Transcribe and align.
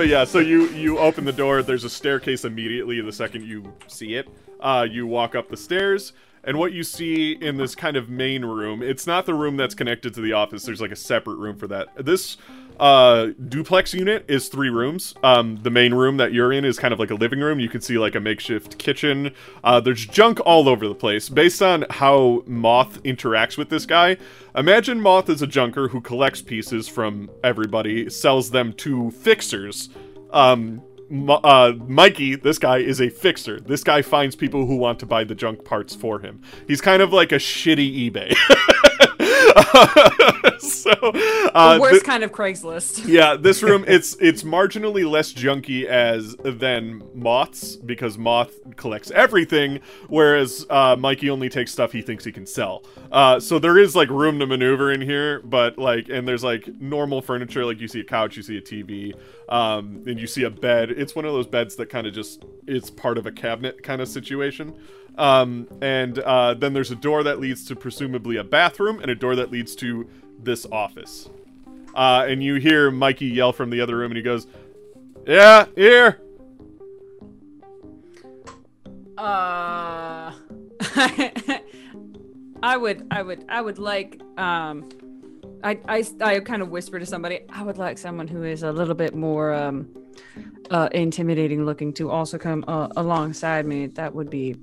but 0.00 0.08
yeah, 0.08 0.24
so 0.24 0.38
you 0.38 0.70
you 0.70 0.96
open 0.96 1.26
the 1.26 1.32
door. 1.32 1.62
There's 1.62 1.84
a 1.84 1.90
staircase 1.90 2.46
immediately 2.46 3.02
the 3.02 3.12
second 3.12 3.44
you 3.44 3.70
see 3.86 4.14
it. 4.14 4.30
Uh, 4.58 4.86
you 4.90 5.06
walk 5.06 5.34
up 5.34 5.50
the 5.50 5.58
stairs, 5.58 6.14
and 6.42 6.58
what 6.58 6.72
you 6.72 6.84
see 6.84 7.32
in 7.32 7.58
this 7.58 7.74
kind 7.74 7.98
of 7.98 8.08
main 8.08 8.42
room, 8.42 8.82
it's 8.82 9.06
not 9.06 9.26
the 9.26 9.34
room 9.34 9.58
that's 9.58 9.74
connected 9.74 10.14
to 10.14 10.22
the 10.22 10.32
office. 10.32 10.64
There's 10.64 10.80
like 10.80 10.90
a 10.90 10.96
separate 10.96 11.34
room 11.34 11.54
for 11.54 11.66
that. 11.66 11.88
This 12.02 12.38
uh, 12.80 13.32
duplex 13.48 13.92
unit 13.92 14.24
is 14.26 14.48
three 14.48 14.70
rooms. 14.70 15.14
Um, 15.22 15.58
the 15.62 15.70
main 15.70 15.92
room 15.92 16.16
that 16.16 16.32
you're 16.32 16.50
in 16.50 16.64
is 16.64 16.78
kind 16.78 16.94
of 16.94 16.98
like 16.98 17.10
a 17.10 17.14
living 17.14 17.40
room. 17.40 17.60
You 17.60 17.68
can 17.68 17.82
see 17.82 17.98
like 17.98 18.14
a 18.14 18.20
makeshift 18.20 18.78
kitchen. 18.78 19.32
Uh, 19.62 19.80
there's 19.80 20.06
junk 20.06 20.40
all 20.46 20.66
over 20.66 20.88
the 20.88 20.94
place. 20.94 21.28
Based 21.28 21.60
on 21.60 21.84
how 21.90 22.42
Moth 22.46 23.02
interacts 23.02 23.58
with 23.58 23.68
this 23.68 23.84
guy, 23.84 24.16
imagine 24.56 24.98
Moth 25.00 25.28
is 25.28 25.42
a 25.42 25.46
junker 25.46 25.88
who 25.88 26.00
collects 26.00 26.40
pieces 26.40 26.88
from 26.88 27.30
everybody, 27.44 28.08
sells 28.08 28.50
them 28.50 28.72
to 28.74 29.10
fixers. 29.10 29.90
Um, 30.30 30.82
uh, 31.28 31.72
Mikey, 31.86 32.36
this 32.36 32.58
guy 32.58 32.78
is 32.78 33.00
a 33.00 33.10
fixer. 33.10 33.60
This 33.60 33.84
guy 33.84 34.00
finds 34.00 34.36
people 34.36 34.64
who 34.64 34.76
want 34.76 34.98
to 35.00 35.06
buy 35.06 35.24
the 35.24 35.34
junk 35.34 35.64
parts 35.64 35.94
for 35.94 36.20
him. 36.20 36.40
He's 36.66 36.80
kind 36.80 37.02
of 37.02 37.12
like 37.12 37.32
a 37.32 37.36
shitty 37.36 38.10
eBay. 38.10 38.34
so 40.58 40.90
uh, 40.92 41.74
the 41.74 41.80
worst 41.80 41.92
th- 41.92 42.04
kind 42.04 42.22
of 42.22 42.32
Craigslist. 42.32 43.06
yeah, 43.06 43.36
this 43.36 43.62
room 43.64 43.84
it's 43.86 44.16
it's 44.20 44.42
marginally 44.42 45.08
less 45.08 45.32
junky 45.32 45.84
as 45.84 46.36
than 46.36 47.02
Moth's 47.14 47.76
because 47.76 48.18
Moth 48.18 48.52
collects 48.76 49.10
everything, 49.12 49.80
whereas 50.08 50.66
uh, 50.70 50.96
Mikey 50.98 51.30
only 51.30 51.48
takes 51.48 51.72
stuff 51.72 51.92
he 51.92 52.02
thinks 52.02 52.24
he 52.24 52.32
can 52.32 52.46
sell. 52.46 52.84
Uh, 53.10 53.40
so 53.40 53.58
there 53.58 53.78
is 53.78 53.96
like 53.96 54.08
room 54.10 54.38
to 54.38 54.46
maneuver 54.46 54.92
in 54.92 55.00
here, 55.00 55.40
but 55.42 55.78
like 55.78 56.08
and 56.08 56.26
there's 56.26 56.44
like 56.44 56.68
normal 56.80 57.22
furniture, 57.22 57.64
like 57.64 57.80
you 57.80 57.88
see 57.88 58.00
a 58.00 58.04
couch, 58.04 58.36
you 58.36 58.42
see 58.42 58.58
a 58.58 58.62
TV, 58.62 59.14
um, 59.48 60.02
and 60.06 60.18
you 60.18 60.26
see 60.26 60.44
a 60.44 60.50
bed. 60.50 60.90
It's 60.90 61.14
one 61.14 61.24
of 61.24 61.32
those 61.32 61.46
beds 61.46 61.76
that 61.76 61.90
kind 61.90 62.06
of 62.06 62.14
just 62.14 62.44
it's 62.66 62.90
part 62.90 63.18
of 63.18 63.26
a 63.26 63.32
cabinet 63.32 63.82
kind 63.82 64.00
of 64.00 64.08
situation. 64.08 64.74
Um, 65.18 65.68
and 65.80 66.18
uh, 66.18 66.54
then 66.54 66.72
there's 66.72 66.90
a 66.90 66.96
door 66.96 67.22
that 67.22 67.40
leads 67.40 67.64
to 67.66 67.76
presumably 67.76 68.36
a 68.36 68.44
bathroom 68.44 69.00
and 69.00 69.10
a 69.10 69.14
door 69.14 69.36
that 69.36 69.50
leads 69.50 69.74
to 69.76 70.08
this 70.38 70.66
office. 70.70 71.28
Uh, 71.94 72.24
and 72.28 72.42
you 72.42 72.54
hear 72.56 72.90
Mikey 72.90 73.26
yell 73.26 73.52
from 73.52 73.70
the 73.70 73.80
other 73.80 73.96
room 73.96 74.10
and 74.10 74.16
he 74.16 74.22
goes, 74.22 74.46
Yeah, 75.26 75.66
here. 75.74 76.20
Uh, 79.18 80.32
I 82.62 82.76
would, 82.76 83.06
I 83.10 83.22
would, 83.22 83.44
I 83.48 83.60
would 83.60 83.78
like, 83.78 84.20
um, 84.38 84.88
I, 85.62 85.78
I, 85.86 86.04
I 86.22 86.40
kind 86.40 86.62
of 86.62 86.70
whisper 86.70 86.98
to 86.98 87.04
somebody, 87.04 87.40
I 87.50 87.62
would 87.62 87.76
like 87.76 87.98
someone 87.98 88.28
who 88.28 88.44
is 88.44 88.62
a 88.62 88.72
little 88.72 88.94
bit 88.94 89.14
more, 89.14 89.52
um, 89.52 89.88
uh, 90.70 90.88
intimidating 90.92 91.66
looking 91.66 91.92
to 91.94 92.10
also 92.10 92.38
come 92.38 92.64
uh, 92.66 92.88
alongside 92.96 93.66
me. 93.66 93.88
That 93.88 94.14
would 94.14 94.30
be 94.30 94.56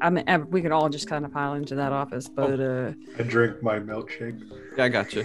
I 0.00 0.10
mean, 0.10 0.50
we 0.50 0.62
could 0.62 0.72
all 0.72 0.88
just 0.88 1.08
kind 1.08 1.24
of 1.24 1.32
pile 1.32 1.54
into 1.54 1.74
that 1.76 1.92
office, 1.92 2.28
but 2.28 2.60
uh, 2.60 2.92
I 3.18 3.22
drink 3.22 3.62
my 3.62 3.78
milkshake. 3.78 4.42
Yeah, 4.76 4.84
I 4.84 4.88
got 4.88 5.12
you. 5.14 5.24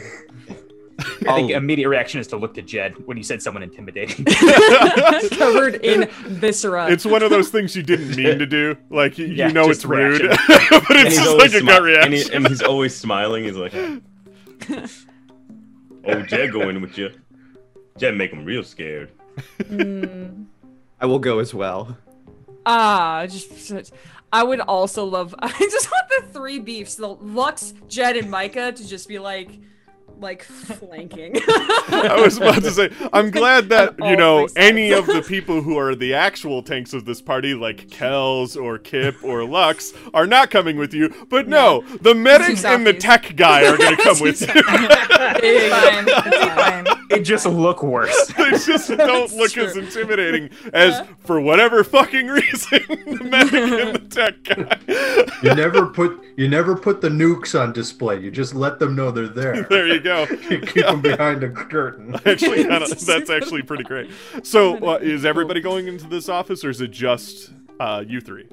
I 1.00 1.36
think 1.36 1.52
immediate 1.52 1.90
reaction 1.90 2.20
is 2.22 2.28
to 2.28 2.38
look 2.38 2.54
to 2.54 2.62
Jed 2.62 2.96
when 3.06 3.18
you 3.18 3.24
said 3.24 3.42
someone 3.42 3.64
intimidating. 3.64 4.26
Covered 5.32 5.76
in 5.84 6.10
viscera. 6.26 6.90
It's 6.90 7.06
one 7.06 7.22
of 7.22 7.30
those 7.30 7.50
things 7.50 7.76
you 7.76 7.84
didn't 7.84 8.16
mean 8.16 8.40
to 8.40 8.46
do. 8.46 8.78
Like 8.90 9.18
you, 9.18 9.26
yeah, 9.26 9.48
you 9.48 9.54
know 9.54 9.70
it's 9.70 9.84
rude, 9.84 10.22
but 10.48 10.84
it's 10.92 11.16
just 11.16 11.38
like 11.38 11.54
a 11.54 11.62
gut 11.62 11.82
reaction. 11.82 12.14
And, 12.14 12.14
he, 12.14 12.34
and, 12.34 12.48
he's 12.48 12.62
always 12.62 12.96
smiling. 12.96 13.44
He's 13.44 13.58
like, 13.58 13.74
"Oh, 16.06 16.22
Jed 16.22 16.52
going 16.52 16.82
with 16.82 16.98
you. 16.98 17.12
Jed 17.98 18.16
make 18.16 18.32
him 18.32 18.46
real 18.46 18.64
scared." 18.64 19.12
Mm. 19.60 20.46
I 21.02 21.06
will 21.06 21.20
go 21.20 21.40
as 21.40 21.54
well. 21.54 21.98
Ah, 22.66 23.28
just 23.28 23.94
I 24.36 24.44
would 24.44 24.60
also 24.60 25.06
love. 25.06 25.34
I 25.40 25.48
just 25.48 25.90
want 25.90 26.10
the 26.10 26.28
three 26.34 26.60
beefs: 26.60 26.96
the 26.96 27.08
Lux, 27.08 27.74
Jed, 27.88 28.18
and 28.18 28.30
Micah 28.30 28.74
to 28.74 28.86
just 28.86 29.08
be 29.08 29.18
like, 29.18 29.50
like 30.20 30.44
flanking. 30.44 31.38
I 31.48 32.20
was 32.22 32.36
about 32.36 32.62
to 32.64 32.72
say, 32.72 32.90
I'm 33.14 33.32
glad 33.32 33.70
that 33.70 33.96
you 33.98 34.18
know 34.18 34.50
any 34.58 34.92
of 34.92 35.06
the 35.06 35.22
people 35.22 35.62
who 35.62 35.78
are 35.78 35.96
the 35.96 36.16
actual 36.16 36.62
tanks 36.62 36.92
of 36.92 37.06
this 37.06 37.22
party, 37.22 37.54
like 37.54 37.90
Kells 37.90 38.58
or 38.58 38.78
Kip 38.78 39.16
or 39.24 39.46
Lux, 39.46 39.94
are 40.14 40.28
not 40.28 40.52
coming 40.52 40.76
with 40.76 40.94
you. 40.94 41.14
But 41.30 41.48
no, 41.48 41.80
no 41.80 41.98
the 42.00 42.14
medic 42.14 42.62
and 42.66 42.86
the 42.86 42.94
tech 42.94 43.38
guy 43.38 43.66
are 43.66 43.78
going 43.78 43.96
to 43.98 44.04
come 44.04 44.20
with 44.20 44.42
you. 44.42 44.48
it's 44.54 45.74
fine. 45.74 46.06
It's 46.10 46.86
fine. 46.86 46.95
It 47.10 47.22
just 47.22 47.46
look 47.46 47.84
worse. 47.84 48.28
they 48.38 48.52
just 48.52 48.90
don't 48.98 49.32
look 49.34 49.52
true. 49.52 49.64
as 49.64 49.78
intimidating 49.78 50.50
as, 50.74 50.94
yeah. 50.94 51.08
for 51.20 51.40
whatever 51.40 51.84
fucking 51.84 52.28
reason, 52.42 52.80
the 52.88 53.20
medic 53.24 53.54
and 53.54 53.96
the 53.96 54.00
tech 54.10 54.44
guy. 54.44 55.38
you 55.44 55.56
never 55.56 55.88
put 55.88 56.24
you 56.38 56.48
never 56.48 56.76
put 56.76 57.02
the 57.02 57.10
nukes 57.10 57.60
on 57.60 57.74
display. 57.74 58.20
You 58.20 58.32
just 58.32 58.56
let 58.56 58.80
them 58.80 58.96
know 58.96 59.12
they're 59.12 59.28
there. 59.28 59.64
there 59.64 59.88
you 59.88 60.00
go. 60.00 60.26
you 60.50 60.60
Keep 60.60 60.86
them 60.86 61.02
behind 61.02 61.44
a 61.44 61.50
curtain. 61.50 62.16
Actually, 62.26 62.64
that's 62.64 63.30
actually 63.30 63.62
pretty 63.62 63.84
great. 63.84 64.10
So, 64.44 64.78
uh, 64.78 65.00
is 65.02 65.26
everybody 65.26 65.62
going 65.62 65.88
into 65.88 66.08
this 66.08 66.28
office, 66.30 66.64
or 66.64 66.70
is 66.70 66.82
it 66.82 66.92
just 66.92 67.52
uh, 67.80 68.04
you 68.06 68.20
three? 68.20 68.48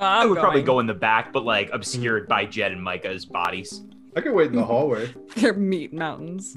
I 0.00 0.26
would 0.26 0.34
going. 0.34 0.42
probably 0.42 0.62
go 0.62 0.80
in 0.80 0.86
the 0.86 0.94
back, 0.94 1.32
but 1.32 1.44
like 1.44 1.70
obscured 1.72 2.26
by 2.26 2.44
Jed 2.44 2.72
and 2.72 2.82
Micah's 2.82 3.24
bodies. 3.24 3.82
I 4.16 4.20
can 4.20 4.34
wait 4.34 4.48
in 4.50 4.56
the 4.56 4.64
hallway. 4.72 5.12
They're 5.36 5.54
meat 5.54 5.92
mountains. 6.04 6.54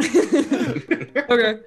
okay. 0.00 1.60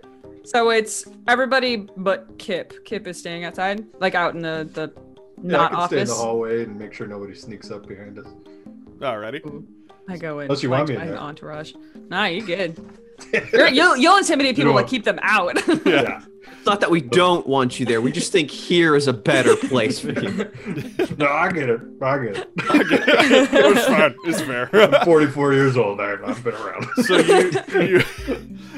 So 0.46 0.70
it's 0.72 1.06
everybody 1.28 1.88
but 1.98 2.38
Kip. 2.40 2.86
Kip 2.86 3.06
is 3.08 3.20
staying 3.20 3.44
outside, 3.44 3.86
like 4.00 4.16
out 4.16 4.34
in 4.36 4.42
the 4.42 4.68
the 4.74 4.92
yeah, 5.42 5.58
not 5.58 5.66
I 5.72 5.76
can 5.76 5.78
office. 5.78 5.88
stay 5.90 6.02
in 6.02 6.08
the 6.08 6.14
hallway 6.26 6.64
and 6.64 6.78
make 6.80 6.94
sure 6.94 7.08
nobody 7.08 7.36
sneaks 7.36 7.72
up 7.72 7.88
behind 7.88 8.18
us. 8.20 8.28
Alrighty. 9.00 9.46
Ooh. 9.46 9.66
I 10.08 10.18
go 10.18 10.40
in. 10.40 10.46
Unless 10.46 10.64
you 10.64 10.70
want 10.72 10.90
me 10.90 10.96
in 10.96 11.08
there. 11.08 11.18
entourage. 11.18 11.74
Nah, 12.10 12.26
you 12.26 12.42
good. 12.46 12.78
you'll, 13.72 13.96
you'll 13.98 14.18
intimidate 14.18 14.56
people 14.56 14.76
to 14.76 14.84
keep 14.84 15.04
them 15.04 15.20
out. 15.22 15.56
yeah. 15.86 16.22
It's 16.58 16.66
not 16.66 16.82
that 16.82 16.92
we 16.92 17.02
don't 17.02 17.48
want 17.48 17.80
you 17.80 17.86
there. 17.86 18.02
We 18.02 18.12
just 18.12 18.32
think 18.32 18.52
here 18.52 18.96
is 18.96 19.08
a 19.08 19.14
better 19.14 19.56
place 19.56 20.00
for 20.00 20.12
you. 20.12 20.52
no, 21.18 21.28
I 21.28 21.52
get 21.52 21.70
it. 21.70 21.82
I 22.02 22.18
get 22.18 22.38
it. 22.38 22.50
I 22.70 22.78
get 22.84 23.08
it. 23.08 23.50
It's 23.54 23.86
fine. 23.86 24.16
It's 24.26 24.42
fair. 24.42 24.70
I'm 24.74 25.06
44 25.06 25.54
years 25.54 25.78
old. 25.78 26.02
I, 26.02 26.16
I've 26.24 26.44
been 26.44 26.56
around. 26.56 26.86
so 27.04 27.18
you, 27.18 27.62
you 27.74 28.04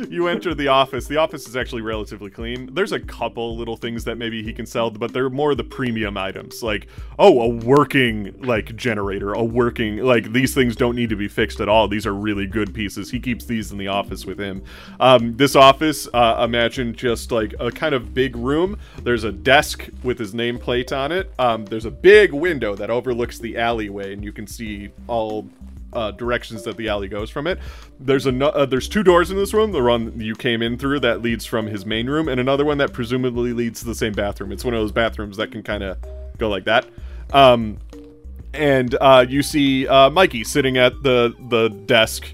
you 0.09 0.27
enter 0.27 0.53
the 0.53 0.67
office. 0.67 1.07
The 1.07 1.17
office 1.17 1.47
is 1.47 1.55
actually 1.55 1.81
relatively 1.81 2.29
clean. 2.29 2.73
There's 2.73 2.91
a 2.91 2.99
couple 2.99 3.57
little 3.57 3.77
things 3.77 4.03
that 4.05 4.17
maybe 4.17 4.43
he 4.43 4.53
can 4.53 4.65
sell, 4.65 4.89
but 4.91 5.13
they're 5.13 5.29
more 5.29 5.55
the 5.55 5.63
premium 5.63 6.17
items. 6.17 6.63
Like, 6.63 6.87
oh, 7.19 7.41
a 7.41 7.47
working 7.47 8.35
like 8.41 8.75
generator, 8.75 9.33
a 9.33 9.43
working 9.43 9.97
like 9.97 10.31
these 10.31 10.53
things 10.53 10.75
don't 10.75 10.95
need 10.95 11.09
to 11.09 11.15
be 11.15 11.27
fixed 11.27 11.61
at 11.61 11.69
all. 11.69 11.87
These 11.87 12.05
are 12.05 12.13
really 12.13 12.47
good 12.47 12.73
pieces. 12.73 13.11
He 13.11 13.19
keeps 13.19 13.45
these 13.45 13.71
in 13.71 13.77
the 13.77 13.87
office 13.87 14.25
with 14.25 14.39
him. 14.39 14.63
Um, 14.99 15.35
this 15.37 15.55
office, 15.55 16.07
uh, 16.13 16.43
imagine 16.43 16.95
just 16.95 17.31
like 17.31 17.53
a 17.61 17.71
kind 17.71 17.95
of 17.95 18.13
big 18.13 18.35
room. 18.35 18.77
There's 19.03 19.23
a 19.23 19.31
desk 19.31 19.87
with 20.03 20.19
his 20.19 20.33
nameplate 20.33 20.95
on 20.95 21.11
it. 21.11 21.31
Um, 21.39 21.65
there's 21.65 21.85
a 21.85 21.91
big 21.91 22.33
window 22.33 22.75
that 22.75 22.89
overlooks 22.89 23.39
the 23.39 23.57
alleyway, 23.57 24.13
and 24.13 24.23
you 24.23 24.31
can 24.31 24.47
see 24.47 24.89
all 25.07 25.47
uh, 25.93 26.11
directions 26.11 26.63
that 26.63 26.77
the 26.77 26.87
alley 26.87 27.07
goes 27.07 27.29
from 27.29 27.47
it. 27.47 27.59
There's 27.99 28.25
a 28.25 28.45
uh, 28.45 28.65
there's 28.65 28.87
two 28.87 29.03
doors 29.03 29.31
in 29.31 29.37
this 29.37 29.53
room. 29.53 29.71
The 29.71 29.83
one 29.83 30.19
you 30.19 30.35
came 30.35 30.61
in 30.61 30.77
through 30.77 31.01
that 31.01 31.21
leads 31.21 31.45
from 31.45 31.67
his 31.67 31.85
main 31.85 32.09
room, 32.09 32.27
and 32.27 32.39
another 32.39 32.65
one 32.65 32.77
that 32.79 32.93
presumably 32.93 33.53
leads 33.53 33.79
to 33.81 33.85
the 33.85 33.95
same 33.95 34.13
bathroom. 34.13 34.51
It's 34.51 34.65
one 34.65 34.73
of 34.73 34.79
those 34.79 34.91
bathrooms 34.91 35.37
that 35.37 35.51
can 35.51 35.63
kind 35.63 35.83
of 35.83 35.97
go 36.37 36.49
like 36.49 36.65
that. 36.65 36.87
Um, 37.33 37.77
and 38.53 38.95
uh, 38.99 39.25
you 39.27 39.43
see 39.43 39.87
uh, 39.87 40.09
Mikey 40.09 40.43
sitting 40.43 40.77
at 40.77 41.01
the 41.03 41.35
the 41.49 41.69
desk. 41.69 42.33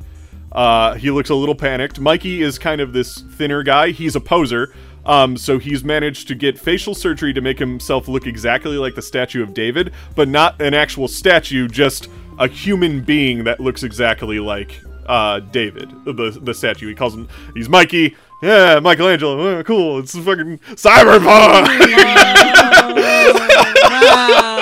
Uh, 0.52 0.96
he 0.96 1.12
looks 1.12 1.30
a 1.30 1.36
little 1.36 1.56
panicked. 1.56 2.00
Mikey 2.00 2.42
is 2.42 2.58
kind 2.58 2.82
of 2.82 2.94
this 2.94 3.22
thinner 3.22 3.64
guy. 3.64 3.92
He's 3.92 4.16
a 4.16 4.22
poser. 4.22 4.74
Um, 5.08 5.38
so 5.38 5.58
he's 5.58 5.84
managed 5.84 6.28
to 6.28 6.36
get 6.36 6.60
facial 6.60 6.94
surgery 6.94 7.34
to 7.34 7.42
make 7.42 7.58
himself 7.58 8.08
look 8.08 8.28
exactly 8.28 8.78
like 8.78 8.94
the 8.94 9.02
statue 9.02 9.42
of 9.42 9.54
David, 9.54 9.94
but 10.16 10.28
not 10.28 10.62
an 10.62 10.74
actual 10.74 11.08
statue, 11.08 11.68
just 11.68 12.10
a 12.38 12.48
human 12.48 13.02
being 13.02 13.46
that 13.46 13.60
looks 13.60 13.84
exactly 13.84 14.40
like 14.40 14.82
uh, 15.08 15.40
David, 15.40 15.90
the 16.06 16.38
the 16.42 16.54
statue. 16.54 16.90
He 16.90 16.96
calls 16.96 17.16
him. 17.16 17.28
He's 17.56 17.70
Mikey. 17.70 18.16
Yeah, 18.42 18.80
Michelangelo. 18.82 19.40
Oh, 19.40 19.64
cool. 19.64 20.00
It's 20.00 20.16
fucking 20.16 20.60
cyberpunk. 20.76 21.68
wow. 23.90 24.57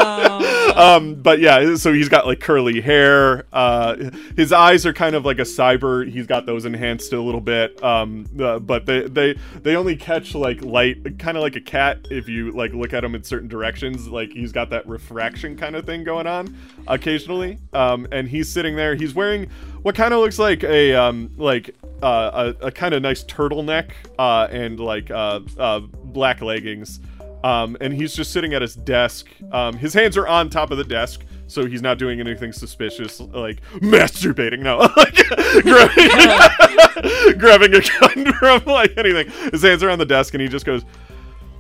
Um, 0.75 1.16
but 1.16 1.39
yeah, 1.39 1.75
so 1.75 1.94
he's 1.94 2.10
got 2.10 2.25
like 2.25 2.39
curly 2.39 2.81
hair. 2.81 3.45
Uh, 3.54 4.12
his 4.36 4.51
eyes 4.51 4.86
are 4.86 4.94
kind 4.94 5.16
of 5.16 5.25
like 5.25 5.39
a 5.39 5.44
cyber. 5.44 6.10
He's 6.10 6.27
got 6.27 6.45
those 6.45 6.66
enhanced 6.66 7.13
a 7.13 7.22
little 7.22 7.42
bit. 7.42 7.81
Um, 7.83 8.25
uh, 8.39 8.60
but 8.60 8.86
they 8.86 9.07
they 9.07 9.36
they 9.62 9.75
only 9.75 9.95
catch 9.95 10.36
like 10.36 10.62
light, 10.62 11.19
kind 11.19 11.38
of 11.38 11.44
like 11.44 11.56
a 11.56 11.62
cat. 11.62 12.07
If 12.10 12.27
you 12.27 12.51
like 12.51 12.74
look 12.74 12.94
at 12.94 13.04
him 13.04 13.16
in 13.16 13.24
certain 13.24 13.48
directions, 13.48 14.07
like 14.07 14.31
he's 14.31 14.51
got 14.51 14.69
that 14.72 14.88
refraction 14.88 15.57
kind 15.57 15.75
of 15.75 15.86
thing 15.86 16.04
going 16.04 16.27
on 16.27 16.56
occasionally. 16.88 17.60
Um, 17.74 18.07
and 18.12 18.27
he's 18.27 18.51
sitting 18.51 18.75
there. 18.75 18.95
He's 18.95 19.13
wearing 19.13 19.50
what 19.81 19.95
kind 19.95 20.13
of 20.13 20.19
looks 20.19 20.39
like 20.39 20.63
a 20.63 20.94
um 20.94 21.31
like 21.38 21.75
uh, 22.01 22.54
a, 22.62 22.68
a 22.68 22.72
kind 22.72 22.94
of 22.94 23.01
nice 23.01 23.24
turtleneck 23.24 23.92
uh, 24.19 24.48
and 24.51 24.80
like 24.80 25.10
uh, 25.12 25.39
uh, 25.57 25.80
black 25.80 26.42
leggings. 26.42 27.00
Um, 27.45 27.77
and 27.80 27.94
he's 27.94 28.15
just 28.15 28.31
sitting 28.31 28.56
at 28.56 28.63
his 28.63 28.74
desk. 28.74 29.27
Um, 29.51 29.77
his 29.77 29.94
hands 29.94 30.18
are 30.18 30.27
on 30.27 30.50
top 30.50 30.71
of 30.71 30.80
the 30.80 30.83
desk, 30.83 31.24
so 31.45 31.68
he's 31.68 31.83
not 31.83 32.00
doing 32.00 32.19
anything 32.19 32.51
suspicious, 32.51 33.19
like 33.19 33.62
masturbating. 33.75 34.62
No, 34.62 34.80
like 34.97 35.13
grabbing, 35.62 37.38
grabbing 37.38 37.75
a 37.75 37.81
gun 38.00 38.33
from 38.33 38.65
like 38.65 38.97
anything. 38.97 39.30
His 39.51 39.62
hands 39.62 39.83
are 39.83 39.92
on 39.92 40.00
the 40.00 40.07
desk, 40.07 40.33
and 40.33 40.42
he 40.42 40.47
just 40.47 40.65
goes, 40.65 40.86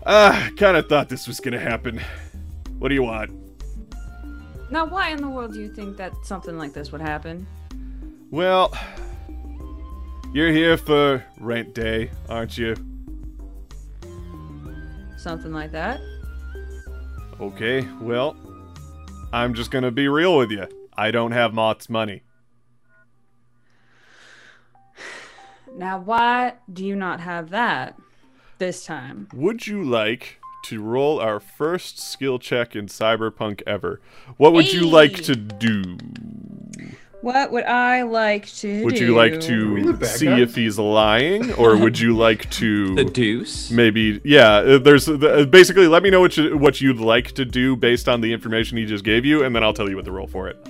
"Ah, 0.07 0.49
kind 0.57 0.75
of 0.75 0.89
thought 0.89 1.07
this 1.07 1.27
was 1.27 1.39
gonna 1.39 1.59
happen. 1.59 2.01
What 2.79 2.89
do 2.89 2.95
you 2.95 3.03
want?" 3.03 3.29
Now, 4.71 4.87
why 4.87 5.09
in 5.09 5.21
the 5.21 5.29
world 5.29 5.53
do 5.53 5.61
you 5.61 5.71
think 5.71 5.97
that 5.97 6.13
something 6.23 6.57
like 6.57 6.73
this 6.73 6.91
would 6.91 7.01
happen? 7.01 7.45
Well, 8.31 8.75
you're 10.33 10.51
here 10.51 10.77
for 10.77 11.23
rent 11.39 11.75
day, 11.75 12.09
aren't 12.27 12.57
you? 12.57 12.75
Something 15.25 15.53
like 15.53 15.71
that. 15.71 15.99
Okay, 17.41 17.81
well, 17.99 18.37
I'm 19.33 19.55
just 19.55 19.71
gonna 19.71 19.89
be 19.89 20.07
real 20.07 20.37
with 20.37 20.51
you. 20.51 20.67
I 20.95 21.09
don't 21.09 21.31
have 21.31 21.51
Moth's 21.51 21.89
money. 21.89 22.21
Now, 25.75 25.97
why 25.97 26.53
do 26.71 26.85
you 26.85 26.95
not 26.95 27.21
have 27.21 27.49
that 27.49 27.97
this 28.59 28.85
time? 28.85 29.27
Would 29.33 29.65
you 29.65 29.83
like 29.83 30.39
to 30.65 30.79
roll 30.79 31.19
our 31.19 31.39
first 31.39 31.97
skill 31.97 32.37
check 32.37 32.75
in 32.75 32.85
Cyberpunk 32.85 33.63
ever? 33.65 34.01
What 34.37 34.53
would 34.53 34.71
you 34.71 34.87
like 34.87 35.23
to 35.23 35.35
do? 35.35 35.97
What 37.25 37.51
would 37.51 37.63
I 37.63 38.03
like 38.03 38.45
to 38.57 38.81
do? 38.81 38.85
Would 38.85 38.97
do? 38.97 39.05
you 39.07 39.15
like 39.15 39.41
to 39.41 39.93
bad 39.93 40.05
see 40.05 40.27
if 40.27 40.53
he's 40.53 40.77
lying, 40.77 41.51
or 41.53 41.75
would 41.75 41.97
you 41.97 42.15
like 42.15 42.47
to 42.61 42.93
The 42.93 43.03
deuce. 43.03 43.71
maybe? 43.71 44.21
Yeah, 44.23 44.57
uh, 44.57 44.77
there's 44.77 45.09
uh, 45.09 45.47
basically. 45.49 45.87
Let 45.87 46.03
me 46.03 46.11
know 46.11 46.21
what 46.21 46.37
you, 46.37 46.55
what 46.55 46.81
you'd 46.81 46.99
like 46.99 47.31
to 47.31 47.43
do 47.43 47.75
based 47.75 48.07
on 48.07 48.21
the 48.21 48.31
information 48.31 48.77
he 48.77 48.85
just 48.85 49.03
gave 49.03 49.25
you, 49.25 49.43
and 49.43 49.55
then 49.55 49.63
I'll 49.63 49.73
tell 49.73 49.89
you 49.89 49.95
what 49.95 50.05
to 50.05 50.11
roll 50.11 50.27
for 50.27 50.49
it. 50.49 50.67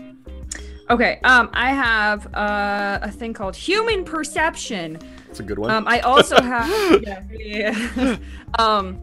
Okay, 0.90 1.19
um, 1.25 1.50
I 1.52 1.72
have 1.72 2.34
uh, 2.34 3.00
a 3.01 3.12
thing 3.12 3.34
called 3.34 3.58
human 3.58 4.06
perception. 4.06 4.98
It's 5.30 5.42
a 5.42 5.44
good 5.44 5.60
one. 5.60 5.72
Um, 5.72 5.86
I 5.90 6.00
also 6.00 6.42
have 6.42 7.04
yeah, 7.04 7.22
yeah. 7.38 8.16
um, 8.60 8.98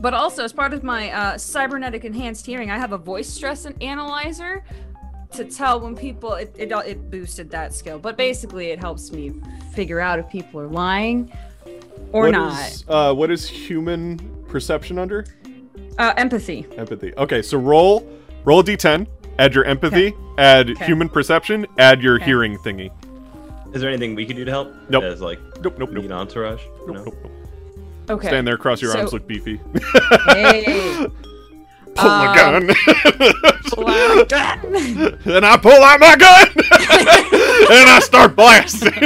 but 0.00 0.14
also 0.14 0.44
as 0.44 0.52
part 0.52 0.72
of 0.72 0.84
my 0.84 1.10
uh, 1.10 1.38
cybernetic 1.38 2.04
enhanced 2.04 2.46
hearing, 2.46 2.70
I 2.70 2.78
have 2.78 2.92
a 2.92 2.98
voice 2.98 3.28
stress 3.28 3.66
analyzer 3.80 4.62
to 5.32 5.44
tell 5.44 5.80
when 5.80 5.96
people 5.96 6.34
it, 6.34 6.54
it 6.58 6.70
it 6.72 7.10
boosted 7.10 7.50
that 7.50 7.74
skill. 7.74 7.98
But 7.98 8.16
basically, 8.16 8.66
it 8.70 8.78
helps 8.78 9.12
me 9.12 9.32
figure 9.72 10.00
out 10.00 10.18
if 10.18 10.28
people 10.28 10.60
are 10.60 10.66
lying 10.68 11.32
or 12.12 12.22
What 12.24 12.30
not. 12.32 12.68
is, 12.68 12.84
uh, 12.88 13.14
what 13.14 13.30
is 13.30 13.48
human 13.48 14.18
perception 14.48 14.98
under? 14.98 15.26
Uh, 15.98 16.14
empathy. 16.16 16.66
Empathy. 16.76 17.12
Okay, 17.16 17.42
so 17.42 17.58
roll 17.58 18.08
roll 18.44 18.60
a 18.60 18.64
d10, 18.64 19.06
add 19.38 19.54
your 19.54 19.64
empathy, 19.64 20.08
okay. 20.08 20.16
add 20.38 20.70
Okay. 20.70 20.86
human 20.86 21.08
perception, 21.08 21.66
add 21.78 22.02
your 22.02 22.16
Okay. 22.16 22.24
hearing 22.24 22.56
thingy. 22.58 22.90
Is 23.74 23.82
there 23.82 23.90
anything 23.90 24.14
we 24.14 24.24
can 24.24 24.36
do 24.36 24.44
to 24.44 24.50
help? 24.50 24.72
Nope. 24.88 25.04
As 25.04 25.20
like 25.20 25.38
Nope, 25.62 25.78
nope, 25.78 25.90
nope. 25.90 26.02
lead 26.04 26.12
entourage? 26.12 26.62
Nope, 26.86 26.96
No? 26.96 27.04
nope, 27.04 27.14
nope. 27.22 27.32
Okay. 28.10 28.28
Stand 28.28 28.46
there, 28.46 28.56
cross 28.56 28.80
your 28.80 28.96
arms, 28.96 29.10
So- 29.10 29.16
look 29.16 29.26
beefy. 29.26 29.60
Hey. 30.28 31.06
pull 31.98 32.10
my 32.10 32.26
Um, 32.28 32.34
gun. 32.36 32.66
Loud. 33.76 34.32
and 35.26 35.46
I 35.46 35.56
pull 35.56 35.70
out 35.72 36.00
my 36.00 36.16
gun 36.16 36.48
and 37.70 37.88
I 37.90 38.00
start 38.02 38.34
blasting. 38.34 38.92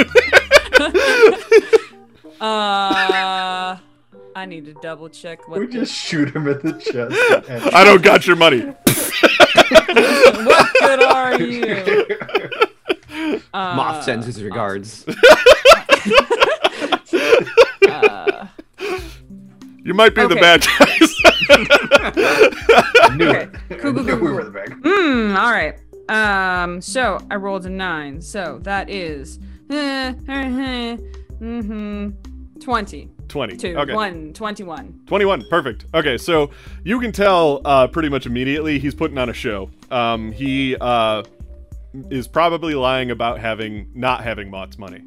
uh, 2.41 3.77
I 4.35 4.45
need 4.47 4.65
to 4.65 4.73
double 4.81 5.09
check 5.09 5.47
what. 5.47 5.59
We 5.59 5.67
the- 5.67 5.73
just 5.73 5.93
shoot 5.93 6.35
him 6.35 6.47
at 6.47 6.61
the 6.63 6.73
chest. 6.73 7.15
and- 7.49 7.75
I 7.75 7.83
don't 7.83 8.01
got 8.01 8.25
your 8.27 8.35
money. 8.35 8.61
what 8.61 8.85
good 10.79 11.03
are 11.03 11.39
you? 11.41 12.05
Uh, 13.53 13.75
Moth 13.75 14.03
sends 14.03 14.25
his 14.25 14.41
regards. 14.43 15.05
uh, 17.87 18.47
You 19.83 19.93
might 19.93 20.15
be 20.15 20.25
the 20.27 20.35
bad 20.35 20.61
guys. 20.79 21.15
I 21.49 23.15
knew 23.15 23.29
Okay. 23.29 23.47
it. 23.69 23.79
Cool, 23.79 23.93
cool, 23.93 24.05
cool, 24.07 24.17
we 24.19 24.31
were 24.31 24.43
the 24.45 24.51
bad. 24.51 24.73
Hmm. 24.83 25.35
All 25.35 25.51
right. 25.51 25.77
Um. 26.09 26.81
So 26.81 27.17
I 27.29 27.35
rolled 27.35 27.65
a 27.65 27.69
nine. 27.69 28.21
So 28.21 28.59
that 28.63 28.89
is. 28.89 29.39
Mm-hmm. 31.41 32.09
Twenty. 32.59 33.09
20. 33.27 33.57
Two. 33.57 33.75
Okay. 33.77 33.93
One. 33.93 34.31
Twenty-one. 34.33 35.01
21 35.07 35.45
perfect 35.49 35.85
okay 35.93 36.17
so 36.17 36.49
you 36.83 36.99
can 36.99 37.11
tell 37.11 37.61
uh, 37.65 37.87
pretty 37.87 38.07
much 38.09 38.25
immediately 38.27 38.77
he's 38.79 38.93
putting 38.93 39.17
on 39.17 39.29
a 39.29 39.33
show 39.33 39.69
um, 39.91 40.31
he 40.31 40.75
uh, 40.79 41.23
is 42.11 42.27
probably 42.27 42.75
lying 42.75 43.09
about 43.11 43.39
having 43.39 43.89
not 43.95 44.23
having 44.23 44.49
Moth's 44.51 44.77
money 44.77 45.01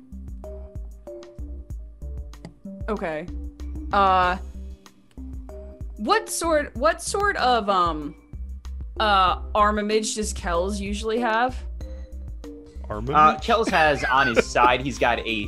Okay. 2.88 3.26
Uh. 3.92 4.36
What 5.96 6.28
sort? 6.28 6.74
What 6.76 7.02
sort 7.02 7.36
of 7.36 7.68
um, 7.68 8.14
uh, 9.00 9.42
armaments 9.54 10.14
does 10.14 10.32
Kells 10.32 10.80
usually 10.80 11.18
have? 11.20 11.56
armament 12.88 13.16
Uh, 13.16 13.38
Kells 13.40 13.68
has 13.68 14.04
on 14.04 14.28
his 14.28 14.44
side, 14.50 14.80
he's 14.80 14.98
got 14.98 15.18
a 15.20 15.46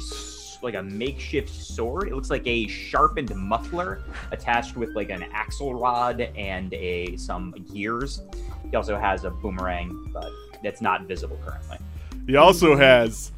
like 0.61 0.75
a 0.75 0.83
makeshift 0.83 1.51
sword. 1.51 2.09
It 2.09 2.15
looks 2.15 2.31
like 2.31 2.47
a 2.47 2.67
sharpened 2.67 3.35
muffler 3.37 4.03
attached 4.33 4.77
with 4.77 4.91
like 4.91 5.11
an 5.11 5.25
axle 5.33 5.75
rod 5.75 6.21
and 6.21 6.75
a 6.75 7.17
some 7.17 7.55
gears. 7.73 8.23
He 8.69 8.77
also 8.77 8.99
has 8.99 9.25
a 9.25 9.31
boomerang, 9.31 10.11
but 10.13 10.31
that's 10.63 10.81
not 10.81 11.03
visible 11.03 11.39
currently. 11.45 11.79
he 12.27 12.37
also 12.37 12.77
has 12.77 13.31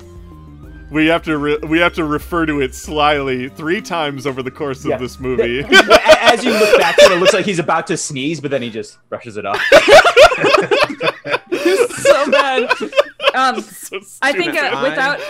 we 0.90 1.06
have 1.06 1.22
to 1.24 1.38
re- 1.38 1.58
we 1.58 1.78
have 1.78 1.94
to 1.94 2.04
refer 2.04 2.46
to 2.46 2.60
it 2.60 2.74
slyly 2.74 3.48
three 3.48 3.80
times 3.80 4.26
over 4.26 4.42
the 4.42 4.50
course 4.50 4.84
of 4.84 4.90
Yeah. 4.90 4.96
this 4.98 5.18
movie 5.20 5.60
As 6.20 6.44
you 6.44 6.50
look 6.52 6.78
back 6.78 6.96
to 6.96 7.04
it, 7.06 7.12
it 7.12 7.18
looks 7.20 7.32
like 7.34 7.44
he's 7.44 7.58
about 7.58 7.86
to 7.88 7.96
sneeze, 7.96 8.40
but 8.40 8.50
then 8.50 8.62
he 8.62 8.70
just 8.70 8.98
brushes 9.08 9.36
it 9.36 9.46
off. 9.46 9.60
so 11.96 12.30
bad. 12.30 12.68
Um. 13.34 13.62
So 13.90 13.98
I 14.22 14.32
think 14.32 14.54
uh, 14.56 14.80
without. 14.82 15.20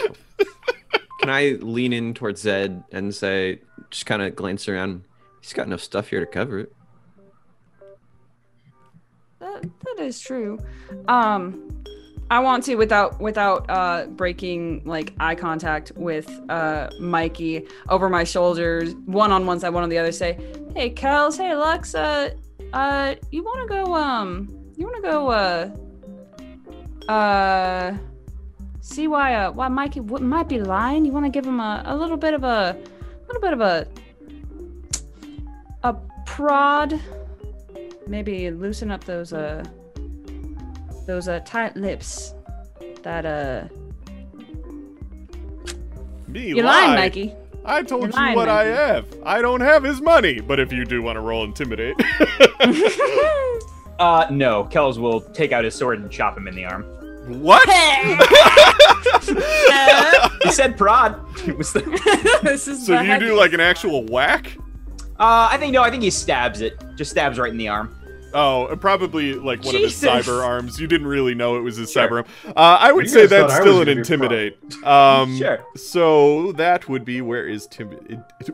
Can 1.20 1.28
I 1.30 1.56
lean 1.60 1.92
in 1.92 2.14
towards 2.14 2.40
Zed 2.42 2.82
and 2.92 3.14
say, 3.14 3.60
just 3.90 4.06
kind 4.06 4.22
of 4.22 4.34
glance 4.36 4.68
around? 4.68 5.04
He's 5.40 5.52
got 5.52 5.66
enough 5.66 5.80
stuff 5.82 6.08
here 6.08 6.20
to 6.20 6.26
cover 6.26 6.58
it. 6.60 6.72
That, 9.38 9.62
that 9.62 10.02
is 10.04 10.20
true. 10.20 10.58
Um, 11.08 11.84
I 12.30 12.38
want 12.38 12.62
to 12.64 12.76
without 12.76 13.20
without 13.20 13.68
uh 13.68 14.06
breaking 14.06 14.82
like 14.84 15.12
eye 15.18 15.34
contact 15.34 15.90
with 15.96 16.30
uh 16.48 16.88
Mikey 17.00 17.66
over 17.88 18.08
my 18.08 18.22
shoulders, 18.22 18.94
one 19.06 19.32
on 19.32 19.46
one 19.46 19.58
side, 19.58 19.70
one 19.70 19.82
on 19.82 19.88
the 19.88 19.98
other. 19.98 20.12
Say, 20.12 20.38
hey, 20.76 20.90
Kels, 20.90 21.36
hey, 21.36 21.54
Lux, 21.56 21.94
uh, 21.94 22.30
you 23.32 23.42
want 23.42 23.60
to 23.62 23.66
go? 23.66 23.94
Um, 23.94 24.48
you 24.76 24.86
want 24.86 24.96
to 24.96 25.02
go? 25.02 25.28
Uh, 25.28 25.70
uh, 27.10 27.96
see 28.80 29.08
why 29.08 29.34
uh 29.34 29.50
why 29.50 29.66
Mikey 29.66 29.98
w- 30.00 30.24
might 30.24 30.48
be 30.48 30.60
lying? 30.60 31.04
You 31.04 31.10
want 31.10 31.26
to 31.26 31.30
give 31.30 31.44
him 31.44 31.58
a, 31.58 31.82
a 31.84 31.96
little 31.96 32.16
bit 32.16 32.34
of 32.34 32.44
a 32.44 32.76
little 33.26 33.42
bit 33.42 33.52
of 33.52 33.60
a 33.60 33.88
a 35.82 35.94
prod 36.26 37.00
maybe 38.06 38.50
loosen 38.50 38.90
up 38.90 39.02
those 39.04 39.32
uh 39.32 39.64
those 41.06 41.28
uh 41.28 41.40
tight 41.40 41.76
lips 41.76 42.34
that 43.02 43.26
uh 43.26 43.64
Me 46.28 46.48
you're 46.48 46.64
lie. 46.64 46.86
lying 46.86 46.94
mikey 47.10 47.34
I 47.64 47.82
told 47.82 48.02
You're 48.02 48.10
you 48.10 48.16
lying, 48.16 48.36
what 48.36 48.48
I 48.48 48.64
have. 48.64 49.06
I 49.22 49.42
don't 49.42 49.60
have 49.60 49.84
his 49.84 50.00
money, 50.00 50.40
but 50.40 50.58
if 50.58 50.72
you 50.72 50.86
do 50.86 51.02
want 51.02 51.16
to 51.16 51.20
roll 51.20 51.44
intimidate, 51.44 51.94
Uh, 53.98 54.26
no, 54.30 54.64
Kells 54.64 54.98
will 54.98 55.20
take 55.20 55.52
out 55.52 55.62
his 55.62 55.74
sword 55.74 56.00
and 56.00 56.10
chop 56.10 56.34
him 56.34 56.48
in 56.48 56.54
the 56.54 56.64
arm. 56.64 56.84
what? 57.42 57.68
He 60.42 60.50
said 60.52 60.78
prod. 60.78 61.20
Was 61.58 61.74
the- 61.74 62.40
this 62.42 62.66
is 62.66 62.86
So 62.86 62.96
the 62.96 63.02
do 63.02 63.08
you 63.08 63.18
do 63.18 63.34
like 63.36 63.52
an 63.52 63.60
actual 63.60 64.06
whack? 64.06 64.56
Uh, 65.18 65.48
I 65.52 65.58
think 65.58 65.74
no. 65.74 65.82
I 65.82 65.90
think 65.90 66.02
he 66.02 66.08
stabs 66.10 66.62
it. 66.62 66.82
Just 66.96 67.10
stabs 67.10 67.38
right 67.38 67.52
in 67.52 67.58
the 67.58 67.68
arm. 67.68 67.94
Oh, 68.32 68.66
uh, 68.66 68.76
probably 68.76 69.34
like 69.34 69.64
one 69.64 69.74
Jesus. 69.74 70.02
of 70.02 70.14
his 70.14 70.26
cyber 70.26 70.44
arms. 70.44 70.80
You 70.80 70.86
didn't 70.86 71.06
really 71.06 71.34
know 71.34 71.56
it 71.56 71.60
was 71.60 71.76
his 71.76 71.92
cyber 71.94 72.12
arm. 72.18 72.24
Uh, 72.46 72.52
I 72.80 72.92
would 72.92 73.04
You 73.04 73.08
say 73.10 73.26
that's 73.26 73.54
still 73.54 73.80
an 73.80 73.86
gonna 73.86 73.86
be 73.86 73.90
a 73.92 73.94
pro. 73.94 74.00
intimidate. 74.00 74.58
Um, 74.84 75.36
Sure. 75.38 75.64
So 75.76 76.52
that 76.52 76.88
would 76.88 77.04
be 77.04 77.20
where 77.20 77.46
is 77.46 77.66
Timmy? 77.66 77.96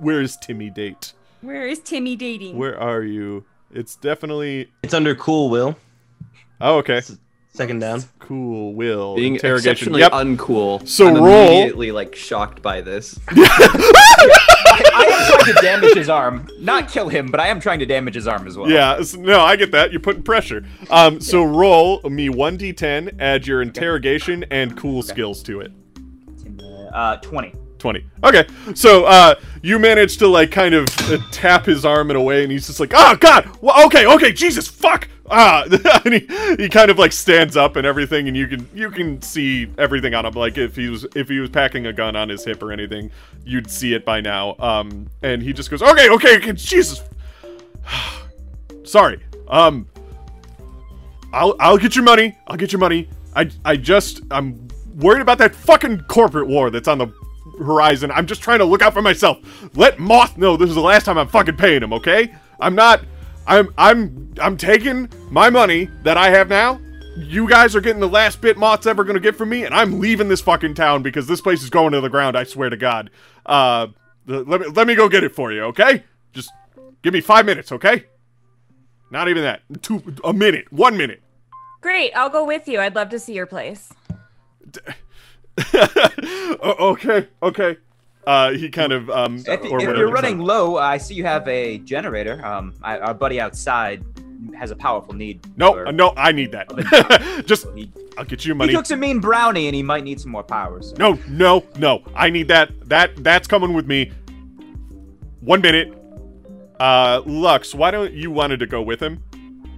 Where 0.01 0.21
is 0.21 0.37
Timmy 0.37 0.71
date? 0.71 1.13
Where 1.43 1.67
is 1.69 1.79
Timmy 1.81 2.17
dating? 2.17 2.57
Where 2.57 2.79
are 2.81 3.03
you? 3.03 3.45
It's 3.73 3.97
definitely. 3.97 4.71
It's 4.83 4.95
under 4.95 5.15
cool 5.15 5.51
will. 5.51 5.77
Oh, 6.61 6.79
okay. 6.79 7.03
Second 7.57 7.79
down. 7.79 8.03
Cool. 8.19 8.75
Will 8.75 9.17
Being 9.17 9.35
interrogation. 9.37 9.71
exceptionally 9.73 10.01
Yep. 10.01 10.13
uncool. 10.13 10.87
So 10.87 11.09
I'm 11.09 11.15
roll- 11.23 11.47
immediately 11.49 11.91
like 11.91 12.15
shocked 12.15 12.61
by 12.61 12.83
this. 12.83 13.19
I, 13.29 14.91
I 14.95 15.05
am 15.07 15.27
trying 15.41 15.55
to 15.57 15.63
damage 15.63 15.95
his 15.95 16.09
arm, 16.11 16.49
not 16.61 16.91
kill 16.91 17.09
him, 17.09 17.29
but 17.31 17.41
I 17.41 17.49
am 17.49 17.59
trying 17.61 17.79
to 17.79 17.87
damage 17.87 18.15
his 18.15 18.27
arm 18.29 18.47
as 18.47 18.59
well. 18.59 18.69
Yeah, 18.71 18.97
s- 18.97 19.17
no, 19.17 19.41
I 19.41 19.57
get 19.57 19.71
that. 19.73 19.91
You're 19.91 20.01
putting 20.01 20.23
pressure. 20.23 20.65
Um, 20.91 21.19
so 21.21 21.45
roll 21.45 22.01
me 22.03 22.29
one 22.29 22.59
d10, 22.59 23.17
add 23.21 23.47
your 23.47 23.63
interrogation 23.63 24.45
and 24.51 24.77
cool 24.77 25.03
skills 25.03 25.43
to 25.45 25.61
it. 25.61 25.73
Uh, 26.93 27.17
twenty. 27.19 27.55
20. 27.79 28.05
Okay. 28.25 28.47
So 28.75 29.05
uh 29.05 29.35
you 29.63 29.79
manage 29.79 30.17
to 30.19 30.27
like 30.27 30.51
kind 30.51 30.75
of 30.75 30.89
uh, 31.11 31.19
tap 31.31 31.67
his 31.67 31.85
arm 31.85 32.11
in 32.11 32.17
a 32.17 32.23
way 32.23 32.43
and 32.43 32.51
he's 32.51 32.67
just 32.67 32.81
like, 32.81 32.93
"Oh 32.97 33.15
god. 33.21 33.49
Well, 33.61 33.85
okay, 33.87 34.07
okay. 34.07 34.33
Jesus, 34.33 34.67
fuck." 34.67 35.07
Ah, 35.31 35.65
and 36.05 36.15
he, 36.15 36.57
he 36.57 36.69
kind 36.69 36.91
of 36.91 36.99
like 36.99 37.13
stands 37.13 37.57
up 37.57 37.77
and 37.77 37.87
everything 37.87 38.29
and 38.29 38.37
you 38.37 38.47
can 38.47 38.69
you 38.75 38.91
can 38.91 39.21
see 39.23 39.69
everything 39.79 40.15
on 40.15 40.25
him 40.25 40.35
like 40.35 40.57
if 40.59 40.77
he 40.77 40.89
was 40.89 41.07
if 41.15 41.29
he 41.29 41.41
was 41.41 41.51
packing 41.51 41.87
a 41.87 41.93
gun 41.93 42.17
on 42.17 42.29
his 42.29 42.45
hip 42.45 42.63
or 42.63 42.73
anything, 42.73 43.11
you'd 43.45 43.71
see 43.71 43.95
it 43.95 44.05
by 44.05 44.21
now. 44.21 44.55
Um 44.59 45.09
and 45.23 45.43
he 45.43 45.53
just 45.53 45.71
goes, 45.71 45.83
"Okay, 45.83 46.11
okay, 46.11 46.37
okay. 46.37 46.53
Jesus. 46.53 47.03
Sorry. 48.85 49.21
Um 49.49 49.87
I'll 51.33 51.57
I'll 51.61 51.79
get 51.79 51.97
your 51.97 52.05
money. 52.05 52.37
I'll 52.47 52.57
get 52.57 52.73
your 52.73 52.81
money. 52.81 53.09
I 53.35 53.51
I 53.65 53.77
just 53.77 54.23
I'm 54.31 54.69
worried 54.97 55.23
about 55.23 55.39
that 55.39 55.55
fucking 55.55 56.03
corporate 56.03 56.49
war 56.49 56.71
that's 56.71 56.89
on 56.89 56.99
the 56.99 57.09
horizon. 57.59 58.11
I'm 58.11 58.27
just 58.27 58.43
trying 58.43 58.59
to 58.59 58.65
look 58.65 58.83
out 58.83 58.93
for 58.93 59.03
myself. 59.03 59.39
Let 59.75 59.99
Moth 59.99 60.37
know 60.37 60.57
this 60.57 60.69
is 60.69 60.75
the 60.75 60.81
last 60.81 61.05
time 61.05 61.19
I'm 61.19 61.29
fucking 61.29 61.57
paying 61.57 61.83
him, 61.83 61.93
okay? 61.93 62.35
I'm 62.61 62.75
not 62.75 63.03
I'm 63.47 63.73
I'm 63.79 64.35
I'm 64.41 64.57
taking 64.57 65.09
my 65.31 65.51
money 65.51 65.91
that 66.03 66.17
I 66.17 66.31
have 66.31 66.49
now. 66.49 66.81
You 67.17 67.49
guys 67.49 67.75
are 67.75 67.81
getting 67.81 68.01
the 68.01 68.09
last 68.09 68.41
bit 68.41 68.59
Moth's 68.59 68.87
ever 68.87 69.05
gonna 69.05 69.21
get 69.21 69.37
from 69.37 69.49
me, 69.49 69.65
and 69.65 69.75
I'm 69.75 70.01
leaving 70.01 70.29
this 70.29 70.41
fucking 70.41 70.75
town 70.75 71.03
because 71.03 71.27
this 71.27 71.41
place 71.41 71.63
is 71.63 71.71
going 71.71 71.93
to 71.93 72.01
the 72.01 72.11
ground, 72.11 72.37
I 72.37 72.45
swear 72.45 72.71
to 72.71 72.77
God. 72.77 73.11
Uh 73.45 73.89
let 74.27 74.61
me 74.61 74.67
let 74.69 74.87
me 74.87 74.95
go 74.95 75.09
get 75.09 75.25
it 75.25 75.35
for 75.35 75.53
you, 75.53 75.63
okay? 75.65 76.05
Just 76.33 76.51
give 77.03 77.15
me 77.15 77.21
five 77.21 77.47
minutes, 77.47 77.73
okay? 77.73 78.05
Not 79.11 79.29
even 79.29 79.45
that. 79.45 79.63
Two 79.83 80.03
a 80.25 80.33
minute. 80.33 80.71
One 80.73 80.97
minute. 80.97 81.23
Great, 81.81 82.13
I'll 82.17 82.31
go 82.31 82.45
with 82.45 82.67
you. 82.67 82.81
I'd 82.81 82.97
love 82.97 83.11
to 83.11 83.19
see 83.19 83.35
your 83.35 83.47
place. 83.47 83.93
Okay, 86.63 87.29
okay. 87.43 87.77
Uh, 88.27 88.53
he 88.53 88.69
kind 88.69 88.93
of 88.93 89.09
um, 89.11 89.37
If, 89.47 89.71
or 89.71 89.79
if 89.81 89.97
you're 89.97 90.11
running 90.11 90.39
low, 90.41 90.79
I 90.79 90.99
see 90.99 91.15
you 91.15 91.25
have 91.25 91.47
a 91.47 91.79
generator. 91.79 92.45
Um, 92.45 92.75
I, 92.83 92.99
our 92.99 93.15
buddy 93.15 93.41
outside 93.41 94.05
has 94.59 94.71
a 94.73 94.77
powerful 94.77 95.15
need. 95.15 95.41
No, 95.57 95.73
for- 95.73 95.87
uh, 95.89 95.91
no, 95.93 96.13
I 96.17 96.33
need 96.33 96.51
that. 96.53 97.45
Just, 97.47 97.67
He, 97.77 97.91
I'll 98.19 98.25
get 98.25 98.45
you 98.45 98.55
money. 98.55 98.71
he 98.71 98.75
money. 98.75 98.83
cooks 98.83 98.91
a 98.91 98.97
mean 98.97 99.21
brownie, 99.21 99.69
and 99.69 99.75
he 99.77 99.83
might 99.83 100.03
need 100.03 100.21
some 100.21 100.33
more 100.33 100.43
powers. 100.43 100.93
No, 100.99 101.19
no, 101.29 101.65
no. 101.79 102.03
I 102.17 102.29
need 102.31 102.49
that. 102.49 102.73
That 102.89 103.15
that's 103.23 103.47
coming 103.47 103.73
with 103.75 103.87
me. 103.87 104.11
One 105.41 105.61
minute. 105.61 105.95
Uh, 106.81 107.23
Lux, 107.25 107.75
why 107.75 107.91
don't 107.91 108.13
you 108.13 108.31
wanted 108.31 108.59
to 108.61 108.67
go 108.67 108.83
with 108.83 109.01
him? 109.01 109.23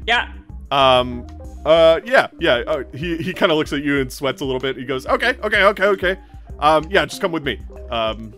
Yeah. 0.06 0.32
Um, 0.70 1.26
uh, 1.64 2.00
yeah, 2.04 2.28
yeah. 2.40 2.62
Uh, 2.66 2.82
he 2.94 3.18
he 3.18 3.32
kind 3.34 3.52
of 3.52 3.58
looks 3.58 3.72
at 3.72 3.82
you 3.82 4.00
and 4.00 4.12
sweats 4.12 4.40
a 4.40 4.44
little 4.44 4.60
bit. 4.60 4.76
He 4.76 4.84
goes, 4.84 5.06
okay, 5.06 5.34
okay, 5.44 5.62
okay, 5.64 5.84
okay. 5.86 6.16
Um, 6.58 6.86
yeah, 6.90 7.04
just 7.04 7.20
come 7.20 7.30
with 7.30 7.44
me. 7.44 7.60
Um, 7.90 8.34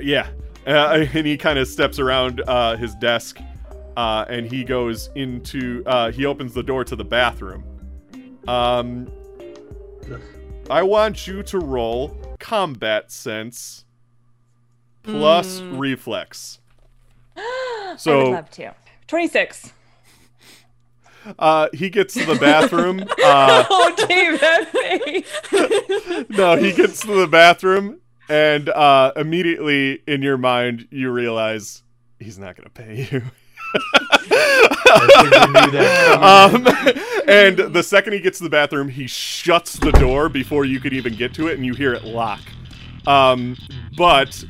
yeah. 0.00 0.28
Uh, 0.66 1.06
and 1.14 1.26
he 1.26 1.36
kind 1.36 1.58
of 1.58 1.68
steps 1.68 1.98
around 1.98 2.42
uh, 2.46 2.76
his 2.76 2.94
desk, 2.96 3.38
uh, 3.96 4.24
and 4.28 4.50
he 4.50 4.64
goes 4.64 5.10
into. 5.14 5.82
Uh, 5.86 6.10
he 6.10 6.26
opens 6.26 6.54
the 6.54 6.62
door 6.62 6.84
to 6.84 6.96
the 6.96 7.04
bathroom. 7.04 7.64
Um, 8.46 9.10
I 10.70 10.82
want 10.82 11.26
you 11.26 11.42
to 11.44 11.58
roll 11.58 12.16
combat 12.38 13.10
sense 13.10 13.84
plus 15.02 15.60
reflex. 15.60 16.60
so 17.96 18.20
I 18.20 18.22
would 18.22 18.32
love 18.32 18.50
to. 18.52 18.74
26. 19.06 19.72
Uh, 21.38 21.68
he 21.74 21.90
gets 21.90 22.14
to 22.14 22.24
the 22.24 22.36
bathroom. 22.36 23.00
uh, 23.24 23.64
oh, 23.68 23.94
Dave, 24.08 24.40
that 24.40 24.68
face. 24.70 26.28
no, 26.30 26.56
he 26.56 26.72
gets 26.72 27.00
to 27.00 27.14
the 27.14 27.26
bathroom, 27.26 28.00
and 28.28 28.68
uh, 28.68 29.12
immediately 29.16 30.02
in 30.06 30.22
your 30.22 30.38
mind 30.38 30.88
you 30.90 31.10
realize 31.10 31.82
he's 32.18 32.38
not 32.38 32.56
gonna 32.56 32.70
pay 32.70 33.08
you. 33.10 33.22
Um, 36.18 36.66
and 37.28 37.58
the 37.58 37.82
second 37.82 38.14
he 38.14 38.20
gets 38.20 38.38
to 38.38 38.44
the 38.44 38.50
bathroom, 38.50 38.88
he 38.88 39.06
shuts 39.06 39.74
the 39.74 39.92
door 39.92 40.28
before 40.28 40.64
you 40.64 40.80
could 40.80 40.92
even 40.92 41.14
get 41.14 41.34
to 41.34 41.48
it, 41.48 41.56
and 41.56 41.66
you 41.66 41.74
hear 41.74 41.92
it 41.92 42.04
lock. 42.04 42.40
Um, 43.06 43.56
but 43.96 44.42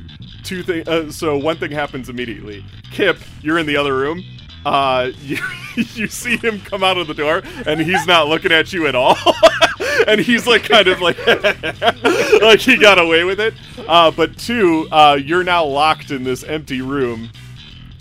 two 0.43 0.63
things. 0.63 0.87
Uh, 0.87 1.11
so 1.11 1.37
one 1.37 1.57
thing 1.57 1.71
happens 1.71 2.09
immediately. 2.09 2.65
Kip, 2.91 3.17
you're 3.41 3.59
in 3.59 3.65
the 3.65 3.77
other 3.77 3.95
room. 3.95 4.23
Uh, 4.65 5.11
you, 5.21 5.37
you 5.75 6.07
see 6.07 6.37
him 6.37 6.59
come 6.61 6.83
out 6.83 6.97
of 6.97 7.07
the 7.07 7.13
door, 7.13 7.41
and 7.65 7.81
he's 7.81 8.05
not 8.07 8.27
looking 8.27 8.51
at 8.51 8.73
you 8.73 8.87
at 8.87 8.95
all. 8.95 9.17
and 10.09 10.19
he's 10.19 10.47
like, 10.47 10.63
kind 10.63 10.87
of 10.87 11.01
like, 11.01 11.17
like 12.41 12.59
he 12.59 12.77
got 12.77 12.99
away 12.99 13.23
with 13.23 13.39
it. 13.39 13.53
Uh, 13.87 14.11
but 14.11 14.37
two, 14.37 14.87
uh, 14.91 15.17
you're 15.21 15.43
now 15.43 15.63
locked 15.63 16.11
in 16.11 16.23
this 16.23 16.43
empty 16.43 16.81
room, 16.81 17.29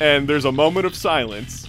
and 0.00 0.28
there's 0.28 0.44
a 0.44 0.52
moment 0.52 0.86
of 0.86 0.94
silence 0.94 1.68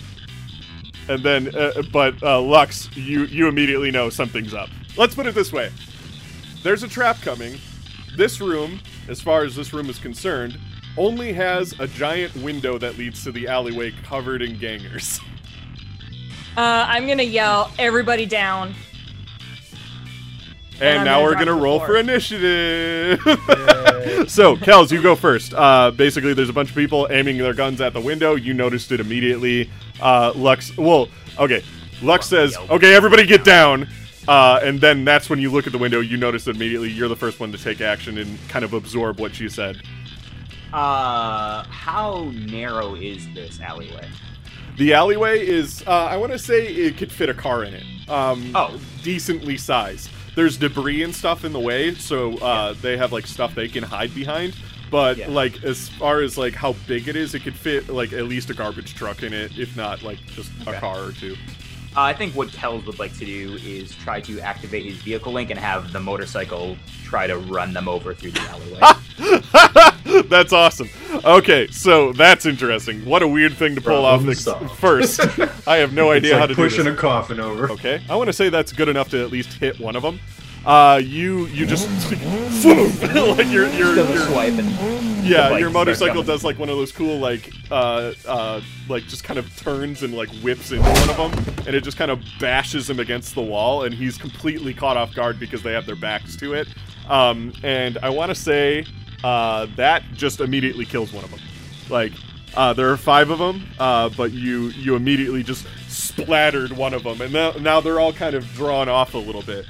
and 1.09 1.23
then 1.23 1.53
uh, 1.55 1.81
but 1.91 2.21
uh, 2.23 2.39
Lux, 2.39 2.95
you 2.95 3.25
you 3.25 3.47
immediately 3.47 3.91
know 3.91 4.09
something's 4.09 4.53
up. 4.53 4.69
Let's 4.95 5.15
put 5.15 5.25
it 5.25 5.35
this 5.35 5.51
way: 5.51 5.71
there's 6.63 6.83
a 6.83 6.87
trap 6.87 7.19
coming. 7.21 7.57
This 8.15 8.39
room, 8.39 8.79
as 9.07 9.19
far 9.19 9.43
as 9.43 9.55
this 9.55 9.73
room 9.73 9.89
is 9.89 9.97
concerned, 9.97 10.57
only 10.97 11.33
has 11.33 11.77
a 11.79 11.87
giant 11.87 12.35
window 12.37 12.77
that 12.77 12.97
leads 12.97 13.23
to 13.23 13.31
the 13.31 13.47
alleyway 13.47 13.91
covered 14.03 14.41
in 14.41 14.57
gangers. 14.57 15.19
Uh, 16.55 16.85
I'm 16.87 17.07
gonna 17.07 17.23
yell, 17.23 17.71
everybody 17.79 18.25
down. 18.25 18.75
And 20.81 20.99
I'm 20.99 21.05
now 21.05 21.23
we're 21.23 21.35
gonna 21.35 21.53
roll 21.53 21.79
for 21.79 21.97
initiative. 21.97 23.19
so, 24.29 24.55
Kels, 24.55 24.91
you 24.91 25.01
go 25.01 25.15
first. 25.15 25.53
Uh, 25.53 25.91
basically, 25.91 26.33
there's 26.33 26.49
a 26.49 26.53
bunch 26.53 26.69
of 26.69 26.75
people 26.75 27.07
aiming 27.11 27.37
their 27.37 27.53
guns 27.53 27.81
at 27.81 27.93
the 27.93 27.99
window. 28.01 28.35
You 28.35 28.53
noticed 28.53 28.91
it 28.91 28.99
immediately. 28.99 29.69
Uh, 30.01 30.31
Lux, 30.35 30.75
well, 30.77 31.09
okay. 31.37 31.63
Lux 32.01 32.27
says, 32.27 32.55
"Okay, 32.69 32.93
everybody 32.95 33.25
get 33.25 33.43
down." 33.43 33.87
Uh, 34.27 34.59
and 34.63 34.79
then 34.79 35.03
that's 35.03 35.29
when 35.29 35.39
you 35.39 35.51
look 35.51 35.65
at 35.65 35.73
the 35.73 35.77
window. 35.79 35.99
You 35.99 36.15
notice 36.15 36.47
immediately. 36.47 36.89
You're 36.89 37.09
the 37.09 37.15
first 37.15 37.39
one 37.39 37.51
to 37.51 37.57
take 37.57 37.81
action 37.81 38.17
and 38.17 38.37
kind 38.47 38.63
of 38.63 38.73
absorb 38.73 39.19
what 39.19 39.33
she 39.35 39.49
said. 39.49 39.81
Uh, 40.71 41.63
how 41.63 42.31
narrow 42.35 42.93
is 42.95 43.27
this 43.33 43.59
alleyway? 43.59 44.07
The 44.77 44.93
alleyway 44.93 45.45
is, 45.45 45.83
uh, 45.87 46.05
I 46.05 46.15
want 46.17 46.31
to 46.31 46.39
say, 46.39 46.67
it 46.67 46.95
could 46.95 47.11
fit 47.11 47.27
a 47.27 47.33
car 47.33 47.63
in 47.63 47.73
it. 47.73 47.83
Um, 48.07 48.51
Oh. 48.55 48.79
decently 49.03 49.57
sized. 49.57 50.09
There's 50.39 50.55
debris 50.55 51.03
and 51.03 51.13
stuff 51.13 51.43
in 51.43 51.51
the 51.51 51.59
way, 51.59 51.93
so 51.95 52.37
uh, 52.37 52.71
they 52.81 52.95
have 52.95 53.11
like 53.11 53.27
stuff 53.27 53.53
they 53.55 53.67
can 53.67 53.83
hide 53.83 54.15
behind. 54.15 54.55
But 54.89 55.17
Yeah. 55.17 55.27
like 55.27 55.65
as 55.65 55.89
far 55.89 56.21
as 56.21 56.37
like 56.37 56.53
how 56.55 56.77
big 56.87 57.09
it 57.09 57.17
is, 57.17 57.35
it 57.35 57.41
could 57.41 57.55
fit 57.57 57.89
like 57.89 58.13
at 58.13 58.23
least 58.23 58.49
a 58.49 58.53
garbage 58.53 58.95
truck 58.95 59.21
in 59.21 59.33
it, 59.33 59.59
if 59.59 59.75
not 59.75 60.01
like 60.01 60.17
just 60.27 60.49
a 60.65 60.79
car 60.79 61.03
or 61.03 61.11
two. 61.11 61.35
Uh, 61.97 62.01
I 62.01 62.13
think 62.13 62.35
what 62.35 62.51
Kells 62.51 62.85
would 62.85 62.99
like 62.99 63.13
to 63.17 63.25
do 63.25 63.55
is 63.63 63.93
try 63.95 64.21
to 64.21 64.39
activate 64.41 64.85
his 64.85 64.97
vehicle 64.97 65.33
link 65.33 65.49
and 65.49 65.59
have 65.59 65.91
the 65.91 65.99
motorcycle 65.99 66.77
try 67.03 67.25
to 67.25 67.37
run 67.37 67.73
them 67.73 67.87
over 67.87 68.13
through 68.13 68.31
the 68.31 68.41
alleyway. 68.41 70.23
that's 70.29 70.53
awesome. 70.53 70.87
Okay, 71.25 71.67
so 71.67 72.13
that's 72.13 72.45
interesting. 72.45 73.03
What 73.05 73.23
a 73.23 73.27
weird 73.27 73.53
thing 73.57 73.73
to 73.75 73.81
pull 73.81 74.05
off 74.05 74.19
Problem 74.19 74.27
next- 74.27 74.43
solved. 74.43 74.71
first. 74.77 75.19
I 75.67 75.77
have 75.77 75.91
no 75.93 76.11
It's 76.11 76.17
idea 76.23 76.33
like 76.33 76.39
how 76.41 76.45
to 76.45 76.53
do 76.53 76.61
pushing 76.61 76.87
a 76.87 76.95
coffin 76.95 77.39
over. 77.39 77.71
Okay, 77.71 78.01
I 78.07 78.15
want 78.15 78.27
to 78.27 78.33
say 78.33 78.49
that's 78.49 78.71
good 78.71 78.87
enough 78.87 79.09
to 79.09 79.21
at 79.23 79.31
least 79.31 79.53
hit 79.53 79.79
one 79.79 79.95
of 79.95 80.03
them. 80.03 80.19
Uh, 80.65 81.01
you 81.03 81.45
you 81.47 81.65
just 81.65 81.87
like 82.65 83.47
your 83.47 83.67
your, 83.69 83.95
Does 83.95 84.09
your 84.13 84.25
swipe 84.27 84.53
yeah 85.23 85.57
your 85.57 85.69
motorcycle 85.69 86.21
does 86.23 86.43
like 86.43 86.59
one 86.59 86.69
of 86.69 86.77
those 86.77 86.91
cool 86.91 87.17
like 87.19 87.49
uh 87.71 88.13
uh 88.27 88.61
like 88.87 89.03
just 89.03 89.23
kind 89.23 89.37
of 89.39 89.53
turns 89.57 90.03
and 90.03 90.13
like 90.13 90.29
whips 90.41 90.71
into 90.71 90.83
one 90.89 91.09
of 91.09 91.17
them 91.17 91.55
and 91.65 91.75
it 91.75 91.83
just 91.83 91.97
kind 91.97 92.11
of 92.11 92.21
bashes 92.39 92.89
him 92.89 92.99
against 92.99 93.35
the 93.35 93.41
wall 93.41 93.83
and 93.83 93.93
he's 93.93 94.17
completely 94.17 94.73
caught 94.73 94.97
off 94.97 95.13
guard 95.15 95.39
because 95.39 95.61
they 95.63 95.73
have 95.73 95.85
their 95.85 95.95
backs 95.95 96.35
to 96.37 96.53
it. 96.53 96.67
Um, 97.09 97.53
and 97.63 97.97
I 98.03 98.09
want 98.09 98.29
to 98.29 98.35
say 98.35 98.85
uh 99.23 99.65
that 99.77 100.03
just 100.13 100.39
immediately 100.41 100.85
kills 100.85 101.13
one 101.13 101.23
of 101.23 101.31
them. 101.31 101.39
Like 101.89 102.11
Uh, 102.55 102.73
there 102.73 102.89
are 102.89 102.97
five 102.97 103.29
of 103.29 103.37
them, 103.39 103.63
uh, 103.79 104.09
but 104.17 104.31
you 104.31 104.69
you 104.69 104.95
immediately 104.95 105.43
just 105.43 105.67
splattered 105.87 106.71
one 106.71 106.93
of 106.95 107.03
them, 107.03 107.21
and 107.21 107.31
now, 107.31 107.51
now 107.59 107.79
they're 107.79 107.99
all 107.99 108.11
kind 108.11 108.35
of 108.35 108.43
drawn 108.53 108.89
off 108.89 109.13
a 109.13 109.17
little 109.19 109.43
bit. 109.43 109.65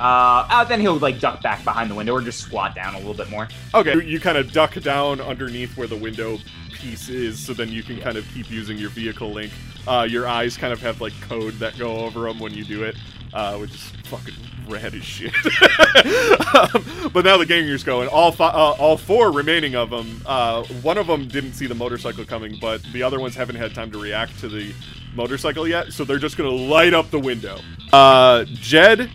Uh, 0.00 0.46
uh, 0.48 0.64
then 0.64 0.80
he'll 0.80 0.96
like 0.96 1.20
duck 1.20 1.42
back 1.42 1.62
behind 1.62 1.90
the 1.90 1.94
window 1.94 2.14
or 2.14 2.22
just 2.22 2.40
squat 2.40 2.74
down 2.74 2.94
a 2.94 2.98
little 2.98 3.14
bit 3.14 3.28
more. 3.28 3.48
Okay, 3.74 3.92
you, 3.94 4.00
you 4.00 4.20
kind 4.20 4.38
of 4.38 4.50
duck 4.50 4.74
down 4.80 5.20
underneath 5.20 5.76
where 5.76 5.86
the 5.86 5.96
window 5.96 6.38
piece 6.72 7.10
is, 7.10 7.38
so 7.38 7.52
then 7.52 7.68
you 7.68 7.82
can 7.82 8.00
kind 8.00 8.16
of 8.16 8.26
keep 8.32 8.50
using 8.50 8.78
your 8.78 8.88
vehicle 8.88 9.30
link. 9.30 9.52
Uh, 9.86 10.06
your 10.08 10.26
eyes 10.26 10.56
kind 10.56 10.72
of 10.72 10.80
have 10.80 11.02
like 11.02 11.12
code 11.20 11.54
that 11.54 11.78
go 11.78 11.98
over 11.98 12.20
them 12.20 12.38
when 12.38 12.54
you 12.54 12.64
do 12.64 12.82
it, 12.82 12.96
uh, 13.34 13.58
which 13.58 13.74
is 13.74 13.92
fucking 14.04 14.34
rad 14.68 14.94
as 14.94 15.04
shit. 15.04 15.34
um, 16.54 17.10
but 17.12 17.24
now 17.24 17.36
the 17.36 17.46
gangers 17.46 17.84
go, 17.84 18.00
and 18.00 18.08
all 18.08 18.32
fi- 18.32 18.48
uh, 18.48 18.74
all 18.78 18.96
four 18.96 19.30
remaining 19.30 19.74
of 19.74 19.90
them, 19.90 20.22
uh, 20.24 20.64
one 20.82 20.96
of 20.96 21.06
them 21.06 21.28
didn't 21.28 21.52
see 21.52 21.66
the 21.66 21.74
motorcycle 21.74 22.24
coming, 22.24 22.56
but 22.58 22.82
the 22.94 23.02
other 23.02 23.20
ones 23.20 23.34
haven't 23.34 23.56
had 23.56 23.74
time 23.74 23.90
to 23.90 24.00
react 24.00 24.38
to 24.40 24.48
the 24.48 24.72
motorcycle 25.14 25.68
yet, 25.68 25.92
so 25.92 26.04
they're 26.04 26.18
just 26.18 26.38
gonna 26.38 26.48
light 26.48 26.94
up 26.94 27.10
the 27.10 27.20
window. 27.20 27.58
Uh, 27.92 28.44
Jed, 28.46 29.10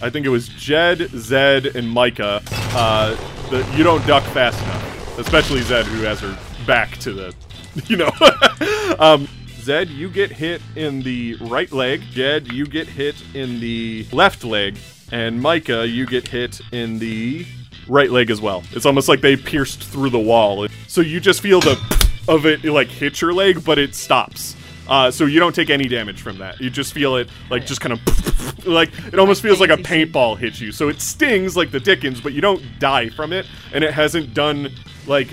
I 0.00 0.10
think 0.10 0.26
it 0.26 0.30
was 0.30 0.48
Jed, 0.48 1.10
Zed, 1.10 1.66
and 1.66 1.88
Micah. 1.88 2.40
Uh, 2.72 3.16
the, 3.50 3.68
you 3.76 3.82
don't 3.82 4.06
duck 4.06 4.22
fast 4.24 4.62
enough, 4.62 5.18
especially 5.18 5.60
Zed, 5.62 5.86
who 5.86 6.02
has 6.02 6.20
her 6.20 6.38
back 6.66 6.96
to 6.98 7.12
the, 7.12 7.34
you 7.86 7.96
know. 7.96 8.10
um, 8.98 9.28
Zed, 9.60 9.88
you 9.88 10.08
get 10.08 10.30
hit 10.30 10.62
in 10.76 11.02
the 11.02 11.34
right 11.40 11.70
leg. 11.72 12.02
Jed, 12.10 12.52
you 12.52 12.64
get 12.64 12.86
hit 12.86 13.16
in 13.34 13.60
the 13.60 14.06
left 14.12 14.44
leg, 14.44 14.78
and 15.10 15.40
Micah, 15.40 15.86
you 15.86 16.06
get 16.06 16.28
hit 16.28 16.60
in 16.72 16.98
the 16.98 17.44
right 17.88 18.10
leg 18.10 18.30
as 18.30 18.40
well. 18.40 18.62
It's 18.72 18.86
almost 18.86 19.08
like 19.08 19.20
they 19.20 19.36
pierced 19.36 19.82
through 19.82 20.10
the 20.10 20.18
wall. 20.18 20.68
So 20.86 21.00
you 21.00 21.20
just 21.20 21.40
feel 21.40 21.60
the 21.60 21.78
of 22.28 22.46
it 22.46 22.64
like 22.64 22.88
hit 22.88 23.20
your 23.20 23.32
leg, 23.32 23.64
but 23.64 23.78
it 23.78 23.94
stops. 23.94 24.54
Uh, 24.88 25.10
so 25.10 25.26
you 25.26 25.38
don't 25.38 25.54
take 25.54 25.70
any 25.70 25.86
damage 25.86 26.22
from 26.22 26.38
that. 26.38 26.60
You 26.60 26.70
just 26.70 26.92
feel 26.92 27.16
it 27.16 27.28
like 27.50 27.66
just 27.66 27.80
kind 27.80 27.92
of 27.92 28.66
like 28.66 28.90
it 29.06 29.18
almost 29.18 29.42
feels 29.42 29.60
like 29.60 29.70
a 29.70 29.76
paintball 29.76 30.38
hits 30.38 30.60
you. 30.60 30.72
So 30.72 30.88
it 30.88 31.00
stings 31.00 31.56
like 31.56 31.70
the 31.70 31.80
Dickens, 31.80 32.20
but 32.20 32.32
you 32.32 32.40
don't 32.40 32.62
die 32.78 33.08
from 33.10 33.32
it, 33.32 33.46
and 33.72 33.84
it 33.84 33.92
hasn't 33.92 34.34
done 34.34 34.70
like 35.06 35.28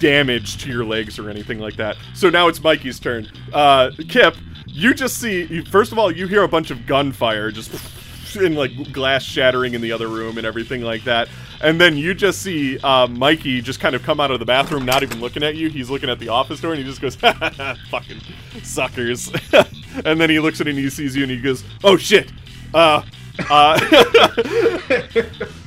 damage 0.00 0.58
to 0.58 0.68
your 0.68 0.84
legs 0.84 1.18
or 1.18 1.30
anything 1.30 1.60
like 1.60 1.76
that. 1.76 1.96
So 2.14 2.28
now 2.28 2.48
it's 2.48 2.60
Mikey's 2.62 2.98
turn. 2.98 3.30
Uh, 3.52 3.90
Kip, 4.08 4.36
you 4.66 4.94
just 4.94 5.18
see 5.18 5.62
first 5.64 5.92
of 5.92 5.98
all 5.98 6.10
you 6.10 6.26
hear 6.26 6.42
a 6.42 6.48
bunch 6.48 6.70
of 6.70 6.86
gunfire 6.86 7.50
just 7.50 7.70
and 8.36 8.56
like 8.56 8.92
glass 8.92 9.22
shattering 9.22 9.74
in 9.74 9.80
the 9.80 9.92
other 9.92 10.08
room 10.08 10.38
and 10.38 10.46
everything 10.46 10.82
like 10.82 11.04
that. 11.04 11.28
And 11.60 11.80
then 11.80 11.96
you 11.96 12.14
just 12.14 12.42
see 12.42 12.78
uh, 12.78 13.06
Mikey 13.06 13.60
just 13.60 13.80
kind 13.80 13.94
of 13.94 14.02
come 14.02 14.20
out 14.20 14.30
of 14.30 14.40
the 14.40 14.44
bathroom, 14.46 14.84
not 14.84 15.02
even 15.02 15.20
looking 15.20 15.42
at 15.42 15.54
you. 15.54 15.68
He's 15.68 15.90
looking 15.90 16.10
at 16.10 16.18
the 16.18 16.28
office 16.28 16.60
door 16.60 16.72
and 16.72 16.82
he 16.82 16.84
just 16.84 17.00
goes, 17.00 17.14
"Fucking 17.90 18.20
suckers!" 18.62 19.30
and 20.04 20.20
then 20.20 20.30
he 20.30 20.40
looks 20.40 20.60
at 20.60 20.66
it 20.66 20.70
and 20.70 20.78
he 20.78 20.90
sees 20.90 21.14
you 21.14 21.22
and 21.22 21.30
he 21.30 21.40
goes, 21.40 21.64
"Oh 21.84 21.96
shit!" 21.96 22.32
Uh, 22.74 23.02
uh, 23.48 23.78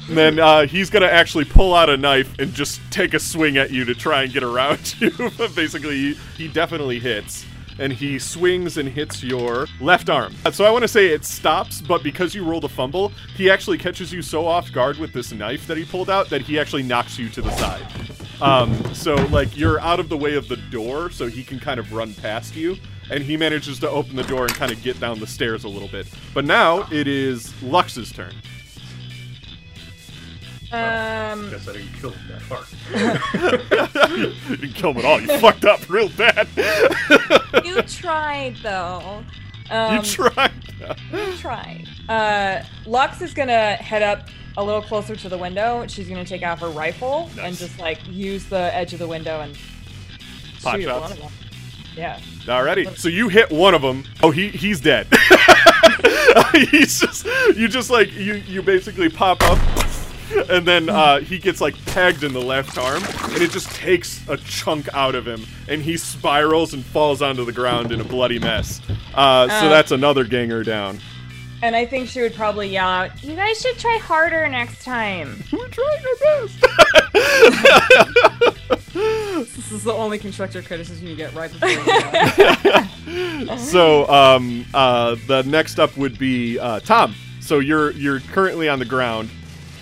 and 0.08 0.18
then 0.18 0.40
uh, 0.40 0.68
he's 0.68 0.90
gonna 0.90 1.06
actually 1.06 1.46
pull 1.46 1.74
out 1.74 1.90
a 1.90 1.98
knife 1.98 2.38
and 2.40 2.54
just 2.54 2.82
take 2.92 3.14
a 3.14 3.20
swing 3.20 3.58
at 3.58 3.72
you 3.72 3.86
to 3.86 3.96
try 3.96 4.24
and 4.24 4.34
get 4.34 4.44
around 4.44 5.00
you. 5.00 5.12
but 5.38 5.56
basically, 5.56 6.14
he 6.38 6.48
definitely 6.48 7.00
hits. 7.00 7.46
And 7.78 7.92
he 7.92 8.20
swings 8.20 8.78
and 8.78 8.88
hits 8.88 9.22
your 9.24 9.68
left 9.82 10.10
arm. 10.10 10.34
So 10.52 10.64
I 10.64 10.72
want 10.72 10.84
to 10.84 10.88
say 10.88 11.08
it 11.08 11.26
stops, 11.26 11.82
but 11.82 12.04
because 12.04 12.34
you 12.34 12.46
rolled 12.46 12.64
a 12.64 12.70
fumble, 12.70 13.10
he 13.36 13.50
actually 13.50 13.78
catches 13.78 14.14
you 14.14 14.22
so 14.22 14.48
off 14.48 14.72
guard 14.72 14.98
with 14.98 15.12
this 15.12 15.32
knife 15.32 15.68
that 15.68 15.78
he 15.78 15.84
pulled 15.84 16.10
out 16.10 16.30
that 16.30 16.42
he 16.42 16.58
actually 16.58 16.84
knocks 16.84 17.20
you 17.20 17.28
to 17.30 17.42
the 17.42 17.52
side. 17.58 17.86
Um, 18.42 18.94
so 18.94 19.16
like 19.28 19.56
you're 19.58 19.80
out 19.80 20.00
of 20.00 20.10
the 20.10 20.18
way 20.18 20.36
of 20.36 20.48
the 20.48 20.58
door, 20.58 21.10
so 21.10 21.28
he 21.28 21.44
can 21.44 21.60
kind 21.60 21.80
of 21.80 21.92
run 21.94 22.14
past 22.14 22.56
you, 22.56 22.78
and 23.10 23.24
he 23.24 23.38
manages 23.38 23.80
to 23.80 23.90
open 23.90 24.16
the 24.16 24.24
door 24.24 24.44
and 24.44 24.54
kind 24.54 24.72
of 24.72 24.82
get 24.82 25.00
down 25.00 25.20
the 25.20 25.28
stairs 25.28 25.64
a 25.64 25.70
little 25.70 25.88
bit. 25.88 26.08
But 26.34 26.46
now 26.46 26.88
it 26.92 27.08
is 27.08 27.62
Lux's 27.62 28.12
turn. 28.12 28.34
Um, 30.72 31.50
Guess 31.52 31.70
I 31.70 31.74
didn't 31.74 31.94
kill 31.94 32.12
him 32.12 32.28
that 32.28 32.42
hard. 32.42 32.66
you 34.50 34.58
didn't 34.58 34.76
kill 34.76 34.92
him 34.92 34.98
at 34.98 35.06
all. 35.06 35.22
You 35.22 35.28
fucked 35.40 35.64
up 35.64 35.88
real 35.90 36.10
bad. 36.10 36.48
you 37.64 37.82
tried 37.84 38.56
though. 38.62 39.24
Um, 39.70 39.96
you 39.96 40.02
tried. 40.04 40.52
You 41.12 41.34
tried. 41.38 41.86
Uh, 42.08 42.64
Lux 42.86 43.22
is 43.22 43.34
gonna 43.34 43.76
head 43.76 44.04
up 44.04 44.30
a 44.58 44.64
little 44.64 44.82
closer 44.82 45.16
to 45.16 45.30
the 45.30 45.38
window. 45.38 45.86
She's 45.88 46.08
gonna 46.08 46.26
take 46.26 46.44
out 46.44 46.60
her 46.60 46.70
rifle 46.70 47.30
and 47.40 47.56
just 47.56 47.80
like 47.80 48.00
use 48.08 48.46
the 48.46 48.76
edge 48.76 48.94
of 48.94 49.00
the 49.00 49.08
window 49.08 49.42
and 49.42 49.58
Pot 50.62 50.80
shoot 50.80 50.88
one 50.88 51.12
of 51.12 51.20
them. 51.20 51.32
Yeah. 51.96 52.20
Alrighty. 52.42 52.98
So 52.98 53.08
you 53.08 53.30
hit 53.30 53.52
one 53.52 53.74
of 53.74 53.82
them. 53.82 54.04
Oh, 54.22 54.32
he 54.32 54.50
he's 54.50 54.82
dead. 54.82 55.08
he's 56.54 57.00
just 57.00 57.26
you 57.56 57.68
just 57.68 57.90
like 57.90 58.12
you 58.14 58.36
you 58.36 58.62
basically 58.62 59.10
pop 59.10 59.42
up. 59.44 59.58
And 60.50 60.66
then 60.68 60.90
uh, 60.90 61.20
he 61.20 61.38
gets 61.40 61.62
like 61.62 61.76
pegged 61.88 62.24
in 62.24 62.34
the 62.34 62.42
left 62.42 62.78
arm, 62.78 63.02
and 63.34 63.42
it 63.42 63.52
just 63.52 63.70
takes 63.72 64.22
a 64.28 64.38
chunk 64.38 64.88
out 64.94 65.16
of 65.16 65.26
him, 65.28 65.46
and 65.68 65.82
he 65.82 65.98
spirals 65.98 66.74
and 66.74 66.84
falls 66.86 67.22
onto 67.22 67.46
the 67.46 67.52
ground 67.54 67.92
in 67.92 68.02
a 68.02 68.04
bloody 68.04 68.40
mess. 68.40 68.82
Uh, 69.14 69.48
so 69.48 69.68
Uh. 69.68 69.70
that's 69.70 69.92
another 69.92 70.24
ganger 70.24 70.64
down. 70.64 71.00
And 71.62 71.76
I 71.76 71.86
think 71.86 72.10
she 72.10 72.22
would 72.22 72.36
probably 72.36 72.68
yell 72.70 72.88
out, 72.88 73.24
"You 73.24 73.36
guys 73.36 73.60
should 73.62 73.78
try 73.80 73.98
harder 73.98 74.48
next 74.50 74.84
time." 74.84 75.42
We're 75.52 75.68
trying 75.70 76.04
our 76.06 76.48
best. 76.48 76.66
This 78.96 79.72
is 79.72 79.84
the 79.84 79.92
only 79.92 80.18
constructor 80.18 80.62
criticism 80.62 81.06
you 81.08 81.16
get 81.18 81.34
right 81.34 81.52
before 81.52 81.68
you 81.68 83.58
so 83.58 84.08
um, 84.08 84.66
uh, 84.74 85.16
the 85.28 85.44
next 85.44 85.80
up 85.80 85.96
would 85.98 86.18
be 86.18 86.58
uh, 86.60 86.80
Tom. 86.80 87.14
So 87.42 87.60
you're 87.60 87.92
you're 87.92 88.22
currently 88.22 88.70
on 88.70 88.80
the 88.80 88.86
ground. 88.86 89.30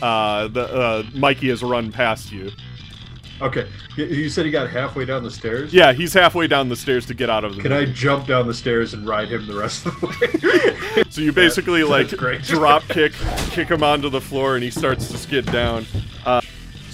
Uh, 0.04 0.48
the 0.50 0.62
uh, 0.63 1.04
Mikey 1.13 1.48
has 1.48 1.63
run 1.63 1.89
past 1.92 2.30
you. 2.32 2.52
Okay, 3.42 3.68
you- 3.96 4.30
said 4.30 4.46
he 4.46 4.52
got 4.52 4.70
halfway 4.70 5.06
down 5.06 5.24
the 5.24 5.32
stairs. 5.32 5.74
Yeah, 5.74 5.92
he's 5.94 6.13
halfway 6.13 6.48
down 6.48 6.70
the 6.70 6.76
stairs 6.76 7.06
to 7.08 7.13
get 7.13 7.30
out 7.30 7.44
of 7.44 7.56
the. 7.56 7.62
Can 7.62 7.72
I 7.72 7.86
jump 7.86 8.28
down 8.28 8.48
the 8.48 8.54
stairs 8.54 8.94
and 8.94 9.08
ride 9.08 9.30
him 9.30 9.48
the 9.48 9.56
rest 9.56 9.86
of 9.86 10.00
the 10.02 10.08
way? 10.08 11.04
So 11.10 11.22
you 11.22 11.32
basically 11.32 11.84
like 11.84 12.08
that's 12.10 12.20
great. 12.20 12.42
drop 12.44 12.84
kick, 12.88 13.13
kick 13.52 13.70
him 13.70 13.84
onto 13.84 14.10
the 14.10 14.22
floor, 14.22 14.56
and 14.56 14.63
he 14.63 14.72
starts 14.72 15.10
to 15.10 15.18
skid 15.18 15.46
down. 15.46 15.86
Uh, 16.26 16.42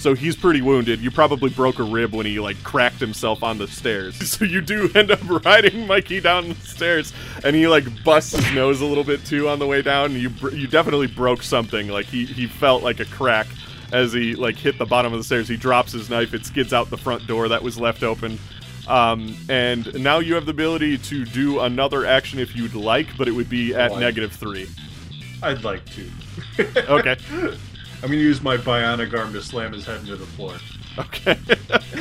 so 0.00 0.14
he's 0.14 0.34
pretty 0.34 0.62
wounded. 0.62 1.00
You 1.00 1.10
probably 1.10 1.50
broke 1.50 1.78
a 1.78 1.82
rib 1.82 2.14
when 2.14 2.24
he 2.24 2.40
like 2.40 2.62
cracked 2.64 2.98
himself 3.00 3.42
on 3.42 3.58
the 3.58 3.68
stairs. 3.68 4.16
So 4.30 4.44
you 4.44 4.60
do 4.62 4.90
end 4.94 5.10
up 5.10 5.20
riding 5.44 5.86
Mikey 5.86 6.20
down 6.20 6.48
the 6.50 6.54
stairs, 6.54 7.12
and 7.44 7.54
he 7.54 7.68
like 7.68 7.84
busts 8.04 8.32
his 8.34 8.54
nose 8.54 8.80
a 8.80 8.86
little 8.86 9.04
bit 9.04 9.24
too 9.26 9.48
on 9.48 9.58
the 9.58 9.66
way 9.66 9.82
down. 9.82 10.12
You 10.12 10.30
br- 10.30 10.54
you 10.54 10.66
definitely 10.66 11.08
broke 11.08 11.42
something. 11.42 11.88
Like 11.88 12.06
he 12.06 12.24
he 12.24 12.46
felt 12.46 12.82
like 12.82 13.00
a 13.00 13.04
crack 13.04 13.46
as 13.92 14.12
he 14.12 14.34
like 14.34 14.56
hit 14.56 14.78
the 14.78 14.86
bottom 14.86 15.12
of 15.12 15.18
the 15.18 15.24
stairs. 15.24 15.48
He 15.48 15.56
drops 15.56 15.92
his 15.92 16.08
knife. 16.08 16.32
It 16.32 16.46
skids 16.46 16.72
out 16.72 16.88
the 16.88 16.96
front 16.96 17.26
door 17.26 17.48
that 17.48 17.62
was 17.62 17.78
left 17.78 18.02
open. 18.02 18.38
Um, 18.88 19.36
and 19.48 19.92
now 20.02 20.18
you 20.18 20.34
have 20.34 20.46
the 20.46 20.52
ability 20.52 20.98
to 20.98 21.24
do 21.24 21.60
another 21.60 22.06
action 22.06 22.38
if 22.38 22.56
you'd 22.56 22.74
like, 22.74 23.16
but 23.18 23.28
it 23.28 23.32
would 23.32 23.50
be 23.50 23.74
at 23.74 23.96
negative 23.98 24.32
three. 24.32 24.66
I'd 25.42 25.64
like 25.64 25.84
to. 25.94 26.10
Okay. 26.88 27.16
I'm 28.02 28.08
gonna 28.08 28.16
use 28.16 28.40
my 28.40 28.56
bionic 28.56 29.16
arm 29.16 29.32
to 29.34 29.42
slam 29.42 29.72
his 29.72 29.84
head 29.84 30.00
into 30.00 30.16
the 30.16 30.26
floor. 30.26 30.54
Okay. 30.98 31.38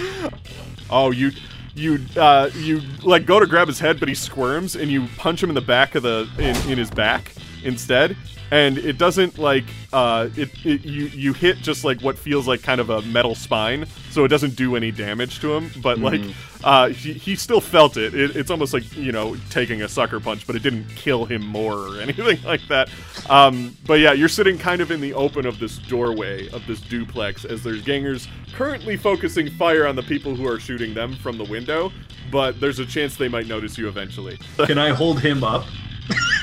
oh, 0.90 1.12
you 1.12 1.32
you 1.76 2.00
uh 2.16 2.50
you 2.56 2.82
like 3.04 3.26
go 3.26 3.40
to 3.40 3.46
grab 3.46 3.68
his 3.68 3.80
head, 3.80 4.00
but 4.00 4.08
he 4.08 4.16
squirms, 4.16 4.76
and 4.76 4.90
you 4.90 5.08
punch 5.18 5.44
him 5.44 5.50
in 5.50 5.56
the 5.56 5.62
back 5.62 5.96
of 5.96 6.04
the 6.04 6.30
in, 6.38 6.56
in 6.72 6.78
his 6.78 6.90
back 6.90 7.36
instead. 7.64 8.16
And 8.52 8.78
it 8.78 8.98
doesn't 8.98 9.38
like 9.38 9.66
uh 9.94 10.30
it, 10.36 10.50
it 10.66 10.86
you 10.86 11.06
you 11.06 11.34
hit 11.34 11.58
just 11.58 11.84
like 11.84 12.02
what 12.02 12.18
feels 12.18 12.48
like 12.48 12.64
kind 12.64 12.82
of 12.82 12.90
a 12.90 13.02
metal 13.04 13.36
spine, 13.36 13.86
so 14.10 14.26
it 14.26 14.30
doesn't 14.30 14.56
do 14.56 14.76
any 14.76 14.92
damage 14.92 15.40
to 15.42 15.54
him. 15.54 15.72
But 15.82 16.00
like 16.00 16.22
uh 16.64 16.90
he, 16.90 17.14
he 17.14 17.36
still 17.36 17.62
felt 17.62 17.98
it. 17.98 18.14
it. 18.14 18.36
It's 18.36 18.50
almost 18.50 18.74
like 18.74 18.96
you 18.96 19.12
know 19.12 19.36
taking 19.50 19.82
a 19.82 19.88
sucker 19.88 20.20
punch, 20.20 20.48
but 20.48 20.56
it 20.56 20.64
didn't 20.64 20.88
kill 20.96 21.26
him 21.26 21.46
more 21.46 21.76
or 21.76 22.02
anything 22.02 22.42
like 22.44 22.68
that. 22.70 22.90
Um, 23.30 23.78
but 23.86 24.00
yeah, 24.00 24.14
you're 24.14 24.30
sitting 24.30 24.58
kind 24.58 24.82
of 24.82 24.92
in 24.92 25.02
the 25.02 25.14
open 25.14 25.46
of 25.46 25.60
this 25.60 25.78
doorway 25.78 26.50
of 26.50 26.66
this 26.66 26.82
duplex 26.82 27.46
as 27.46 27.64
there's 27.64 27.82
gangers 27.84 28.28
currently 28.54 28.98
focusing 28.98 29.50
fire 29.52 29.88
on 29.88 29.96
the 29.96 30.04
people 30.04 30.36
who 30.36 30.48
are 30.48 30.60
shooting 30.60 30.94
them 30.94 31.16
from 31.16 31.38
the 31.38 31.44
window. 31.46 31.92
But 32.32 32.60
there's 32.60 32.80
a 32.80 32.86
chance 32.86 33.16
they 33.16 33.28
might 33.28 33.48
notice 33.48 33.78
you 33.78 33.88
eventually. 33.88 34.38
Can 34.66 34.78
I 34.78 34.90
hold 34.90 35.22
him 35.22 35.44
up? 35.44 35.66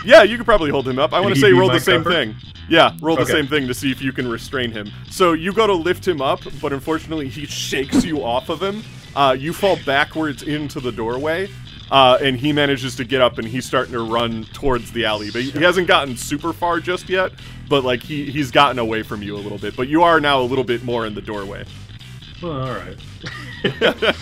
Yeah, 0.06 0.22
you 0.22 0.36
could 0.36 0.46
probably 0.46 0.70
hold 0.70 0.86
him 0.88 0.98
up. 0.98 1.12
I 1.12 1.20
want 1.20 1.34
to 1.34 1.40
say 1.40 1.52
roll 1.52 1.68
the 1.68 1.80
same 1.80 2.02
cover? 2.04 2.12
thing. 2.14 2.34
Yeah, 2.68 2.92
roll 3.00 3.16
the 3.16 3.22
Okay. 3.22 3.32
same 3.32 3.46
thing 3.46 3.66
to 3.68 3.74
see 3.74 3.90
if 3.90 4.00
you 4.00 4.12
can 4.12 4.28
restrain 4.28 4.70
him. 4.70 4.90
So 5.10 5.32
you 5.34 5.52
go 5.52 5.66
to 5.66 5.72
lift 5.74 6.06
him 6.06 6.20
up, 6.22 6.40
but 6.62 6.72
unfortunately 6.72 7.28
he 7.28 7.44
shakes 7.46 8.04
you 8.04 8.24
off 8.24 8.48
of 8.48 8.62
him. 8.62 8.82
Uh, 9.14 9.36
you 9.38 9.52
fall 9.52 9.78
backwards 9.84 10.42
into 10.42 10.78
the 10.80 10.92
doorway, 10.92 11.48
uh, 11.90 12.18
and 12.22 12.36
he 12.38 12.52
manages 12.52 12.94
to 12.96 13.04
get 13.04 13.20
up 13.20 13.38
and 13.38 13.46
he's 13.48 13.64
starting 13.66 13.92
to 13.92 14.00
run 14.00 14.44
towards 14.52 14.92
the 14.92 15.04
alley. 15.04 15.30
But 15.30 15.42
he 15.42 15.50
hasn't 15.62 15.86
gotten 15.88 16.16
super 16.16 16.52
far 16.52 16.80
just 16.80 17.08
yet. 17.08 17.32
But 17.68 17.82
like 17.84 18.02
he 18.02 18.30
he's 18.30 18.50
gotten 18.52 18.78
away 18.78 19.02
from 19.02 19.22
you 19.22 19.34
a 19.36 19.38
little 19.42 19.58
bit. 19.58 19.74
But 19.76 19.88
you 19.88 20.02
are 20.04 20.20
now 20.20 20.40
a 20.40 20.44
little 20.44 20.64
bit 20.64 20.84
more 20.84 21.04
in 21.06 21.14
the 21.14 21.20
doorway. 21.22 21.64
Well, 22.42 22.62
all 22.62 22.74
right. 22.74 22.96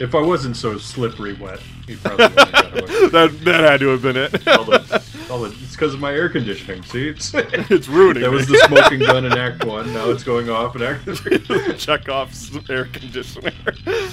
If 0.00 0.14
I 0.14 0.20
wasn't 0.22 0.56
so 0.56 0.78
slippery 0.78 1.34
wet, 1.34 1.60
he 1.90 1.96
probably 1.96 2.26
would 2.26 2.38
have 2.38 2.52
got 2.52 2.72
away. 2.72 3.08
that 3.10 3.40
that 3.44 3.60
had 3.60 3.80
to 3.80 3.88
have 3.88 4.02
been 4.02 4.16
it. 4.16 4.48
All 4.48 4.64
the, 4.64 5.02
all 5.30 5.40
the, 5.40 5.50
it's 5.62 5.72
because 5.72 5.94
of 5.94 6.00
my 6.00 6.12
air 6.12 6.28
conditioning. 6.28 6.82
See, 6.84 7.08
it's, 7.08 7.32
it's 7.34 7.88
ruining 7.88 8.22
that 8.22 8.30
was 8.30 8.48
me. 8.48 8.58
the 8.58 8.64
smoking 8.68 9.00
gun 9.00 9.24
in 9.24 9.32
Act 9.36 9.64
One. 9.64 9.92
Now 9.92 10.10
it's 10.10 10.22
going 10.22 10.48
off 10.48 10.76
in 10.76 10.82
Act 10.82 11.04
Three. 11.04 11.38
Chekhov's 11.76 12.56
air 12.70 12.86
conditioner. 12.86 13.52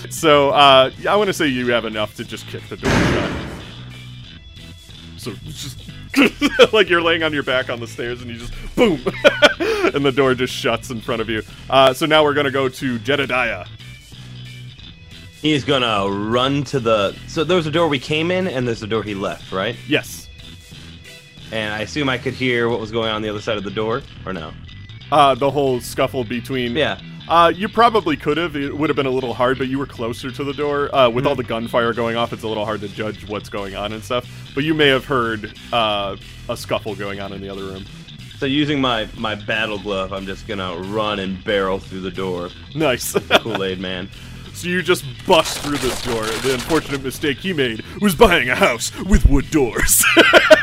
so 0.10 0.50
uh, 0.50 0.92
I 1.08 1.16
want 1.16 1.28
to 1.28 1.34
say 1.34 1.48
you 1.48 1.72
have 1.72 1.86
enough 1.86 2.16
to 2.16 2.24
just 2.24 2.48
kick 2.48 2.68
the 2.70 2.78
door 2.78 2.92
shut. 2.92 3.32
So 5.18 5.34
just 5.46 5.80
like 6.74 6.90
you're 6.90 7.02
laying 7.02 7.22
on 7.24 7.34
your 7.34 7.44
back 7.44 7.70
on 7.70 7.80
the 7.80 7.88
stairs 7.88 8.22
and 8.22 8.32
you 8.32 8.38
just 8.38 8.54
boom, 8.76 9.00
and 9.94 10.04
the 10.04 10.12
door 10.12 10.34
just 10.34 10.54
shuts 10.54 10.90
in 10.90 11.02
front 11.02 11.22
of 11.22 11.30
you. 11.30 11.44
Uh, 11.70 11.94
so 11.94 12.06
now 12.06 12.24
we're 12.24 12.34
gonna 12.34 12.52
go 12.52 12.68
to 12.70 12.98
Jedediah. 13.00 13.66
He's 15.48 15.64
gonna 15.64 16.10
run 16.10 16.66
to 16.66 16.80
the. 16.80 17.18
So 17.28 17.46
there 17.46 17.56
was 17.56 17.68
a 17.68 17.72
door 17.72 17.88
we 17.88 18.00
came 18.00 18.32
in, 18.32 18.50
and 18.50 18.68
there's 18.68 18.84
a 18.84 18.88
door 18.88 19.02
he 19.02 19.16
left, 19.16 19.54
right? 19.54 19.78
Yes. 19.88 20.28
And 21.54 21.74
I 21.74 21.80
assume 21.80 22.10
I 22.10 22.18
could 22.18 22.34
hear 22.34 22.68
what 22.68 22.82
was 22.82 22.92
going 22.92 23.10
on 23.10 23.22
the 23.22 23.30
other 23.30 23.40
side 23.40 23.58
of 23.58 23.64
the 23.64 23.72
door, 23.72 24.02
or 24.26 24.34
no? 24.34 24.52
Uh, 25.10 25.36
the 25.36 25.50
whole 25.50 25.80
scuffle 25.80 26.26
between. 26.26 26.76
Yeah. 26.76 27.00
Uh, 27.30 27.50
you 27.56 27.70
probably 27.70 28.18
could 28.18 28.36
have. 28.36 28.58
It 28.58 28.78
would 28.78 28.90
have 28.90 28.98
been 28.98 29.06
a 29.06 29.10
little 29.12 29.34
hard, 29.34 29.58
but 29.58 29.70
you 29.70 29.80
were 29.80 29.86
closer 29.86 30.32
to 30.32 30.44
the 30.44 30.54
door. 30.54 30.94
Uh, 30.94 31.10
with 31.10 31.26
all 31.26 31.36
the 31.36 31.46
gunfire 31.46 31.94
going 31.94 32.18
off, 32.18 32.34
it's 32.34 32.44
a 32.44 32.48
little 32.50 32.66
hard 32.66 32.82
to 32.82 32.90
judge 32.90 33.26
what's 33.30 33.48
going 33.48 33.74
on 33.74 33.94
and 33.94 34.04
stuff. 34.04 34.30
But 34.54 34.66
you 34.66 34.74
may 34.74 34.88
have 34.90 35.06
heard 35.06 35.54
uh, 35.72 36.18
a 36.50 36.58
scuffle 36.58 36.94
going 36.94 37.22
on 37.22 37.32
in 37.32 37.40
the 37.40 37.48
other 37.48 37.64
room. 37.64 37.86
So 38.38 38.46
using 38.46 38.82
my 38.82 39.08
my 39.18 39.34
battle 39.34 39.80
glove, 39.80 40.12
I'm 40.12 40.26
just 40.26 40.46
gonna 40.46 40.76
run 40.76 41.20
and 41.20 41.42
barrel 41.46 41.80
through 41.80 42.02
the 42.02 42.12
door, 42.12 42.50
Nice. 42.76 43.14
Kool 43.40 43.64
Aid 43.64 43.80
Man. 43.90 44.10
So 44.58 44.68
you 44.68 44.82
just 44.82 45.06
bust 45.28 45.60
through 45.60 45.78
this 45.78 46.02
door. 46.02 46.24
The 46.24 46.56
unfortunate 46.56 47.04
mistake 47.04 47.38
he 47.38 47.54
made 47.54 47.84
was 48.02 48.16
buying 48.16 48.50
a 48.50 48.56
house 48.56 48.92
with 49.04 49.26
wood 49.28 49.50
doors. 49.52 50.04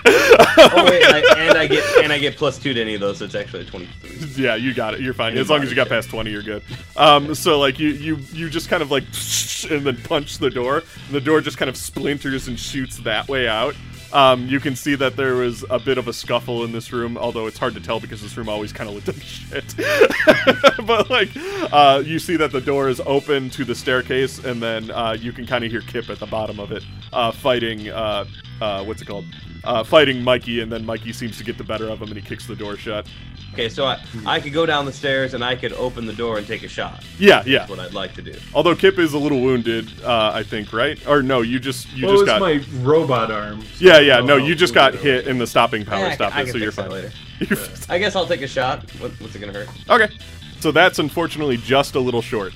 Oh 0.07 0.85
wait, 0.85 1.03
I, 1.03 1.23
and 1.39 1.59
I 1.59 1.67
get 1.67 2.05
and 2.05 2.13
I 2.13 2.19
get 2.19 2.37
plus 2.37 2.59
two 2.59 2.75
to 2.75 2.81
any 2.81 2.95
of 2.95 3.01
those, 3.01 3.19
so 3.19 3.25
it's 3.25 3.35
actually 3.35 3.63
a 3.63 3.65
23. 3.65 4.43
yeah, 4.43 4.55
you 4.55 4.75
got 4.75 4.95
it. 4.95 5.01
You're 5.01 5.15
fine. 5.15 5.37
As 5.37 5.49
long 5.51 5.63
as 5.63 5.71
you 5.71 5.77
got 5.77 5.89
past 5.89 6.11
20, 6.11 6.31
you're 6.31 6.43
good. 6.43 6.63
Um, 6.97 7.35
so 7.35 7.59
like 7.59 7.79
you 7.79 7.89
you 7.89 8.17
you 8.33 8.51
just 8.51 8.69
kind 8.69 8.83
of 8.83 8.91
like 8.91 9.05
and 9.71 9.87
then 9.87 9.97
punch 10.03 10.39
the 10.39 10.51
door, 10.51 10.79
and 11.07 11.15
the 11.15 11.21
door 11.21 11.41
just 11.41 11.59
kind 11.59 11.69
of 11.69 11.77
splinters 11.77 12.49
and 12.49 12.59
shoots 12.59 12.99
that 12.99 13.29
way 13.29 13.49
out. 13.49 13.75
Um, 14.15 14.47
you 14.47 14.61
can 14.61 14.77
see 14.77 14.95
that 14.95 15.17
there 15.17 15.35
was 15.35 15.65
a 15.71 15.79
bit 15.81 15.99
of 15.99 16.07
a 16.07 16.13
scuffle 16.13 16.65
in 16.65 16.71
this 16.71 16.93
room, 16.93 17.19
although 17.19 17.49
it's 17.49 17.59
hard 17.59 17.75
to 17.75 17.81
tell 17.81 17.99
because 17.99 18.23
this 18.23 18.37
room 18.37 18.49
always 18.49 18.73
kind 18.73 18.89
of 18.89 18.95
looked 18.95 19.09
like 19.09 19.23
shit. 19.23 19.75
but 20.87 21.11
like, 21.11 21.31
uh, 21.73 22.01
you 22.05 22.21
see 22.21 22.37
that 22.37 22.53
the 22.53 22.61
door 22.61 22.89
is 22.89 23.01
open 23.01 23.51
to 23.51 23.65
the 23.65 23.75
staircase, 23.75 24.39
and 24.39 24.63
then 24.63 24.93
uh, 24.93 25.17
you 25.19 25.33
can 25.33 25.47
kind 25.47 25.65
of 25.65 25.71
hear 25.71 25.81
Kip 25.81 26.09
at 26.11 26.21
the 26.21 26.27
bottom 26.27 26.61
of 26.61 26.71
it, 26.71 26.85
uh, 27.13 27.33
fighting. 27.33 27.89
Uh, 27.89 28.25
uh, 28.61 28.85
what's 28.85 29.03
it 29.03 29.07
called? 29.07 29.25
Uh, 29.65 29.83
fighting 29.83 30.23
Mikey, 30.23 30.61
and 30.61 30.71
then 30.71 30.85
Mikey 30.85 31.13
seems 31.13 31.39
to 31.39 31.45
get 31.45 31.57
the 31.59 31.65
better 31.65 31.89
of 31.89 32.01
him, 32.01 32.09
and 32.09 32.17
he 32.17 32.23
kicks 32.23 32.47
the 32.47 32.55
door 32.57 32.77
shut. 32.77 33.07
Okay, 33.55 33.69
so 33.69 33.85
I 33.87 34.01
I 34.27 34.41
could 34.41 34.53
go 34.53 34.67
down 34.67 34.85
the 34.85 34.93
stairs 34.93 35.33
and 35.33 35.45
I 35.45 35.55
could 35.55 35.73
open 35.75 36.07
the 36.07 36.13
door 36.13 36.39
and 36.39 36.47
take 36.47 36.65
a 36.65 36.69
shot. 36.69 37.05
Yeah, 37.21 37.43
yeah. 37.47 37.59
That's 37.59 37.71
what 37.71 37.79
I'd 37.79 37.95
like 37.95 38.13
to 38.15 38.23
do. 38.23 38.35
Although 38.53 38.75
Kip 38.75 38.99
is 38.99 39.13
a 39.15 39.19
little 39.19 39.41
wounded, 39.41 39.91
uh, 40.03 40.33
I 40.35 40.43
think, 40.43 40.73
right? 40.73 40.99
Or 41.07 41.23
no, 41.23 41.41
you 41.43 41.61
just 41.61 41.89
you 41.93 42.07
well, 42.07 42.15
just 42.17 42.23
it's 42.25 42.31
got. 42.33 42.41
my 42.41 42.65
robot 42.83 43.31
arm. 43.31 43.63
so 43.63 43.67
yeah, 43.85 44.01
yeah. 44.01 44.21
No, 44.21 44.37
you 44.37 44.57
just 44.57 44.75
got 44.75 44.95
hit 44.95 45.29
and 45.29 45.41
the 45.41 45.47
stopping 45.47 45.85
power 45.85 46.01
Yeah, 46.01 46.05
I 46.05 46.09
can- 46.09 46.17
stopped 46.17 46.35
I 46.37 46.41
it, 46.41 46.45
can 46.47 46.53
so 46.53 46.59
you're 46.59 46.73
fine. 46.73 46.91
later. 46.91 47.13
You're- 47.41 47.63
I 47.89 47.99
guess 47.99 48.17
I'll 48.17 48.27
take 48.27 48.43
a 48.43 48.49
shot. 48.49 48.91
What, 49.01 49.13
what's 49.21 49.35
it 49.37 49.39
gonna 49.39 49.53
hurt? 49.53 49.69
okay, 49.89 50.13
so 50.61 50.73
that's 50.73 50.99
unfortunately 50.99 51.57
just 51.57 51.95
a 51.95 52.01
little 52.01 52.23
short. 52.23 52.53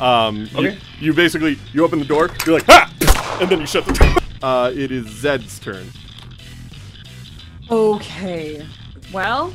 Um, 0.00 0.48
you, 0.52 0.58
Okay. 0.68 0.78
you 0.98 1.12
basically 1.14 1.58
you 1.72 1.84
open 1.84 2.00
the 2.00 2.04
door, 2.04 2.28
you're 2.44 2.56
like 2.56 2.66
ha, 2.66 3.38
and 3.40 3.48
then 3.48 3.60
you 3.60 3.66
shut 3.66 3.86
the 3.86 3.92
door. 3.92 4.08
Uh, 4.42 4.72
it 4.74 4.90
is 4.90 5.06
Zed's 5.06 5.58
turn. 5.58 5.86
Okay. 7.70 8.66
Well, 9.12 9.54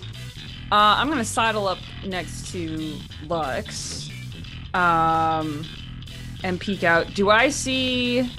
uh, 0.71 0.95
I'm 0.97 1.09
gonna 1.09 1.25
sidle 1.25 1.67
up 1.67 1.79
next 2.05 2.51
to 2.51 2.97
Lux, 3.27 4.09
um, 4.73 5.65
and 6.43 6.59
peek 6.59 6.83
out. 6.83 7.13
Do 7.13 7.29
I 7.29 7.49
see 7.49 8.29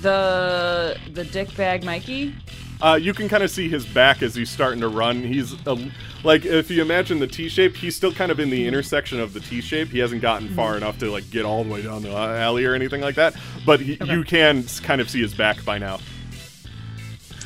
the 0.00 0.96
the 1.12 1.24
dick 1.24 1.54
bag 1.56 1.84
Mikey? 1.84 2.34
Uh, 2.80 2.94
you 3.00 3.12
can 3.12 3.28
kind 3.28 3.42
of 3.42 3.50
see 3.50 3.68
his 3.68 3.84
back 3.84 4.22
as 4.22 4.36
he's 4.36 4.48
starting 4.48 4.80
to 4.80 4.86
run. 4.88 5.24
He's 5.24 5.52
a, 5.66 5.76
like, 6.22 6.44
if 6.46 6.70
you 6.70 6.80
imagine 6.80 7.18
the 7.18 7.26
T 7.26 7.48
shape, 7.48 7.74
he's 7.74 7.96
still 7.96 8.12
kind 8.12 8.30
of 8.30 8.38
in 8.38 8.50
the 8.50 8.68
intersection 8.68 9.18
of 9.18 9.32
the 9.34 9.40
T 9.40 9.60
shape. 9.60 9.88
He 9.88 9.98
hasn't 9.98 10.22
gotten 10.22 10.48
far 10.54 10.76
enough 10.76 10.96
to 11.00 11.10
like 11.10 11.28
get 11.30 11.44
all 11.44 11.64
the 11.64 11.70
way 11.70 11.82
down 11.82 12.02
the 12.02 12.10
alley 12.10 12.64
or 12.64 12.74
anything 12.74 13.00
like 13.00 13.16
that. 13.16 13.34
But 13.66 13.80
he, 13.80 13.98
Okay. 14.00 14.12
you 14.12 14.22
can 14.22 14.62
kind 14.84 15.00
of 15.00 15.10
see 15.10 15.20
his 15.20 15.34
back 15.34 15.64
by 15.64 15.78
now. 15.78 15.98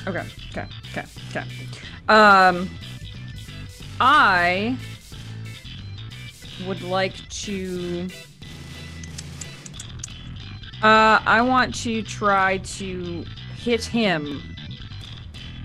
Okay. 0.06 0.24
Okay. 0.52 0.66
Okay. 0.90 1.04
Okay. 1.30 1.46
Um, 2.08 2.68
I 4.00 4.76
would 6.66 6.82
like 6.82 7.14
to. 7.30 8.08
Uh, 10.82 11.20
I 11.24 11.40
want 11.40 11.74
to 11.76 12.02
try 12.02 12.58
to 12.58 13.24
hit 13.56 13.84
him. 13.84 14.42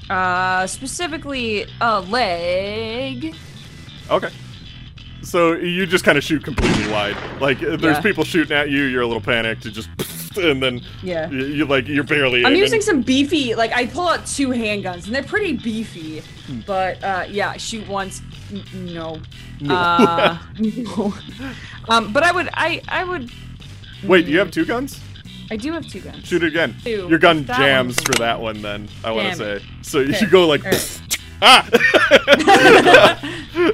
Uh, 0.10 0.66
specifically 0.68 1.66
a 1.82 2.00
leg. 2.00 3.36
Okay. 4.10 4.30
So 5.24 5.54
you 5.54 5.86
just 5.86 6.04
kind 6.06 6.18
of 6.18 6.24
shoot 6.24 6.44
completely 6.44 6.90
wide. 6.92 7.18
Like 7.42 7.60
there's 7.60 7.82
Yeah. 7.82 8.02
people 8.02 8.24
shooting 8.24 8.56
at 8.56 8.70
you, 8.70 8.84
you're 8.84 9.02
a 9.02 9.08
little 9.08 9.22
panicked, 9.22 9.66
you 9.66 9.72
just 9.72 9.90
and 10.38 10.62
then 10.62 10.82
Yeah. 11.04 11.30
you, 11.30 11.46
you 11.46 11.66
like 11.66 11.88
you're 11.88 12.04
barely. 12.04 12.42
I'm 12.42 12.48
aiming. 12.48 12.60
using 12.62 12.82
some 12.82 13.02
beefy, 13.02 13.56
like 13.56 13.72
I 13.74 13.86
pull 13.88 14.08
out 14.08 14.26
two 14.26 14.50
handguns 14.50 15.06
and 15.06 15.16
they're 15.16 15.24
pretty 15.24 15.54
beefy. 15.54 16.24
But 16.66 17.04
uh, 17.04 17.26
yeah, 17.30 17.54
shoot 17.58 17.88
once. 17.88 18.22
No. 18.74 19.20
No. 19.60 19.76
Uh, 19.76 20.38
no. 20.60 21.14
Um, 21.90 22.14
but 22.14 22.24
I 22.24 22.32
would, 22.32 22.50
I, 22.54 22.82
I 22.88 23.04
would. 23.04 23.30
Wait, 24.04 24.26
do 24.26 24.32
you 24.32 24.40
have 24.40 24.52
two 24.52 24.66
guns? 24.66 25.02
I 25.50 25.56
do 25.58 25.72
have 25.74 25.88
two 25.88 26.02
guns. 26.02 26.26
Shoot 26.26 26.44
it 26.44 26.48
again. 26.48 26.76
Two. 26.84 27.08
Your 27.10 27.20
gun 27.20 27.44
That 27.46 27.58
jams 27.58 27.96
for 28.02 28.14
that 28.14 28.40
one. 28.40 28.62
Then 28.62 28.88
I 29.04 29.12
want 29.12 29.30
to 29.32 29.36
say. 29.36 29.66
So 29.82 30.00
you 30.00 30.28
go 30.30 30.48
like 30.48 30.64
Alright. 30.64 31.02
ah. 31.42 31.68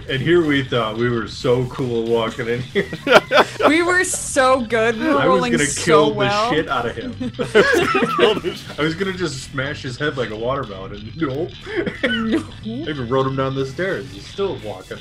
And 0.10 0.22
here 0.22 0.46
we 0.46 0.64
thought 0.64 0.98
we 0.98 1.10
were 1.10 1.28
so 1.28 1.66
cool 1.68 2.06
walking 2.08 2.48
in 2.48 2.62
here. 2.62 2.90
We 3.68 3.82
were 3.82 4.04
so 4.04 4.62
good. 4.62 4.98
We 4.98 5.06
were 5.08 5.12
I 5.20 5.28
was 5.28 5.36
rolling 5.36 5.52
gonna 5.54 5.66
so 5.66 5.84
kill 5.84 6.14
well. 6.14 6.50
the 6.50 6.56
shit 6.56 6.70
out 6.70 6.86
of 6.86 6.96
him. 6.96 7.16
I 8.78 8.82
was 8.82 8.96
gonna 8.96 9.14
just 9.14 9.44
smash 9.52 9.82
his 9.82 9.98
head 9.98 10.18
like 10.18 10.30
a 10.30 10.36
watermelon, 10.36 10.94
and 10.94 11.18
nope. 11.18 11.52
I 11.68 12.48
even 12.66 13.10
rode 13.10 13.28
him 13.28 13.36
down 13.36 13.56
the 13.56 13.66
stairs. 13.66 14.10
He's 14.12 14.26
still 14.28 14.58
walking. 14.64 14.98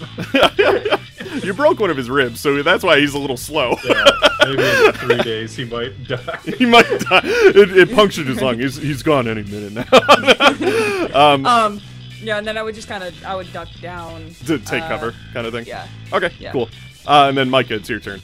you 1.43 1.55
broke 1.55 1.79
one 1.81 1.91
of 1.91 1.97
his 1.97 2.11
ribs, 2.11 2.41
so 2.41 2.63
that's 2.63 2.83
why 2.85 2.99
he's 2.99 3.15
a 3.15 3.19
little 3.19 3.37
slow. 3.37 3.77
Yeah, 3.85 4.05
maybe 4.45 4.63
in 4.63 4.93
three 4.95 5.19
days 5.23 5.55
he 5.55 5.65
might 5.65 6.05
die. 6.09 6.39
he 6.59 6.67
might 6.67 6.89
die. 7.01 7.21
It, 7.25 7.77
it 7.77 7.93
punctured 7.95 8.27
his 8.27 8.41
lung. 8.41 8.59
He's, 8.59 8.77
he's 8.77 9.03
gone 9.03 9.29
any 9.29 9.43
minute 9.45 9.73
now. 9.73 11.35
um, 11.35 11.47
Um, 11.47 11.81
yeah, 12.23 12.39
and 12.39 12.47
then 12.47 12.57
I 12.57 12.63
would 12.63 12.75
just 12.75 12.89
kind 12.89 13.03
of, 13.05 13.25
I 13.25 13.35
would 13.35 13.53
duck 13.53 13.69
down. 13.81 14.35
to 14.47 14.59
take 14.59 14.83
uh, 14.83 14.89
cover, 14.89 15.15
kind 15.33 15.47
of 15.47 15.53
thing. 15.53 15.67
Yeah. 15.67 15.87
Okay, 16.13 16.31
Yeah. 16.39 16.53
cool. 16.53 16.69
Uh, 17.07 17.27
and 17.29 17.37
then 17.37 17.51
Micah, 17.51 17.75
it's 17.75 17.89
your 17.89 18.01
turn. 18.01 18.21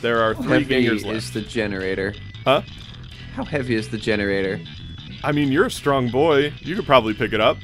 There 0.00 0.20
are 0.20 0.34
three 0.34 0.48
heavy 0.50 0.64
gangers 0.64 1.04
is 1.04 1.32
the 1.32 1.40
generator? 1.40 2.14
Huh? 2.44 2.62
How 3.34 3.44
heavy 3.44 3.76
is 3.76 3.88
the 3.88 3.98
generator? 3.98 4.60
I 5.22 5.30
mean, 5.30 5.52
you're 5.52 5.66
a 5.66 5.70
strong 5.70 6.10
boy. 6.10 6.52
You 6.60 6.74
could 6.74 6.86
probably 6.86 7.14
pick 7.14 7.32
it 7.32 7.40
up. 7.40 7.56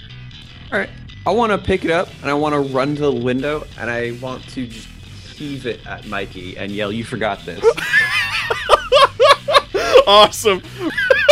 All 0.72 0.78
right. 0.78 0.88
I 1.26 1.30
want 1.32 1.50
to 1.50 1.58
pick 1.58 1.84
it 1.84 1.90
up 1.90 2.08
and 2.22 2.30
I 2.30 2.34
want 2.34 2.54
to 2.54 2.60
run 2.72 2.94
to 2.94 3.02
the 3.02 3.12
window 3.12 3.66
and 3.78 3.90
I 3.90 4.12
want 4.22 4.48
to 4.50 4.66
just 4.68 4.86
heave 5.36 5.66
it 5.66 5.84
at 5.86 6.06
Mikey 6.06 6.56
and 6.56 6.70
yell, 6.72 6.90
"You 6.92 7.04
forgot 7.04 7.44
this!" 7.44 7.62
awesome. 10.06 10.62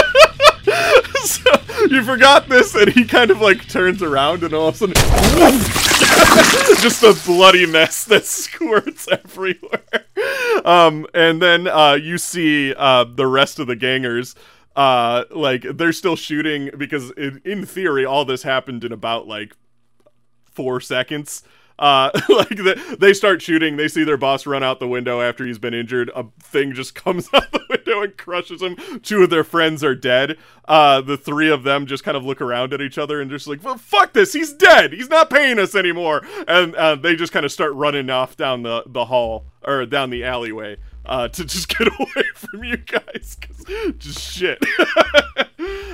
you 1.90 2.02
forgot 2.02 2.48
this, 2.48 2.74
and 2.74 2.88
he 2.88 3.04
kind 3.04 3.30
of 3.30 3.40
like 3.40 3.68
turns 3.68 4.02
around, 4.02 4.42
and 4.42 4.52
all 4.52 4.68
of 4.68 4.74
a 4.74 4.78
sudden, 4.78 4.94
just 6.82 7.02
a 7.02 7.14
bloody 7.24 7.66
mess 7.66 8.04
that 8.04 8.24
squirts 8.26 9.06
everywhere. 9.10 9.82
Um, 10.64 11.06
and 11.14 11.40
then 11.40 11.68
uh, 11.68 11.92
you 11.92 12.18
see 12.18 12.74
uh, 12.74 13.04
the 13.04 13.26
rest 13.26 13.58
of 13.58 13.66
the 13.66 13.76
gangers. 13.76 14.34
Uh, 14.74 15.24
like 15.30 15.62
they're 15.62 15.92
still 15.92 16.16
shooting 16.16 16.70
because 16.76 17.10
in, 17.12 17.40
in 17.46 17.64
theory 17.64 18.04
all 18.04 18.26
this 18.26 18.42
happened 18.42 18.84
in 18.84 18.92
about 18.92 19.26
like 19.26 19.56
four 20.50 20.80
seconds. 20.80 21.42
Uh, 21.78 22.10
like 22.28 22.48
the, 22.48 22.96
they 22.98 23.12
start 23.12 23.42
shooting. 23.42 23.76
They 23.76 23.88
see 23.88 24.04
their 24.04 24.16
boss 24.16 24.46
run 24.46 24.62
out 24.62 24.80
the 24.80 24.88
window 24.88 25.20
after 25.20 25.44
he's 25.44 25.58
been 25.58 25.74
injured. 25.74 26.10
A 26.14 26.24
thing 26.42 26.72
just 26.72 26.94
comes 27.04 27.28
out 27.34 27.50
the 27.52 27.60
window 27.68 28.02
and 28.02 28.16
crushes 28.16 28.62
him. 28.62 28.76
Two 29.02 29.22
of 29.22 29.30
their 29.30 29.44
friends 29.44 29.84
are 29.84 29.94
dead. 29.94 30.38
Uh, 30.66 31.00
the 31.00 31.16
three 31.16 31.50
of 31.50 31.62
them 31.64 31.86
just 31.86 32.02
kind 32.04 32.16
of 32.16 32.24
look 32.24 32.40
around 32.40 32.72
at 32.72 32.80
each 32.80 32.98
other 32.98 33.20
and 33.20 33.30
just 33.30 33.46
like, 33.46 33.62
well, 33.62 33.76
"Fuck 33.76 34.12
this! 34.14 34.32
He's 34.32 34.52
dead. 34.52 34.92
He's 34.92 35.10
not 35.10 35.30
paying 35.30 35.58
us 35.58 35.74
anymore." 35.74 36.22
And 36.48 36.74
uh, 36.74 36.94
they 36.96 37.14
just 37.14 37.32
kind 37.32 37.44
of 37.44 37.52
start 37.52 37.72
running 37.74 38.10
off 38.10 38.36
down 38.36 38.62
the 38.62 38.82
the 38.86 39.04
hall 39.06 39.44
or 39.62 39.84
down 39.86 40.10
the 40.10 40.24
alleyway. 40.24 40.76
uh, 41.04 41.28
to 41.28 41.44
just 41.46 41.68
get 41.68 41.86
away 41.88 42.24
from 42.34 42.64
you 42.64 42.76
guys. 42.78 43.36
just 43.98 44.20
shit. 44.20 44.58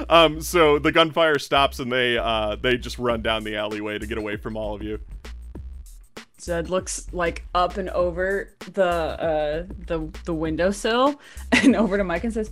um, 0.09 0.41
so 0.41 0.79
the 0.79 0.93
gunfire 0.93 1.39
stops 1.39 1.79
and 1.79 1.91
they 1.93 2.17
uh, 2.19 2.57
they 2.57 2.77
just 2.77 2.99
run 2.99 3.21
down 3.23 3.45
the 3.45 3.57
alleyway 3.57 3.99
to 3.99 4.07
get 4.07 4.19
away 4.19 4.37
from 4.37 4.57
all 4.57 4.75
of 4.75 4.83
you. 4.83 4.99
Zed 6.43 6.71
looks 6.71 7.07
like 7.13 7.45
up 7.55 7.77
and 7.77 7.89
over 7.91 8.53
the 8.73 8.85
uh 8.85 9.65
the 9.87 10.09
the 10.25 10.35
windowsill 10.35 11.21
and 11.53 11.77
over 11.77 11.97
to 11.97 12.05
Mike 12.05 12.25
and 12.25 12.33
says, 12.33 12.51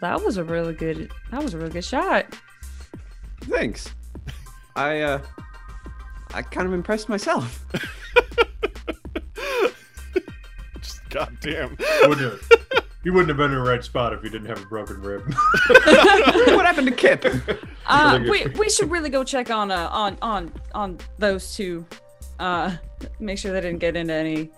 "That 0.00 0.22
was 0.24 0.36
a 0.36 0.44
really 0.44 0.74
good. 0.74 1.10
That 1.30 1.42
was 1.42 1.54
a 1.54 1.58
really 1.58 1.70
good 1.72 1.84
shot." 1.84 2.26
Thanks. 3.42 3.92
I 4.76 5.00
uh, 5.00 5.20
I 6.34 6.42
kind 6.42 6.66
of 6.68 6.72
impressed 6.72 7.08
myself. 7.08 7.64
Just 10.80 11.08
goddamn. 11.10 11.76
Wouldn't 12.02 12.20
have, 12.20 12.40
he 13.02 13.10
wouldn't 13.10 13.28
have 13.28 13.38
been 13.38 13.50
in 13.50 13.56
the 13.56 13.62
right 13.68 13.82
spot 13.82 14.12
if 14.12 14.22
he 14.22 14.28
didn't 14.28 14.46
have 14.46 14.62
a 14.62 14.66
broken 14.66 15.00
rib. 15.00 15.22
what 15.68 16.64
happened 16.66 16.86
to 16.88 16.94
Kip? 16.94 17.24
Uh, 17.86 18.18
Really 18.22 18.46
we 18.46 18.52
we 18.58 18.70
should 18.70 18.90
really 18.90 19.10
go 19.10 19.24
check 19.24 19.50
on 19.50 19.70
uh 19.72 19.88
on 19.90 20.16
on 20.22 20.52
on 20.74 20.98
those 21.18 21.56
two. 21.56 21.84
Uh, 22.38 22.76
make 23.18 23.38
sure 23.38 23.52
they 23.52 23.60
didn't 23.60 23.78
get 23.80 23.96
into 23.96 24.12
any 24.14 24.50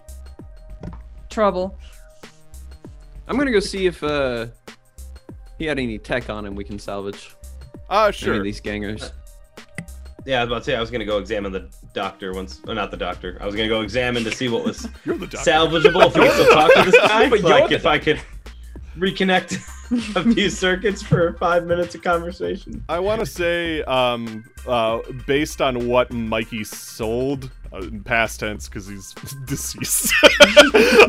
trouble. 1.28 1.78
I'm 3.26 3.36
gonna 3.38 3.52
go 3.52 3.60
see 3.60 3.86
if 3.86 4.02
uh, 4.02 4.46
he 5.58 5.64
had 5.66 5.78
any 5.78 5.98
tech 5.98 6.28
on 6.30 6.44
him 6.44 6.54
we 6.54 6.64
can 6.64 6.78
salvage. 6.78 7.34
Uh, 7.88 8.04
Any 8.04 8.12
sure. 8.12 8.34
of 8.34 8.44
these 8.44 8.60
gangers. 8.60 9.12
Yeah, 10.26 10.40
I 10.40 10.44
was 10.44 10.48
about 10.50 10.58
to 10.58 10.64
say 10.64 10.76
I 10.76 10.80
was 10.80 10.90
gonna 10.90 11.04
go 11.04 11.18
examine 11.18 11.50
the 11.52 11.68
doctor 11.94 12.32
once, 12.34 12.60
or 12.68 12.74
not 12.74 12.90
the 12.90 12.96
doctor. 12.96 13.38
I 13.40 13.46
was 13.46 13.54
gonna 13.54 13.68
go 13.68 13.80
examine 13.80 14.22
to 14.24 14.30
see 14.32 14.48
what 14.48 14.64
was 14.64 14.88
You're 15.04 15.16
the 15.16 15.26
doctor. 15.26 15.50
salvageable. 15.50 16.06
If 16.08 16.14
we 16.16 16.20
could 16.22 16.32
still 16.32 16.52
talk 16.52 16.74
to 16.74 16.90
this 16.90 17.00
guy, 17.08 17.28
But 17.30 17.40
like 17.42 17.72
if 17.72 17.86
I 17.86 17.98
could 17.98 18.20
reconnect 18.98 19.54
a 20.16 20.34
few 20.34 20.50
circuits 20.50 21.02
for 21.02 21.32
five 21.34 21.66
minutes 21.66 21.94
of 21.94 22.02
conversation. 22.02 22.84
I 22.88 22.98
want 23.00 23.20
to 23.20 23.26
say, 23.26 23.82
um, 23.84 24.44
uh, 24.66 25.00
based 25.26 25.60
on 25.60 25.88
what 25.88 26.12
Mikey 26.12 26.62
sold, 26.64 27.50
uh, 27.72 27.78
in 27.78 28.02
past 28.02 28.40
tense 28.40 28.68
because 28.68 28.86
he's 28.86 29.14
deceased. 29.46 30.12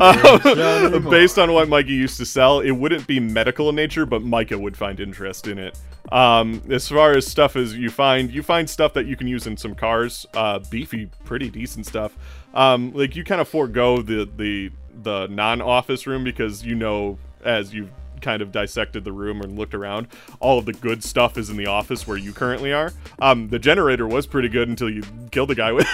um, 0.00 1.08
based 1.10 1.38
on 1.38 1.52
what 1.52 1.68
Mikey 1.68 1.92
used 1.92 2.16
to 2.18 2.26
sell, 2.26 2.60
it 2.60 2.72
wouldn't 2.72 3.06
be 3.06 3.20
medical 3.20 3.68
in 3.68 3.74
nature, 3.74 4.06
but 4.06 4.22
Micah 4.22 4.58
would 4.58 4.76
find 4.76 5.00
interest 5.00 5.48
in 5.48 5.58
it. 5.58 5.78
Um, 6.10 6.62
as 6.68 6.88
far 6.88 7.12
as 7.12 7.26
stuff 7.26 7.56
as 7.56 7.76
you 7.76 7.90
find, 7.90 8.30
you 8.30 8.42
find 8.42 8.68
stuff 8.68 8.92
that 8.94 9.06
you 9.06 9.16
can 9.16 9.26
use 9.26 9.46
in 9.46 9.56
some 9.56 9.74
cars, 9.74 10.26
uh, 10.34 10.58
beefy, 10.70 11.08
pretty 11.24 11.48
decent 11.48 11.86
stuff. 11.86 12.16
Um, 12.54 12.92
like 12.92 13.16
you 13.16 13.24
kind 13.24 13.40
of 13.40 13.48
forego 13.48 14.02
the 14.02 14.28
the 14.36 14.70
the 15.02 15.26
non-office 15.28 16.06
room 16.06 16.22
because 16.22 16.64
you 16.64 16.74
know 16.74 17.18
as 17.44 17.72
you've 17.72 17.90
kind 18.22 18.40
of 18.42 18.50
dissected 18.52 19.04
the 19.04 19.12
room 19.12 19.40
and 19.42 19.58
looked 19.58 19.74
around, 19.74 20.06
all 20.40 20.58
of 20.58 20.64
the 20.64 20.72
good 20.72 21.04
stuff 21.04 21.36
is 21.36 21.50
in 21.50 21.56
the 21.56 21.66
office 21.66 22.06
where 22.06 22.16
you 22.16 22.32
currently 22.32 22.72
are. 22.72 22.92
Um, 23.20 23.48
the 23.48 23.58
generator 23.58 24.06
was 24.08 24.26
pretty 24.26 24.48
good 24.48 24.68
until 24.68 24.88
you 24.88 25.02
killed 25.30 25.50
the 25.50 25.54
guy 25.54 25.72
with. 25.72 25.86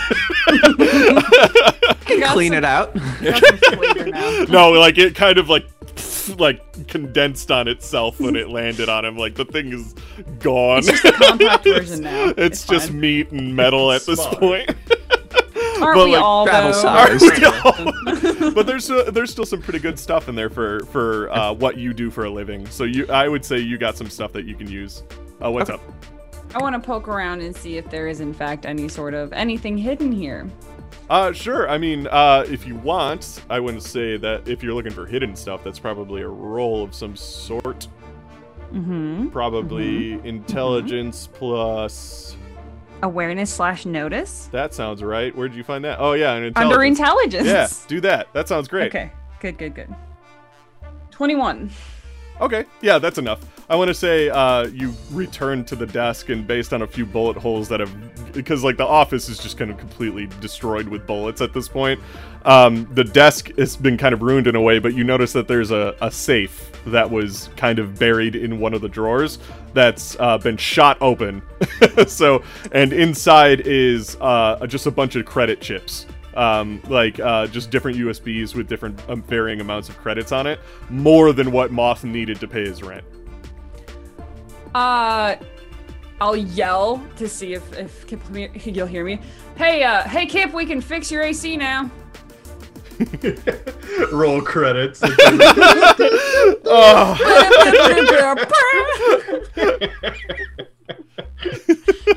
Got 2.20 2.32
Clean 2.32 2.48
some- 2.52 2.58
it 2.58 2.64
out. 2.64 2.94
got 2.94 3.44
some 3.44 3.58
flavor 3.78 4.06
now. 4.06 4.44
no, 4.48 4.70
like 4.72 4.98
it 4.98 5.14
kind 5.14 5.38
of 5.38 5.48
like 5.48 5.66
like 6.36 6.86
condensed 6.88 7.50
on 7.50 7.68
itself 7.68 8.20
when 8.20 8.36
it 8.36 8.48
landed 8.50 8.88
on 8.88 9.04
him. 9.04 9.16
Like 9.16 9.34
the 9.34 9.44
thing 9.44 9.72
is 9.72 9.94
gone. 10.40 10.78
It's 10.78 10.88
just 10.88 11.04
a 11.04 11.12
compact 11.12 11.64
version 11.64 12.00
now. 12.02 12.32
It's, 12.36 12.66
just 12.66 12.92
meat 12.92 13.30
and 13.30 13.54
metal 13.56 13.90
at 13.92 14.04
this 14.04 14.24
point. 14.26 14.70
Aren't 15.82 15.96
but, 15.96 16.04
we 16.06 16.12
like, 16.12 16.22
all 16.22 16.46
travel 16.46 16.72
though? 16.72 16.82
size. 16.82 17.22
Aren't 17.22 17.38
we 17.38 17.44
all? 18.44 18.50
but 18.52 18.66
there's 18.66 18.90
uh, 18.90 19.10
there's 19.10 19.30
still 19.30 19.46
some 19.46 19.62
pretty 19.62 19.78
good 19.78 19.98
stuff 19.98 20.28
in 20.28 20.34
there 20.34 20.50
for 20.50 20.80
for 20.86 21.30
uh, 21.30 21.52
what 21.52 21.76
you 21.76 21.94
do 21.94 22.10
for 22.10 22.24
a 22.24 22.30
living. 22.30 22.66
So 22.66 22.84
you, 22.84 23.06
I 23.08 23.28
would 23.28 23.44
say 23.44 23.58
you 23.58 23.78
got 23.78 23.96
some 23.96 24.10
stuff 24.10 24.32
that 24.32 24.44
you 24.44 24.54
can 24.54 24.70
use. 24.70 25.02
Uh, 25.44 25.50
what's 25.50 25.70
up? 25.70 25.80
I 26.54 26.58
want 26.58 26.74
to 26.74 26.80
poke 26.80 27.08
around 27.08 27.42
and 27.42 27.54
see 27.54 27.76
if 27.76 27.88
there 27.90 28.08
is 28.08 28.20
in 28.20 28.32
fact 28.32 28.66
any 28.66 28.88
sort 28.88 29.14
of 29.14 29.32
anything 29.32 29.76
hidden 29.76 30.10
here. 30.10 30.50
Uh, 31.10 31.32
sure. 31.32 31.68
I 31.68 31.78
mean, 31.78 32.06
uh, 32.08 32.44
if 32.48 32.66
you 32.66 32.74
want, 32.76 33.42
I 33.48 33.60
wouldn't 33.60 33.82
say 33.82 34.16
that 34.18 34.46
if 34.46 34.62
you're 34.62 34.74
looking 34.74 34.92
for 34.92 35.06
hidden 35.06 35.34
stuff, 35.36 35.64
that's 35.64 35.78
probably 35.78 36.22
a 36.22 36.28
roll 36.28 36.82
of 36.82 36.94
some 36.94 37.16
sort. 37.16 37.88
Mm-hmm. 38.72 39.28
Probably 39.28 40.14
intelligence 40.26 41.28
plus. 41.32 42.36
Awareness 43.02 43.52
slash 43.54 43.86
notice 43.86 44.48
That 44.52 44.74
sounds 44.74 45.02
right. 45.02 45.34
Where 45.36 45.48
did 45.48 45.56
you 45.56 45.64
find 45.64 45.84
that? 45.84 45.98
Oh 46.00 46.12
yeah, 46.14 46.34
an 46.34 46.52
under 46.56 46.82
intelligence. 46.82 46.98
intelligence. 47.46 47.46
Yeah, 47.46 47.88
do 47.88 48.00
that. 48.00 48.32
That 48.32 48.48
sounds 48.48 48.68
great. 48.68 48.88
Okay. 48.88 49.10
Good. 49.40 49.56
Good. 49.58 49.74
Good. 49.74 49.94
Twenty-one. 51.10 51.70
Okay, 52.40 52.66
yeah, 52.80 52.98
that's 52.98 53.18
enough. 53.18 53.40
I 53.68 53.76
want 53.76 53.88
to 53.88 53.94
say 53.94 54.30
uh, 54.30 54.68
you 54.68 54.94
return 55.10 55.64
to 55.66 55.76
the 55.76 55.86
desk, 55.86 56.28
and 56.28 56.46
based 56.46 56.72
on 56.72 56.82
a 56.82 56.86
few 56.86 57.04
bullet 57.04 57.36
holes 57.36 57.68
that 57.68 57.80
have, 57.80 58.32
because 58.32 58.62
like 58.62 58.76
the 58.76 58.86
office 58.86 59.28
is 59.28 59.38
just 59.38 59.58
kind 59.58 59.70
of 59.70 59.78
completely 59.78 60.28
destroyed 60.40 60.88
with 60.88 61.06
bullets 61.06 61.40
at 61.40 61.52
this 61.52 61.68
point. 61.68 62.00
Um, 62.44 62.88
the 62.94 63.04
desk 63.04 63.50
has 63.58 63.76
been 63.76 63.98
kind 63.98 64.14
of 64.14 64.22
ruined 64.22 64.46
in 64.46 64.54
a 64.54 64.60
way, 64.60 64.78
but 64.78 64.94
you 64.94 65.02
notice 65.02 65.32
that 65.32 65.48
there's 65.48 65.72
a, 65.72 65.96
a 66.00 66.10
safe 66.10 66.70
that 66.86 67.10
was 67.10 67.50
kind 67.56 67.78
of 67.78 67.98
buried 67.98 68.36
in 68.36 68.60
one 68.60 68.72
of 68.72 68.80
the 68.80 68.88
drawers 68.88 69.38
that's 69.74 70.16
uh, 70.20 70.38
been 70.38 70.56
shot 70.56 70.96
open. 71.00 71.42
so, 72.06 72.42
and 72.70 72.92
inside 72.92 73.62
is 73.66 74.16
uh, 74.20 74.64
just 74.66 74.86
a 74.86 74.90
bunch 74.90 75.16
of 75.16 75.26
credit 75.26 75.60
chips 75.60 76.06
um, 76.38 76.80
like 76.88 77.18
uh, 77.18 77.48
just 77.48 77.70
different 77.70 77.98
USBs 77.98 78.54
with 78.54 78.68
different 78.68 78.98
um, 79.08 79.22
varying 79.22 79.60
amounts 79.60 79.88
of 79.88 79.98
credits 79.98 80.30
on 80.32 80.46
it, 80.46 80.60
more 80.88 81.32
than 81.32 81.50
what 81.50 81.72
Moth 81.72 82.04
needed 82.04 82.38
to 82.40 82.48
pay 82.48 82.64
his 82.64 82.82
rent. 82.82 83.04
Uh, 84.74 85.36
I'll 86.20 86.36
yell 86.36 87.04
to 87.16 87.28
see 87.28 87.54
if 87.54 87.72
if 87.76 88.06
Kip 88.06 88.20
you'll 88.64 88.86
hear 88.86 89.04
me. 89.04 89.20
Hey, 89.56 89.82
uh, 89.82 90.02
hey 90.02 90.26
Kip, 90.26 90.52
we 90.54 90.64
can 90.64 90.80
fix 90.80 91.10
your 91.10 91.22
AC 91.22 91.56
now. 91.56 91.90
Roll 94.12 94.40
credits. 94.42 95.02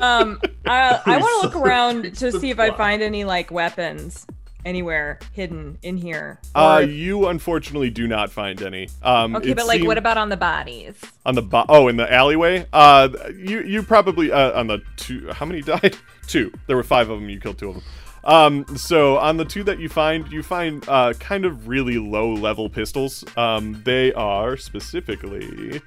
Um, 0.00 0.40
I, 0.66 1.00
I 1.06 1.18
want 1.18 1.42
to 1.42 1.46
look 1.46 1.64
around 1.64 2.16
to 2.16 2.32
see 2.32 2.50
if 2.50 2.58
I 2.58 2.70
find 2.72 3.02
any 3.02 3.22
like 3.24 3.52
weapons 3.52 4.26
anywhere 4.64 5.18
hidden 5.32 5.78
in 5.82 5.96
here. 5.96 6.40
Uh, 6.56 6.80
Or- 6.80 6.82
you 6.82 7.28
unfortunately 7.28 7.90
do 7.90 8.08
not 8.08 8.32
find 8.32 8.60
any. 8.62 8.88
Um, 9.02 9.36
okay, 9.36 9.54
but 9.54 9.66
like, 9.66 9.78
seem- 9.78 9.86
what 9.86 9.98
about 9.98 10.18
on 10.18 10.28
the 10.28 10.36
bodies? 10.36 10.94
on 11.24 11.34
the 11.36 11.42
bo- 11.42 11.66
oh 11.68 11.86
in 11.88 11.96
the 11.96 12.12
alleyway? 12.12 12.66
Uh, 12.72 13.08
you 13.36 13.60
you 13.62 13.82
probably 13.82 14.32
uh, 14.32 14.58
on 14.58 14.66
the 14.66 14.82
two. 14.96 15.30
How 15.32 15.46
many 15.46 15.60
died? 15.62 15.96
two. 16.26 16.52
There 16.66 16.76
were 16.76 16.82
five 16.82 17.08
of 17.10 17.20
them. 17.20 17.28
You 17.30 17.38
killed 17.38 17.58
two 17.58 17.68
of 17.68 17.74
them. 17.76 17.84
Um, 18.24 18.64
so 18.76 19.18
on 19.18 19.36
the 19.36 19.44
two 19.44 19.64
that 19.64 19.80
you 19.80 19.88
find, 19.88 20.30
you 20.30 20.42
find 20.42 20.88
uh, 20.88 21.12
kind 21.14 21.44
of 21.44 21.66
really 21.66 21.98
low 21.98 22.32
level 22.32 22.68
pistols. 22.68 23.24
Um, 23.36 23.82
they 23.84 24.12
are 24.12 24.56
specifically 24.56 25.80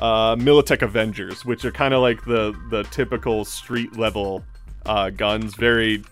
uh, 0.00 0.36
Militech 0.36 0.80
Avengers, 0.82 1.44
which 1.44 1.64
are 1.64 1.72
kind 1.72 1.92
of 1.92 2.00
like 2.00 2.24
the 2.24 2.58
the 2.70 2.84
typical 2.84 3.44
street 3.44 3.96
level 3.98 4.42
uh, 4.86 5.10
guns. 5.10 5.54
Very, 5.56 6.02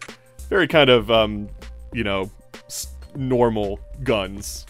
very 0.51 0.69
kind 0.69 0.91
of 0.91 1.11
um, 1.11 1.49
you 1.93 2.05
know 2.05 2.31
s- 2.67 2.89
normal 3.17 3.81
guns. 4.03 4.67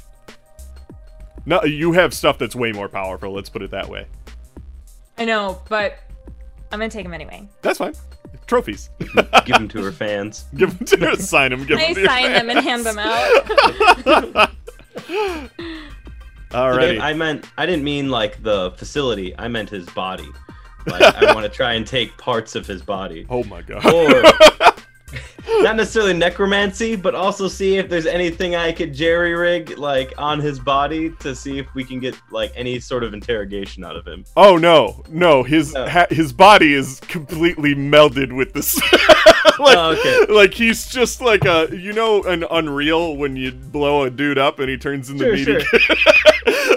No, 1.46 1.62
you 1.64 1.92
have 1.92 2.14
stuff 2.14 2.38
that's 2.38 2.54
way 2.56 2.70
more 2.72 2.88
powerful. 2.88 3.32
Let's 3.32 3.50
put 3.50 3.62
it 3.62 3.70
that 3.72 3.88
way. 3.88 4.06
I 5.18 5.24
know, 5.24 5.60
but 5.68 5.98
I'm 6.72 6.78
gonna 6.78 6.88
take 6.90 7.04
them 7.04 7.12
anyway. 7.14 7.48
That's 7.60 7.78
fine. 7.78 7.94
Trophies. 8.46 8.90
Give 9.44 9.56
them 9.56 9.68
to 9.68 9.82
her 9.82 9.92
fans. 9.92 10.44
give 10.56 10.76
them 10.78 10.86
to 10.86 10.96
her. 11.06 11.16
Sign 11.16 11.50
them. 11.50 11.64
Give 11.64 11.78
I 11.78 11.86
them 11.86 11.94
to 11.94 12.00
your 12.00 12.08
sign 12.08 12.32
them 12.32 12.50
and 12.50 12.58
hand 12.60 12.84
them 12.84 12.98
out. 12.98 14.50
Alrighty. 16.50 16.80
Dave, 16.80 17.00
I 17.00 17.12
meant 17.14 17.46
I 17.58 17.66
didn't 17.66 17.84
mean 17.84 18.10
like 18.10 18.42
the 18.42 18.72
facility. 18.72 19.34
I 19.38 19.48
meant 19.48 19.70
his 19.70 19.86
body. 19.90 20.28
Like 20.86 21.02
I 21.02 21.32
want 21.32 21.44
to 21.44 21.48
try 21.48 21.72
and 21.74 21.86
take 21.86 22.16
parts 22.18 22.54
of 22.54 22.66
his 22.66 22.82
body, 22.82 23.26
oh 23.30 23.42
my 23.44 23.62
god. 23.62 23.86
or 23.86 24.22
not 25.48 25.76
necessarily 25.76 26.12
necromancy, 26.14 26.96
but 26.96 27.14
also 27.14 27.48
see 27.48 27.76
if 27.76 27.88
there's 27.88 28.06
anything 28.06 28.54
I 28.54 28.72
could 28.72 28.94
jerry 28.94 29.34
rig 29.34 29.78
like 29.78 30.12
on 30.18 30.40
his 30.40 30.58
body 30.58 31.10
to 31.20 31.34
see 31.34 31.58
if 31.58 31.66
we 31.74 31.84
can 31.84 32.00
get 32.00 32.14
like 32.30 32.52
any 32.56 32.80
sort 32.80 33.04
of 33.04 33.14
interrogation 33.14 33.84
out 33.84 33.96
of 33.96 34.06
him. 34.06 34.24
Oh 34.36 34.56
no, 34.56 35.02
no. 35.08 35.42
His 35.42 35.74
ha- 35.74 36.06
his 36.10 36.32
body 36.32 36.74
is 36.74 37.00
completely 37.00 37.74
melded 37.74 38.34
with 38.34 38.52
this. 38.52 38.76
like, 39.58 39.76
Oh, 39.78 39.96
okay. 39.98 40.32
like 40.32 40.54
he's 40.54 40.86
just 40.86 41.20
like 41.20 41.44
a 41.44 41.68
you 41.72 41.92
know 41.92 42.22
an 42.24 42.44
Unreal 42.50 43.16
when 43.16 43.36
you 43.36 43.52
blow 43.52 44.02
a 44.04 44.10
dude 44.10 44.38
up 44.38 44.58
and 44.58 44.68
he 44.68 44.76
turns 44.76 45.10
into 45.10 45.24
Sure, 45.36 45.54
meaty. 45.56 45.64
sure. 45.64 45.96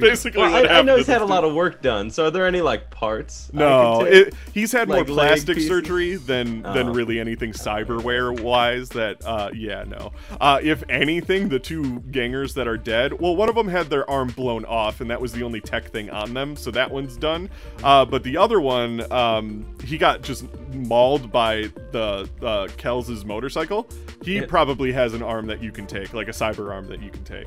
That's 0.00 0.10
basically 0.10 0.42
Well, 0.42 0.52
what 0.52 0.70
I, 0.70 0.78
I 0.78 0.82
know 0.82 0.96
he's 0.96 1.06
had 1.06 1.22
a 1.22 1.26
lot 1.26 1.44
of 1.44 1.54
work 1.54 1.82
done. 1.82 2.10
So 2.10 2.26
are 2.26 2.30
there 2.30 2.46
any 2.46 2.60
like 2.60 2.90
parts? 2.90 3.50
No, 3.52 4.02
it, 4.02 4.34
he's 4.52 4.72
had 4.72 4.88
Like 4.88 5.06
more 5.08 5.16
plastic 5.16 5.58
surgery 5.60 6.16
than 6.16 6.62
than 6.62 6.88
Oh. 6.88 6.92
really 6.92 7.18
anything 7.20 7.52
cyberware 7.52 8.38
wise. 8.40 8.88
That 8.90 9.24
uh, 9.24 9.50
yeah, 9.54 9.84
no. 9.84 10.12
Uh, 10.40 10.60
if 10.62 10.82
anything, 10.88 11.48
the 11.48 11.58
two 11.58 12.00
gangers 12.10 12.54
that 12.54 12.66
are 12.68 12.76
dead. 12.76 13.12
Well, 13.20 13.36
one 13.36 13.48
of 13.48 13.54
them 13.54 13.68
had 13.68 13.90
their 13.90 14.08
arm 14.10 14.28
blown 14.28 14.64
off, 14.64 15.00
and 15.00 15.10
that 15.10 15.20
was 15.20 15.32
the 15.32 15.42
only 15.42 15.60
tech 15.60 15.90
thing 15.90 16.10
on 16.10 16.34
them, 16.34 16.56
so 16.56 16.70
that 16.70 16.90
one's 16.90 17.16
done. 17.16 17.48
Uh, 17.82 18.04
but 18.04 18.22
the 18.22 18.36
other 18.36 18.60
one, 18.60 19.10
um, 19.12 19.64
he 19.84 19.98
got 19.98 20.22
just 20.22 20.44
mauled 20.72 21.30
by 21.32 21.70
the 21.92 22.28
uh, 22.42 22.68
Kels's 22.76 23.24
motorcycle. 23.24 23.88
He 24.22 24.36
Yeah. 24.36 24.46
probably 24.46 24.92
has 24.92 25.14
an 25.14 25.22
arm 25.22 25.46
that 25.46 25.62
you 25.62 25.70
can 25.72 25.86
take, 25.86 26.12
like 26.14 26.28
a 26.28 26.32
cyber 26.32 26.72
arm 26.72 26.86
that 26.88 27.02
you 27.02 27.10
can 27.10 27.24
take. 27.24 27.46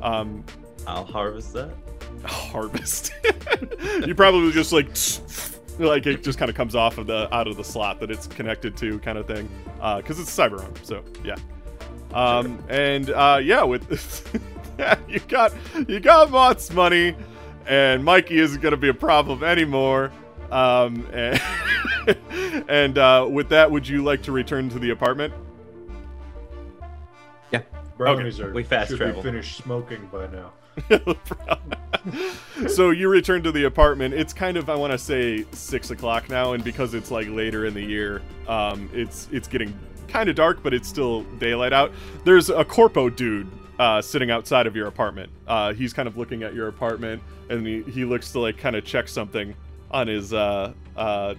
Um, 0.00 0.44
I'll 0.86 1.04
harvest 1.04 1.52
that. 1.54 1.74
harvest. 2.24 3.12
you 4.06 4.14
probably 4.14 4.52
just 4.52 4.72
like 4.72 4.88
like 5.78 6.06
it 6.06 6.22
just 6.22 6.38
kind 6.38 6.48
of 6.48 6.56
comes 6.56 6.74
off 6.74 6.98
of 6.98 7.06
the 7.06 7.32
out 7.34 7.48
of 7.48 7.56
the 7.56 7.64
slot 7.64 8.00
that 8.00 8.10
it's 8.10 8.26
connected 8.26 8.76
to, 8.78 8.98
kind 9.00 9.18
of 9.18 9.26
thing, 9.26 9.48
because 9.96 10.18
it's 10.18 10.36
a 10.36 10.40
cyber 10.42 10.60
arm. 10.60 10.74
So 10.82 11.02
yeah, 11.24 11.36
um, 12.14 12.62
and 12.68 13.10
uh, 13.10 13.40
yeah, 13.42 13.62
with 13.62 14.40
you 15.08 15.20
got 15.20 15.52
you 15.88 16.00
got 16.00 16.30
Moth's 16.30 16.72
money, 16.72 17.14
and 17.66 18.04
Mikey 18.04 18.38
isn't 18.38 18.60
gonna 18.60 18.76
be 18.76 18.88
a 18.88 18.94
problem 18.94 19.42
anymore. 19.42 20.12
Um, 20.50 21.06
and 21.12 21.40
and 22.68 22.98
uh, 22.98 23.26
with 23.30 23.48
that, 23.50 23.70
would 23.70 23.86
you 23.86 24.04
like 24.04 24.22
to 24.24 24.32
return 24.32 24.68
to 24.70 24.78
the 24.78 24.90
apartment? 24.90 25.32
Yeah, 27.50 27.62
brownies 27.96 28.40
are. 28.40 28.52
We 28.52 28.62
fast 28.62 28.90
should 28.90 28.98
travel. 28.98 29.22
be 29.22 29.28
finished 29.28 29.56
smoking 29.56 30.08
by 30.12 30.26
now. 30.28 30.52
so 32.68 32.90
you 32.90 33.08
return 33.08 33.42
to 33.42 33.52
the 33.52 33.64
apartment. 33.64 34.14
It's 34.14 34.32
kind 34.32 34.56
of 34.56 34.70
I 34.70 34.74
want 34.74 34.92
to 34.92 34.98
say 34.98 35.44
six 35.52 35.90
o'clock 35.90 36.28
now, 36.28 36.52
and 36.52 36.64
because 36.64 36.94
it's 36.94 37.10
like 37.10 37.28
later 37.28 37.66
in 37.66 37.74
the 37.74 37.82
year, 37.82 38.22
um, 38.48 38.88
it's 38.92 39.28
it's 39.32 39.48
getting 39.48 39.78
kind 40.08 40.28
of 40.28 40.36
dark, 40.36 40.62
but 40.62 40.74
it's 40.74 40.88
still 40.88 41.22
daylight 41.38 41.72
out. 41.72 41.92
There's 42.24 42.50
a 42.50 42.64
corpo 42.64 43.08
dude 43.08 43.50
uh, 43.78 44.02
sitting 44.02 44.30
outside 44.30 44.66
of 44.66 44.76
your 44.76 44.86
apartment. 44.86 45.30
Uh, 45.46 45.72
he's 45.72 45.92
kind 45.92 46.06
of 46.06 46.16
looking 46.16 46.42
at 46.42 46.54
your 46.54 46.68
apartment, 46.68 47.22
and 47.48 47.66
he, 47.66 47.82
he 47.82 48.04
looks 48.04 48.30
to 48.32 48.40
like 48.40 48.58
kind 48.58 48.76
of 48.76 48.84
check 48.84 49.08
something 49.08 49.54
on 49.90 50.06
his 50.06 50.32
uh, 50.32 50.72
uh, 50.96 51.34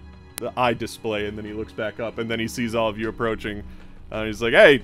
eye 0.58 0.74
display, 0.74 1.28
and 1.28 1.38
then 1.38 1.46
he 1.46 1.54
looks 1.54 1.72
back 1.72 2.00
up, 2.00 2.18
and 2.18 2.30
then 2.30 2.40
he 2.40 2.48
sees 2.48 2.76
all 2.76 2.90
of 2.90 2.98
you 2.98 3.10
approaching. 3.10 3.64
Uh, 4.12 4.26
he's 4.26 4.42
like, 4.42 4.54
"Hey, 4.54 4.84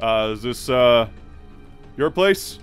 uh, 0.00 0.30
is 0.32 0.42
this 0.42 0.68
uh, 0.68 1.08
your 1.96 2.10
place?" 2.10 2.58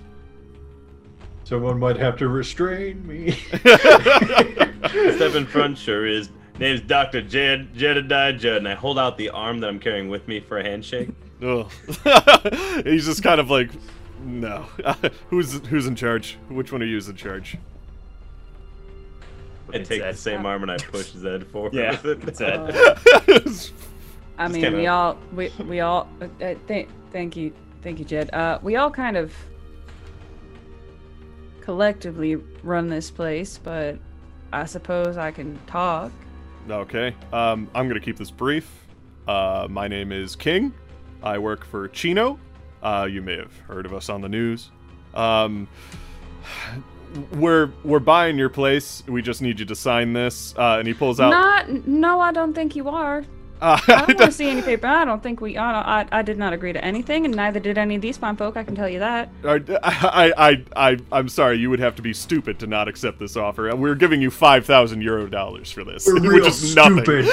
Someone 1.48 1.78
might 1.78 1.96
have 1.96 2.18
to 2.18 2.28
restrain 2.28 3.06
me. 3.06 3.30
Step 3.56 5.34
in 5.34 5.46
front, 5.46 5.78
sure 5.78 6.06
is. 6.06 6.28
Name's 6.58 6.82
Dr. 6.82 7.22
Jed 7.22 7.72
Jedediah 7.74 8.34
Judd, 8.34 8.58
and 8.58 8.68
I 8.68 8.74
hold 8.74 8.98
out 8.98 9.16
the 9.16 9.30
arm 9.30 9.60
that 9.60 9.68
I'm 9.68 9.78
carrying 9.80 10.10
with 10.10 10.28
me 10.28 10.40
for 10.40 10.58
a 10.58 10.62
handshake. 10.62 11.08
Ugh. 11.42 11.72
He's 12.84 13.06
just 13.06 13.22
kind 13.22 13.40
of 13.40 13.48
like, 13.48 13.70
no. 14.22 14.66
who's 15.30 15.54
who's 15.68 15.86
in 15.86 15.96
charge? 15.96 16.36
Which 16.50 16.70
one 16.70 16.82
of 16.82 16.88
you 16.88 16.98
is 16.98 17.08
in 17.08 17.16
charge? 17.16 17.56
I 19.72 19.78
take 19.78 20.02
the 20.02 20.12
same 20.12 20.44
arm 20.44 20.60
and 20.64 20.70
I 20.70 20.76
push 20.76 21.12
Zed 21.12 21.46
forward 21.46 21.72
Yeah, 21.72 21.98
with 22.02 22.28
it. 22.28 22.36
Zed. 22.36 23.72
I 24.36 24.48
mean, 24.48 24.60
kinda- 24.64 24.76
we 24.78 24.86
all, 24.86 25.16
we, 25.32 25.50
we 25.66 25.80
all, 25.80 26.10
uh, 26.20 26.26
uh, 26.44 26.54
th- 26.68 26.88
thank 27.10 27.36
you, 27.38 27.54
thank 27.80 27.98
you, 27.98 28.04
Jed. 28.04 28.28
Uh, 28.34 28.58
we 28.62 28.76
all 28.76 28.90
kind 28.90 29.16
of 29.16 29.32
collectively 31.68 32.34
run 32.62 32.88
this 32.88 33.10
place, 33.10 33.60
but 33.62 33.98
I 34.54 34.64
suppose 34.64 35.18
I 35.18 35.30
can 35.30 35.58
talk. 35.66 36.10
okay. 36.70 37.14
Um, 37.30 37.68
I'm 37.74 37.88
gonna 37.88 38.00
keep 38.00 38.16
this 38.16 38.30
brief. 38.30 38.86
Uh, 39.26 39.66
my 39.68 39.86
name 39.86 40.10
is 40.10 40.34
King. 40.34 40.72
I 41.22 41.36
work 41.36 41.66
for 41.66 41.90
Cino. 41.90 42.40
Uh, 42.82 43.06
you 43.10 43.20
may 43.20 43.36
have 43.36 43.54
heard 43.66 43.84
of 43.84 43.92
us 43.92 44.08
on 44.08 44.22
the 44.22 44.30
news. 44.30 44.70
Um, 45.12 45.68
we're 47.34 47.70
we're 47.84 47.98
buying 47.98 48.38
your 48.38 48.48
place. 48.48 49.02
We 49.06 49.20
just 49.20 49.42
need 49.42 49.60
you 49.60 49.66
to 49.66 49.76
sign 49.76 50.14
this. 50.14 50.54
Uh, 50.56 50.76
and 50.78 50.88
he 50.88 50.94
pulls 50.94 51.20
out. 51.20 51.28
Not, 51.28 51.86
no, 51.86 52.18
I 52.18 52.32
don't 52.32 52.54
think 52.54 52.76
you 52.76 52.88
are. 52.88 53.26
Uh, 53.60 53.78
I 53.86 54.04
don't 54.06 54.08
want 54.18 54.18
to 54.18 54.32
see 54.32 54.48
any 54.48 54.62
paper. 54.62 54.86
I 54.86 55.04
don't 55.04 55.22
think 55.22 55.40
we. 55.40 55.56
I, 55.56 55.72
don't, 55.72 56.12
I, 56.12 56.18
I 56.18 56.22
did 56.22 56.38
not 56.38 56.52
agree 56.52 56.72
to 56.72 56.84
anything, 56.84 57.24
and 57.24 57.34
neither 57.34 57.60
did 57.60 57.78
any 57.78 57.96
of 57.96 58.02
these 58.02 58.16
fine 58.16 58.36
folk. 58.36 58.56
I 58.56 58.64
can 58.64 58.74
tell 58.74 58.88
you 58.88 58.98
that. 59.00 59.28
I, 59.44 59.60
I, 59.82 60.32
I, 60.36 60.64
I, 60.76 60.96
I'm 61.10 61.28
sorry. 61.28 61.58
You 61.58 61.70
would 61.70 61.80
have 61.80 61.96
to 61.96 62.02
be 62.02 62.12
stupid 62.12 62.58
to 62.60 62.66
not 62.66 62.88
accept 62.88 63.18
this 63.18 63.36
offer. 63.36 63.74
We're 63.74 63.94
giving 63.94 64.20
you 64.22 64.30
five 64.30 64.64
thousand 64.66 65.02
euro 65.02 65.26
dollars 65.28 65.70
for 65.70 65.84
this, 65.84 66.06
We're 66.06 66.14
which 66.20 66.24
real 66.30 66.46
is 66.46 66.74
nothing. 66.76 67.04
stupid. 67.04 67.26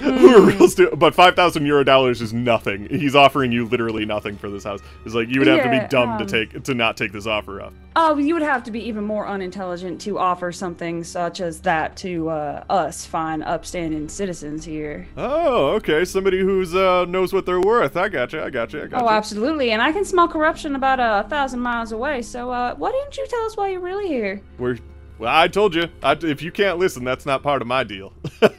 We're 0.00 0.40
real 0.40 0.68
stupid. 0.68 0.98
But 0.98 1.14
five 1.14 1.34
thousand 1.34 1.66
euro 1.66 1.84
dollars 1.84 2.20
is 2.20 2.32
nothing. 2.32 2.88
He's 2.88 3.14
offering 3.14 3.52
you 3.52 3.66
literally 3.66 4.04
nothing 4.04 4.36
for 4.36 4.50
this 4.50 4.64
house. 4.64 4.80
It's 5.04 5.14
like 5.14 5.28
you 5.28 5.40
would 5.40 5.48
have 5.48 5.62
to 5.62 5.70
be 5.70 5.86
dumb 5.88 6.18
to 6.18 6.24
um, 6.24 6.28
take 6.28 6.62
to 6.64 6.74
not 6.74 6.96
take 6.96 7.12
this 7.12 7.26
offer 7.26 7.60
up. 7.60 7.72
Oh, 7.96 8.16
you 8.16 8.34
would 8.34 8.42
have 8.42 8.62
to 8.64 8.70
be 8.70 8.80
even 8.86 9.04
more 9.04 9.26
unintelligent 9.26 10.00
to 10.02 10.18
offer 10.18 10.52
something 10.52 11.02
such 11.02 11.40
as 11.40 11.60
that 11.62 11.96
to 11.98 12.28
uh, 12.28 12.64
us 12.70 13.04
fine, 13.04 13.42
upstanding 13.42 14.08
citizens 14.18 14.64
here. 14.64 15.06
Oh, 15.16 15.68
okay. 15.76 16.04
Somebody 16.04 16.40
who's 16.40 16.74
uh 16.74 17.04
knows 17.06 17.32
what 17.32 17.46
they're 17.46 17.60
worth. 17.60 17.96
I 17.96 18.08
gotcha. 18.08 18.44
I 18.44 18.50
gotcha. 18.50 18.82
I 18.82 18.86
gotcha. 18.88 19.04
Oh, 19.04 19.08
absolutely. 19.08 19.70
And 19.70 19.80
I 19.80 19.92
can 19.92 20.04
smell 20.04 20.28
corruption 20.28 20.74
about 20.74 20.98
a 21.00 21.26
thousand 21.30 21.60
miles 21.60 21.92
away. 21.92 22.20
So, 22.22 22.50
uh, 22.50 22.74
why 22.74 22.90
didn't 22.90 23.16
you 23.16 23.26
tell 23.28 23.42
us 23.46 23.56
why 23.56 23.68
you're 23.70 23.80
really 23.80 24.08
here? 24.08 24.42
We're. 24.58 24.76
Well, 25.18 25.34
I 25.34 25.48
told 25.48 25.74
you. 25.74 25.84
I, 26.02 26.12
if 26.12 26.42
you 26.42 26.52
can't 26.52 26.78
listen, 26.78 27.02
that's 27.04 27.24
not 27.26 27.42
part 27.42 27.62
of 27.62 27.68
my 27.68 27.82
deal. 27.84 28.12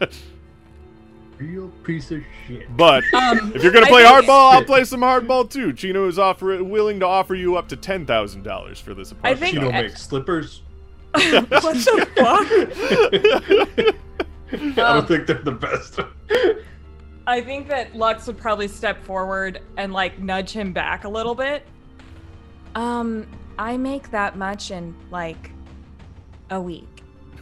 Real 1.38 1.70
piece 1.86 2.12
of 2.12 2.22
shit. 2.48 2.76
but 2.76 3.02
Um, 3.14 3.54
if 3.56 3.64
you're 3.64 3.72
gonna 3.72 3.86
play 3.86 4.04
think- 4.04 4.26
hardball, 4.26 4.52
I'll 4.54 4.66
play 4.66 4.84
some 4.84 5.00
hardball 5.02 5.50
too. 5.50 5.74
Cino 5.76 6.08
is 6.08 6.20
offer 6.20 6.62
willing 6.64 7.00
to 7.02 7.06
offer 7.06 7.34
you 7.36 7.56
up 7.56 7.68
to 7.70 7.78
ten 7.78 8.06
thousand 8.06 8.44
dollars 8.44 8.78
for 8.80 8.94
this 8.94 9.12
I 9.24 9.32
apartment. 9.32 9.40
think- 9.40 9.54
Cino 9.64 9.70
I- 9.78 9.82
makes 9.84 10.02
slippers. 10.02 10.62
what 11.12 11.50
the 11.50 12.08
fuck? 13.96 13.96
I 14.52 14.56
Um, 14.58 14.74
don't 14.76 15.08
think 15.08 15.28
they're 15.28 15.38
the 15.44 15.52
best. 15.52 16.00
I 17.28 17.42
think 17.42 17.68
that 17.68 17.96
Lux 17.96 18.26
would 18.28 18.38
probably 18.38 18.68
step 18.68 19.04
forward 19.04 19.62
and 19.78 19.94
like 19.94 20.20
nudge 20.20 20.52
him 20.52 20.74
back 20.74 21.04
a 21.04 21.10
little 21.10 21.36
bit. 21.36 21.66
Um, 22.76 23.28
I 23.58 23.78
make 23.78 24.10
that 24.12 24.36
much 24.38 24.72
in 24.72 24.96
like 25.12 25.52
a 26.50 26.60
week. 26.60 26.86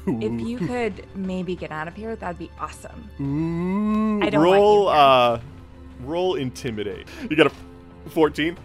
If 0.09 0.39
you 0.47 0.57
could 0.57 1.05
maybe 1.15 1.53
get 1.53 1.69
out 1.69 1.89
of 1.89 1.93
here, 1.95 2.15
that'd 2.15 2.39
be 2.39 2.49
awesome. 2.59 3.09
Ooh, 3.19 4.25
I 4.25 4.29
don't 4.29 4.39
want 4.41 4.51
roll 4.57 4.83
you 4.83 4.87
uh 4.89 5.39
roll 6.01 6.35
intimidate. 6.35 7.07
You 7.29 7.35
got 7.35 7.47
a 7.47 8.09
14? 8.11 8.57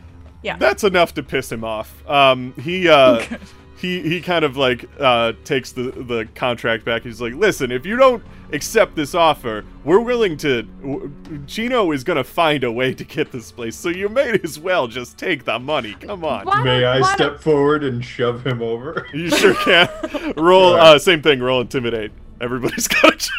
Yeah. 0.44 0.57
That's 0.57 0.85
enough 0.85 1.14
to 1.14 1.22
piss 1.24 1.50
him 1.50 1.64
off. 1.64 2.09
Um 2.09 2.55
he 2.61 2.88
uh 2.88 3.24
he 3.83 4.01
he 4.01 4.21
kind 4.23 4.45
of 4.45 4.57
like 4.57 4.87
uh 4.99 5.33
takes 5.45 5.73
the 5.73 5.83
the 5.90 6.27
contract 6.35 6.85
back. 6.85 7.03
He's 7.03 7.21
like, 7.21 7.35
"Listen, 7.35 7.71
if 7.71 7.85
you 7.85 7.97
don't 7.97 8.23
accept 8.53 8.95
this 8.97 9.14
offer, 9.14 9.64
we're 9.85 10.01
willing 10.01 10.37
to 10.38 10.62
w- 10.62 11.12
Cino 11.47 11.90
is 11.92 12.05
going 12.05 12.16
to 12.18 12.25
find 12.25 12.64
a 12.64 12.71
way 12.73 12.95
to 12.95 13.05
get 13.05 13.33
this 13.33 13.51
place. 13.53 13.75
So 13.77 13.88
you 13.88 14.09
may 14.09 14.38
as 14.45 14.59
well 14.59 14.87
just 14.88 15.18
take 15.18 15.45
the 15.45 15.59
money. 15.59 15.95
Come 16.01 16.25
on." 16.25 16.47
Why 16.47 16.62
May 16.62 16.85
I 16.85 17.01
why 17.01 17.14
step 17.14 17.40
forward 17.40 17.85
and 17.85 18.03
shove 18.05 18.47
him 18.47 18.62
over? 18.62 19.07
You 19.12 19.29
sure 19.31 19.55
can. 19.55 19.88
roll 20.37 20.75
uh 20.75 20.99
same 20.99 21.21
thing, 21.21 21.40
roll 21.40 21.61
intimidate. 21.61 22.12
Everybody's 22.40 22.88
got 23.03 23.21
to 23.21 23.31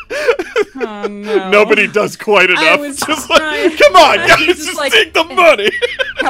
Oh 0.75 1.07
no. 1.07 1.49
Nobody 1.49 1.87
does 1.87 2.15
quite 2.17 2.49
I 2.49 2.53
enough. 2.73 2.79
was 2.79 2.99
just 3.07 3.27
trying- 3.27 3.69
like, 3.69 3.77
come 3.79 3.95
on, 3.95 4.17
guys, 4.27 4.39
just, 4.39 4.65
just 4.65 4.77
like- 4.77 4.91
take 4.91 5.13
the 5.13 5.23
money. 5.23 5.69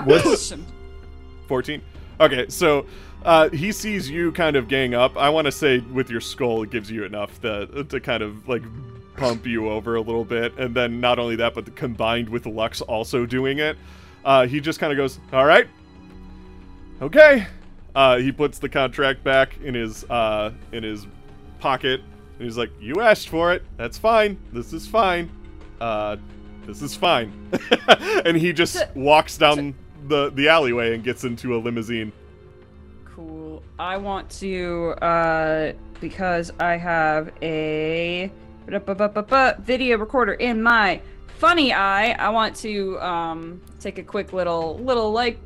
What's 0.05 0.53
14. 1.47 1.81
Okay, 2.19 2.45
so 2.49 2.85
uh, 3.25 3.49
he 3.49 3.71
sees 3.71 4.09
you 4.09 4.31
kind 4.31 4.55
of 4.55 4.67
gang 4.67 4.93
up. 4.93 5.17
I 5.17 5.29
want 5.29 5.45
to 5.45 5.51
say 5.51 5.79
with 5.79 6.09
your 6.09 6.21
skull, 6.21 6.63
it 6.63 6.69
gives 6.69 6.89
you 6.91 7.03
enough 7.03 7.41
to, 7.41 7.83
to 7.83 7.99
kind 7.99 8.23
of 8.23 8.47
like 8.47 8.63
pump 9.15 9.45
you 9.45 9.69
over 9.69 9.95
a 9.95 10.01
little 10.01 10.25
bit. 10.25 10.57
And 10.57 10.75
then 10.75 10.99
not 10.99 11.19
only 11.19 11.35
that, 11.37 11.53
but 11.53 11.75
combined 11.75 12.29
with 12.29 12.45
Lux 12.45 12.81
also 12.81 13.25
doing 13.25 13.59
it, 13.59 13.77
uh, 14.25 14.47
he 14.47 14.59
just 14.59 14.79
kind 14.79 14.91
of 14.91 14.97
goes, 14.97 15.19
all 15.31 15.45
right, 15.45 15.67
okay. 17.01 17.47
Uh, 17.95 18.17
he 18.17 18.31
puts 18.31 18.59
the 18.59 18.69
contract 18.69 19.23
back 19.23 19.59
in 19.61 19.75
his 19.75 20.03
uh, 20.05 20.51
in 20.71 20.83
his 20.83 21.05
pocket, 21.59 22.01
and 22.37 22.45
he's 22.45 22.57
like, 22.57 22.71
"You 22.79 23.01
asked 23.01 23.29
for 23.29 23.53
it. 23.53 23.63
That's 23.77 23.99
fine. 23.99 24.37
This 24.51 24.73
is 24.73 24.87
fine. 24.87 25.29
Uh, 25.79 26.17
this 26.65 26.81
is 26.81 26.95
fine." 26.95 27.31
and 28.25 28.35
he 28.35 28.51
just 28.51 28.83
walks 28.95 29.37
down 29.37 29.75
the 30.07 30.31
the 30.31 30.49
alleyway 30.49 30.95
and 30.95 31.03
gets 31.03 31.23
into 31.23 31.55
a 31.55 31.57
limousine. 31.57 32.11
Cool. 33.83 33.89
I 33.91 33.97
want 33.97 34.29
to, 34.39 34.89
uh, 35.01 35.73
because 35.99 36.51
I 36.59 36.77
have 36.77 37.31
a 37.41 38.31
video 39.59 39.97
recorder 39.97 40.33
in 40.33 40.63
my 40.63 41.01
funny 41.37 41.73
eye. 41.73 42.11
I 42.13 42.29
want 42.29 42.55
to 42.57 42.99
um 43.01 43.61
take 43.79 43.97
a 43.97 44.03
quick 44.03 44.31
little 44.33 44.77
little 44.79 45.11
like 45.11 45.37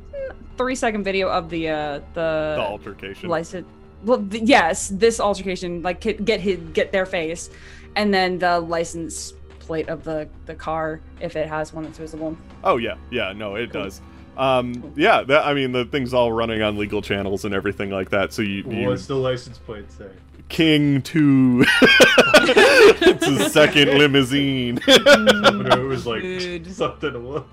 three 0.56 0.74
second 0.76 1.04
video 1.04 1.28
of 1.28 1.50
the 1.50 1.68
uh 1.68 1.98
the, 2.14 2.54
The 2.56 2.60
altercation. 2.60 3.28
license. 3.28 3.66
Well, 4.04 4.24
th- 4.24 4.44
yes, 4.44 4.88
this 4.90 5.18
altercation, 5.18 5.82
like 5.82 6.00
get 6.00 6.24
get 6.24 6.40
his 6.40 6.58
get 6.72 6.92
their 6.92 7.06
face, 7.06 7.50
and 7.96 8.14
then 8.14 8.38
the 8.38 8.60
license 8.60 9.34
plate 9.58 9.88
of 9.88 10.04
the 10.04 10.28
the 10.46 10.54
car 10.54 11.00
if 11.20 11.34
it 11.34 11.48
has 11.48 11.72
one 11.72 11.84
that's 11.84 11.98
visible. 11.98 12.36
Oh 12.62 12.76
yeah, 12.76 12.96
yeah, 13.10 13.32
no, 13.32 13.56
it 13.56 13.72
does. 13.72 14.00
Um, 14.38 14.92
yeah, 14.96 15.22
that, 15.24 15.46
I 15.46 15.52
mean 15.54 15.72
the 15.72 15.84
thing's 15.84 16.14
all 16.14 16.32
running 16.32 16.62
on 16.62 16.78
legal 16.78 17.02
channels 17.02 17.44
and 17.44 17.52
everything 17.54 17.90
like 17.90 18.10
that. 18.10 18.32
So 18.32 18.42
you, 18.42 18.62
you 18.70 18.86
What's 18.88 19.06
the 19.06 19.16
license 19.16 19.58
plate 19.58 19.90
say? 19.92 20.08
King 20.48 21.02
Two. 21.02 21.64
it's 21.82 23.26
a 23.26 23.50
second 23.50 23.98
limousine. 23.98 24.78
it 24.86 25.84
was 25.86 26.06
like 26.06 26.22
Good. 26.22 26.72
something. 26.74 27.14
a 27.14 27.18
little- 27.18 27.46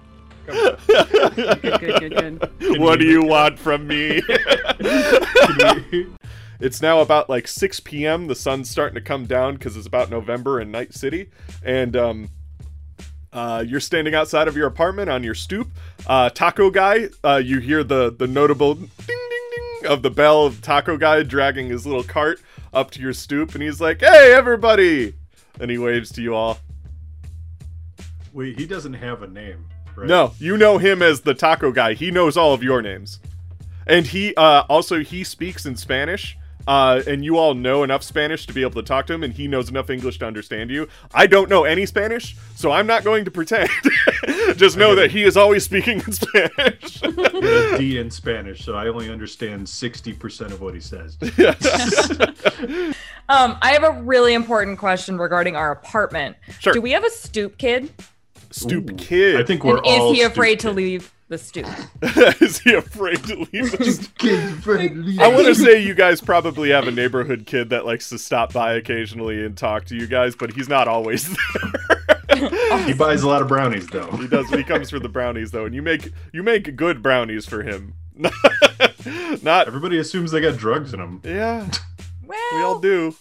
Good, 0.46 0.78
good, 0.86 2.12
good, 2.12 2.40
good. 2.60 2.80
what 2.80 3.00
do 3.00 3.06
you 3.06 3.24
want 3.24 3.58
from 3.58 3.88
me? 3.88 4.22
It's 6.60 6.82
now 6.82 7.00
about 7.02 7.30
like 7.30 7.48
6 7.48 7.80
p.m. 7.82 8.28
The 8.28 8.36
sun's 8.36 8.70
starting 8.70 8.96
to 8.96 9.02
come 9.02 9.26
down 9.26 9.56
because 9.56 9.76
it's 9.76 9.88
about 9.88 10.10
November 10.10 10.62
in 10.62 10.72
Night 10.72 10.94
City, 10.94 11.30
and 11.64 11.96
um, 11.98 12.30
uh, 13.36 13.64
you're 13.68 13.82
standing 13.82 14.16
outside 14.16 14.48
of 14.48 14.56
your 14.56 14.66
apartment 14.66 15.10
on 15.10 15.22
your 15.22 15.36
stoop. 15.36 15.68
Uh, 16.08 16.30
taco 16.30 16.70
guy, 16.72 17.10
uh, 17.24 17.42
you 17.44 17.60
hear 17.60 17.84
the 17.84 18.16
the 18.18 18.26
notable 18.26 18.76
ding 18.76 18.90
ding 19.08 19.50
ding 19.82 19.92
of 19.92 20.02
the 20.02 20.10
bell 20.10 20.46
of 20.46 20.62
Taco 20.62 20.96
guy 20.98 21.22
dragging 21.22 21.68
his 21.68 21.86
little 21.86 22.04
cart 22.04 22.40
up 22.74 22.92
to 22.92 23.02
your 23.02 23.12
stoop, 23.12 23.54
and 23.54 23.62
he's 23.62 23.82
like, 23.82 24.00
"Hey, 24.00 24.34
everybody!" 24.34 25.16
And 25.60 25.70
he 25.70 25.78
waves 25.78 26.12
to 26.14 26.22
you 26.22 26.34
all. 26.34 26.60
Wait, 28.32 28.58
he 28.58 28.66
doesn't 28.66 28.94
have 28.94 29.22
a 29.22 29.28
name, 29.28 29.66
right? 29.96 30.08
No, 30.08 30.34
you 30.40 30.56
know 30.56 30.78
him 30.78 31.02
as 31.02 31.22
the 31.22 31.34
taco 31.34 31.74
guy. 31.74 31.94
He 31.94 32.12
knows 32.12 32.38
all 32.38 32.54
of 32.54 32.64
your 32.64 32.82
names. 32.82 33.20
And 33.86 34.08
he 34.08 34.34
uh 34.36 34.64
also 34.70 35.04
he 35.04 35.26
speaks 35.26 35.66
in 35.66 35.76
Spanish. 35.76 36.38
Uh, 36.68 37.02
and 37.08 37.24
you 37.24 37.38
all 37.38 37.54
know 37.54 37.84
enough 37.84 38.04
Spanish 38.04 38.46
to 38.48 38.54
be 38.54 38.62
able 38.62 38.82
to 38.82 38.84
talk 38.84 39.06
to 39.08 39.14
him, 39.14 39.24
and 39.24 39.34
he 39.34 39.48
knows 39.48 39.70
enough 39.70 39.90
English 39.90 40.20
to 40.20 40.26
understand 40.26 40.70
you. 40.72 40.88
I 41.14 41.28
don't 41.28 41.50
know 41.50 41.64
any 41.64 41.86
Spanish, 41.86 42.36
so 42.56 42.72
I'm 42.72 42.88
not 42.88 43.04
going 43.04 43.26
to 43.26 43.32
pretend. 43.32 43.70
Just 44.56 44.76
know 44.78 44.96
that 44.96 45.12
he 45.12 45.24
is 45.24 45.38
always 45.38 45.64
speaking 45.64 46.02
in 46.06 46.12
Spanish. 46.12 47.02
He 47.02 47.12
had 47.12 47.36
a 47.74 47.78
D 47.78 47.98
in 48.00 48.10
Spanish, 48.10 48.64
so 48.66 48.74
I 48.74 48.88
only 48.88 49.10
understand 49.10 49.68
sixty 49.70 50.14
percent 50.14 50.52
of 50.52 50.62
what 50.62 50.74
he 50.74 50.80
says. 50.82 51.18
Um, 53.28 53.58
I 53.62 53.72
have 53.72 53.84
a 53.84 54.04
really 54.04 54.36
important 54.36 54.78
question 54.78 55.18
regarding 55.18 55.56
our 55.56 55.72
apartment. 55.72 56.38
Sure. 56.60 56.74
Do 56.74 56.80
we 56.80 56.92
have 56.92 57.04
a 57.04 57.10
stoop 57.10 57.58
kid? 57.58 57.92
Stoop 58.52 59.00
kid. 59.00 59.38
I 59.38 59.44
think 59.44 59.64
we're 59.64 59.78
and 59.78 59.86
all. 59.88 60.12
is 60.12 60.18
he 60.18 60.24
afraid 60.24 60.60
to 60.60 60.68
stupid. 60.68 60.76
leave 60.76 61.12
the 61.28 61.38
stoop? 61.38 61.66
is 62.42 62.60
he 62.60 62.74
afraid 62.74 63.24
to 63.26 63.36
leave? 63.38 63.72
the 63.72 64.10
Kid's 64.18 64.54
afraid 64.60 64.90
to 64.90 64.96
leave. 64.96 65.20
I 65.20 65.28
want 65.30 65.46
to 65.48 65.56
say 65.56 65.82
you 65.84 65.94
guys 65.96 66.22
probably 66.22 66.70
have 66.70 66.88
a 66.88 66.92
neighborhood 66.92 67.46
kid 67.46 67.70
that 67.72 67.86
likes 67.86 68.10
to 68.10 68.20
stop 68.20 68.54
by 68.54 68.74
occasionally 68.74 69.44
and 69.46 69.58
talk 69.58 69.86
to 69.86 69.96
you 69.96 70.06
guys, 70.08 70.36
but 70.36 70.54
he's 70.54 70.70
not 70.70 70.88
always 70.88 71.28
there. 72.30 72.80
He 72.86 72.94
buys 72.94 73.24
a 73.24 73.28
lot 73.28 73.42
of 73.42 73.48
brownies, 73.48 73.88
though. 73.88 74.12
he 74.18 74.28
does. 74.28 74.50
He 74.50 74.64
comes 74.64 74.90
for 74.90 75.00
the 75.00 75.10
brownies 75.10 75.52
though, 75.52 75.66
and 75.66 75.74
you 75.74 75.82
make 75.82 76.12
you 76.34 76.44
make 76.44 76.76
good 76.76 77.02
brownies 77.02 77.46
for 77.46 77.64
him. 77.64 77.94
not 79.44 79.68
Everybody 79.68 79.98
assumes 80.00 80.32
they 80.32 80.42
got 80.42 80.58
drugs 80.58 80.94
in 80.94 81.00
them. 81.00 81.22
yeah. 81.24 81.68
Well, 82.26 82.40
We 82.56 82.62
all 82.64 82.80
do. 82.80 83.16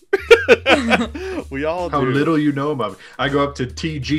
we 1.51 1.65
all 1.65 1.91
How 1.91 2.01
do. 2.01 2.11
little 2.11 2.39
you 2.39 2.53
know 2.53 2.71
about 2.71 2.93
me. 2.93 2.99
I 3.19 3.29
go 3.29 3.45
up 3.45 3.55
to 3.57 3.67
TG. 3.67 4.11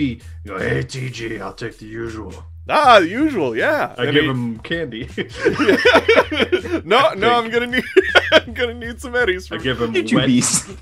You 0.43 0.51
go, 0.51 0.59
hey 0.59 0.81
TG, 0.83 1.41
I'll 1.41 1.53
take 1.53 1.77
the 1.79 1.85
usual. 1.87 2.33
Ah, 2.67 2.99
the 2.99 3.07
usual. 3.07 3.55
Yeah. 3.55 3.93
I 3.97 4.05
And 4.05 4.13
give 4.13 4.23
he- 4.23 4.29
him 4.29 4.59
candy. 4.59 5.07
no, 6.83 7.13
no, 7.13 7.33
I'm 7.35 7.49
gonna 7.51 7.67
need. 7.67 7.83
I'm 8.31 8.53
gonna 8.53 8.73
need 8.73 8.99
some 8.99 9.15
eddies. 9.15 9.51
I 9.51 9.57
give 9.57 9.81
him 9.81 9.93
Did 9.93 10.11
wet. 10.13 10.25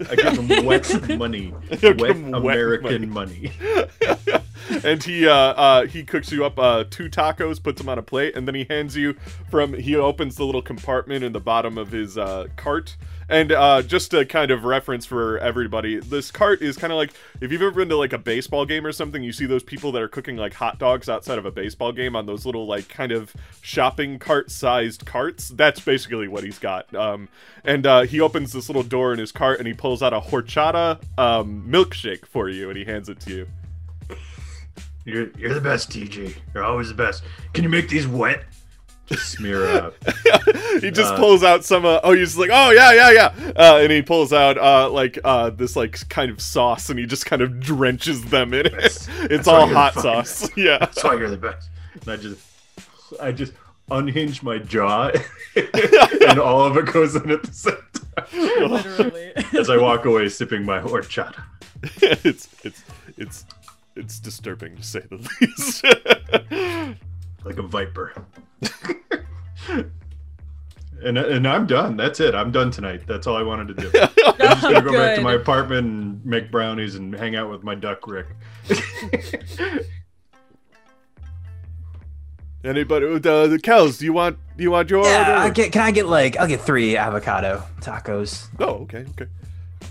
I 0.09 0.15
give 0.15 0.37
him 0.37 0.65
wet 0.65 1.17
money. 1.17 1.53
give 1.81 1.99
Wet 1.99 2.15
him 2.15 2.31
wet 2.31 2.41
American 2.57 3.09
money. 3.09 3.51
and 4.83 5.03
he 5.03 5.27
uh, 5.27 5.33
uh 5.35 5.85
he 5.87 6.03
cooks 6.03 6.31
you 6.31 6.45
up 6.45 6.57
uh 6.57 6.85
two 6.89 7.09
tacos 7.09 7.61
puts 7.61 7.79
them 7.81 7.89
on 7.89 7.99
a 7.99 8.01
plate 8.01 8.33
and 8.35 8.47
then 8.47 8.55
he 8.55 8.65
hands 8.69 8.95
you 8.95 9.13
from 9.51 9.73
he 9.73 9.95
opens 9.95 10.35
the 10.37 10.45
little 10.45 10.61
compartment 10.61 11.23
in 11.23 11.33
the 11.33 11.39
bottom 11.39 11.77
of 11.77 11.91
his 11.91 12.17
uh 12.17 12.47
cart 12.55 12.95
and 13.29 13.51
uh 13.51 13.81
just 13.81 14.13
a 14.13 14.25
kind 14.25 14.51
of 14.51 14.63
reference 14.63 15.05
for 15.05 15.37
everybody 15.39 15.99
this 15.99 16.31
cart 16.31 16.61
is 16.61 16.77
kind 16.77 16.91
of 16.91 16.97
like 16.97 17.13
if 17.41 17.51
you've 17.51 17.61
ever 17.61 17.71
been 17.71 17.89
to 17.89 17.95
like 17.97 18.13
a 18.13 18.17
baseball 18.17 18.65
game 18.65 18.85
or 18.85 18.91
something 18.91 19.23
you 19.23 19.31
see 19.31 19.45
those 19.45 19.63
people 19.63 19.91
that 19.91 20.01
are 20.01 20.07
cooking 20.07 20.35
like 20.37 20.53
hot 20.53 20.79
dogs 20.79 21.09
outside 21.09 21.37
of 21.37 21.45
a 21.45 21.51
baseball 21.51 21.91
game 21.91 22.15
on 22.15 22.25
those 22.25 22.45
little 22.45 22.65
like 22.65 22.87
kind 22.89 23.11
of 23.11 23.33
shopping 23.61 24.19
cart 24.19 24.51
sized 24.51 25.05
carts 25.05 25.49
that's 25.49 25.79
basically 25.79 26.27
what 26.27 26.43
he's 26.43 26.59
got 26.59 26.93
um 26.95 27.27
and 27.63 27.85
uh 27.85 28.01
he 28.01 28.19
opens 28.19 28.51
this 28.53 28.69
little 28.69 28.83
door 28.83 29.13
in 29.13 29.19
his 29.19 29.31
cart 29.31 29.59
and 29.59 29.67
he 29.67 29.73
pulls 29.73 30.01
out 30.03 30.13
a 30.13 30.19
horchata 30.19 30.99
um 31.17 31.65
milkshake 31.67 32.25
for 32.25 32.49
you 32.49 32.69
and 32.69 32.77
he 32.77 32.85
hands 32.85 33.09
it 33.09 33.19
to 33.19 33.29
you 33.33 33.47
You're, 35.05 35.29
you're 35.37 35.53
the 35.53 35.59
best, 35.59 35.89
TG. 35.89 36.33
You're 36.53 36.63
always 36.63 36.87
the 36.87 36.93
best. 36.93 37.23
Can 37.53 37.63
you 37.65 37.69
make 37.69 37.89
these 37.89 38.07
wet? 38.07 38.45
Just 39.07 39.31
smear 39.31 39.65
up. 39.67 39.93
he 40.81 40.89
just 40.91 41.13
Uh, 41.13 41.17
pulls 41.17 41.43
out 41.43 41.65
some 41.65 41.85
uh, 41.85 41.99
oh 42.03 42.13
he's 42.13 42.29
just 42.29 42.39
like 42.39 42.49
oh 42.53 42.71
yeah 42.71 42.93
yeah 42.93 43.11
yeah 43.11 43.51
uh, 43.55 43.77
and 43.81 43.91
he 43.91 44.01
pulls 44.01 44.31
out 44.31 44.57
uh 44.57 44.89
like 44.89 45.19
uh 45.25 45.49
this 45.49 45.75
like 45.75 46.07
kind 46.09 46.31
of 46.31 46.41
sauce 46.41 46.89
and 46.89 46.97
he 46.97 47.05
just 47.05 47.25
kind 47.25 47.41
of 47.41 47.59
drenches 47.59 48.23
them 48.25 48.53
in 48.53 48.65
it 48.65 48.73
it's 49.29 49.47
all 49.47 49.67
hot 49.67 49.93
the 49.93 50.01
fucking- 50.03 50.25
sauce 50.25 50.49
yeah 50.57 50.77
That's 50.79 51.03
why 51.03 51.15
you're 51.15 51.29
the 51.29 51.37
best. 51.37 51.69
And 52.01 52.09
I 52.11 52.15
just, 52.17 52.39
I 53.21 53.31
just 53.33 53.53
unhinge 53.91 54.41
my 54.41 54.57
jaw, 54.57 55.11
and 55.55 56.39
all 56.39 56.61
of 56.63 56.77
it 56.77 56.85
goes 56.91 57.15
in 57.15 57.29
at 57.29 57.43
the 57.43 57.53
same 57.53 57.75
time. 57.93 58.69
literally. 58.71 59.33
As 59.59 59.69
I 59.69 59.77
walk 59.77 60.05
away, 60.05 60.29
sipping 60.29 60.65
my 60.65 60.79
horchata. 60.79 61.43
it's 62.01 62.47
it's 62.63 62.83
it's 63.17 63.45
it's 63.95 64.19
disturbing 64.19 64.75
to 64.77 64.83
say 64.83 65.01
the 65.09 65.17
least 65.41 65.85
like 67.45 67.57
a 67.57 67.63
viper. 67.63 68.13
and 71.03 71.17
and 71.17 71.47
I'm 71.47 71.67
done. 71.67 71.97
That's 71.97 72.19
it. 72.19 72.35
I'm 72.35 72.51
done 72.51 72.71
tonight. 72.71 73.01
That's 73.07 73.27
all 73.27 73.35
I 73.35 73.43
wanted 73.43 73.75
to 73.75 73.81
do. 73.81 73.91
I'm 74.25 74.37
just 74.39 74.61
gonna 74.61 74.81
go 74.81 74.93
back 74.93 75.15
to 75.17 75.21
my 75.21 75.33
apartment 75.33 75.87
and 75.87 76.25
make 76.25 76.49
brownies 76.51 76.95
and 76.95 77.13
hang 77.13 77.35
out 77.35 77.49
with 77.49 77.63
my 77.63 77.75
duck 77.75 78.07
Rick. 78.07 78.27
anybody 82.63 83.05
uh, 83.05 83.19
the, 83.19 83.47
the 83.47 83.59
Kells 83.59 83.97
do 83.97 84.05
you 84.05 84.13
want 84.13 84.37
do 84.55 84.63
you 84.63 84.71
want 84.71 84.89
your 84.89 85.03
Yeah, 85.03 85.19
order 85.19 85.31
I 85.33 85.49
get, 85.49 85.71
can 85.73 85.81
I 85.81 85.91
get 85.91 86.07
like 86.07 86.37
I'll 86.37 86.47
get 86.47 86.61
three 86.61 86.95
avocado 86.95 87.63
tacos. 87.81 88.47
oh 88.59 88.83
okay 88.83 89.05
okay 89.09 89.27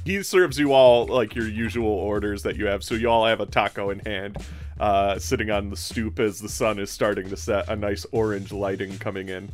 he 0.05 0.22
serves 0.22 0.59
you 0.59 0.72
all 0.72 1.07
like 1.07 1.34
your 1.34 1.46
usual 1.48 1.90
orders 1.90 2.42
that 2.44 2.57
you 2.57 2.66
have 2.66 2.82
so 2.82 2.94
you 2.94 3.09
all 3.11 3.26
have 3.26 3.40
a 3.40 3.46
taco 3.46 3.90
in 3.90 3.98
hand 4.00 4.38
uh, 4.80 5.18
sitting 5.18 5.50
on 5.50 5.70
the 5.70 5.76
stoop 5.76 6.18
as 6.18 6.40
the 6.40 6.48
sun 6.48 6.78
is 6.78 6.90
starting 6.90 7.28
to 7.28 7.36
set 7.36 7.68
a 7.68 7.76
nice 7.76 8.06
orange 8.12 8.52
lighting 8.52 8.98
coming 8.98 9.28
in 9.28 9.50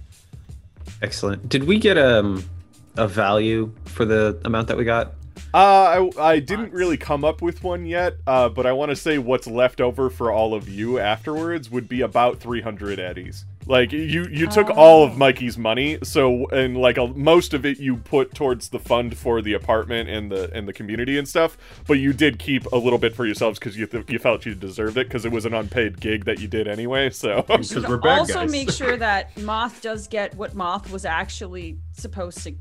Excellent. 1.02 1.48
Did 1.48 1.64
we 1.64 1.78
get 1.78 1.98
um 1.98 2.44
a 2.96 3.06
value 3.06 3.72
for 3.84 4.04
the 4.04 4.40
amount 4.44 4.68
that 4.68 4.76
we 4.76 4.84
got? 4.84 5.14
Uh, 5.54 6.10
I, 6.18 6.32
I 6.32 6.40
didn't 6.40 6.72
really 6.72 6.96
come 6.96 7.24
up 7.24 7.40
with 7.40 7.62
one 7.62 7.86
yet, 7.86 8.16
uh, 8.26 8.48
but 8.48 8.66
I 8.66 8.72
want 8.72 8.90
to 8.90 8.96
say 8.96 9.18
what's 9.18 9.46
left 9.46 9.80
over 9.80 10.10
for 10.10 10.32
all 10.32 10.52
of 10.52 10.68
you 10.68 10.98
afterwards 10.98 11.70
would 11.70 11.88
be 11.88 12.00
about 12.00 12.38
300 12.38 12.98
eddies. 12.98 13.44
Like 13.68 13.92
you, 13.92 14.26
you 14.30 14.46
took 14.46 14.70
oh. 14.70 14.74
all 14.74 15.04
of 15.04 15.18
Mikey's 15.18 15.58
money, 15.58 15.98
so 16.02 16.46
and 16.46 16.76
like 16.76 16.96
a, 16.96 17.06
most 17.08 17.52
of 17.52 17.66
it 17.66 17.78
you 17.78 17.98
put 17.98 18.34
towards 18.34 18.70
the 18.70 18.78
fund 18.78 19.16
for 19.16 19.42
the 19.42 19.52
apartment 19.52 20.08
and 20.08 20.32
the 20.32 20.50
and 20.54 20.66
the 20.66 20.72
community 20.72 21.18
and 21.18 21.28
stuff. 21.28 21.58
But 21.86 21.94
you 21.94 22.14
did 22.14 22.38
keep 22.38 22.64
a 22.72 22.76
little 22.76 22.98
bit 22.98 23.14
for 23.14 23.26
yourselves 23.26 23.58
because 23.58 23.76
you 23.76 23.86
th- 23.86 24.08
you 24.08 24.18
felt 24.18 24.46
you 24.46 24.54
deserved 24.54 24.96
it 24.96 25.06
because 25.08 25.26
it 25.26 25.32
was 25.32 25.44
an 25.44 25.52
unpaid 25.52 26.00
gig 26.00 26.24
that 26.24 26.40
you 26.40 26.48
did 26.48 26.66
anyway. 26.66 27.10
So 27.10 27.42
Because 27.48 27.86
we're 27.86 27.98
bad 27.98 28.20
also 28.20 28.34
guys. 28.34 28.50
make 28.50 28.70
sure 28.70 28.96
that 28.96 29.36
Moth 29.38 29.82
does 29.82 30.08
get 30.08 30.34
what 30.34 30.54
Moth 30.54 30.90
was 30.90 31.04
actually 31.04 31.78
supposed 31.92 32.38
to 32.44 32.54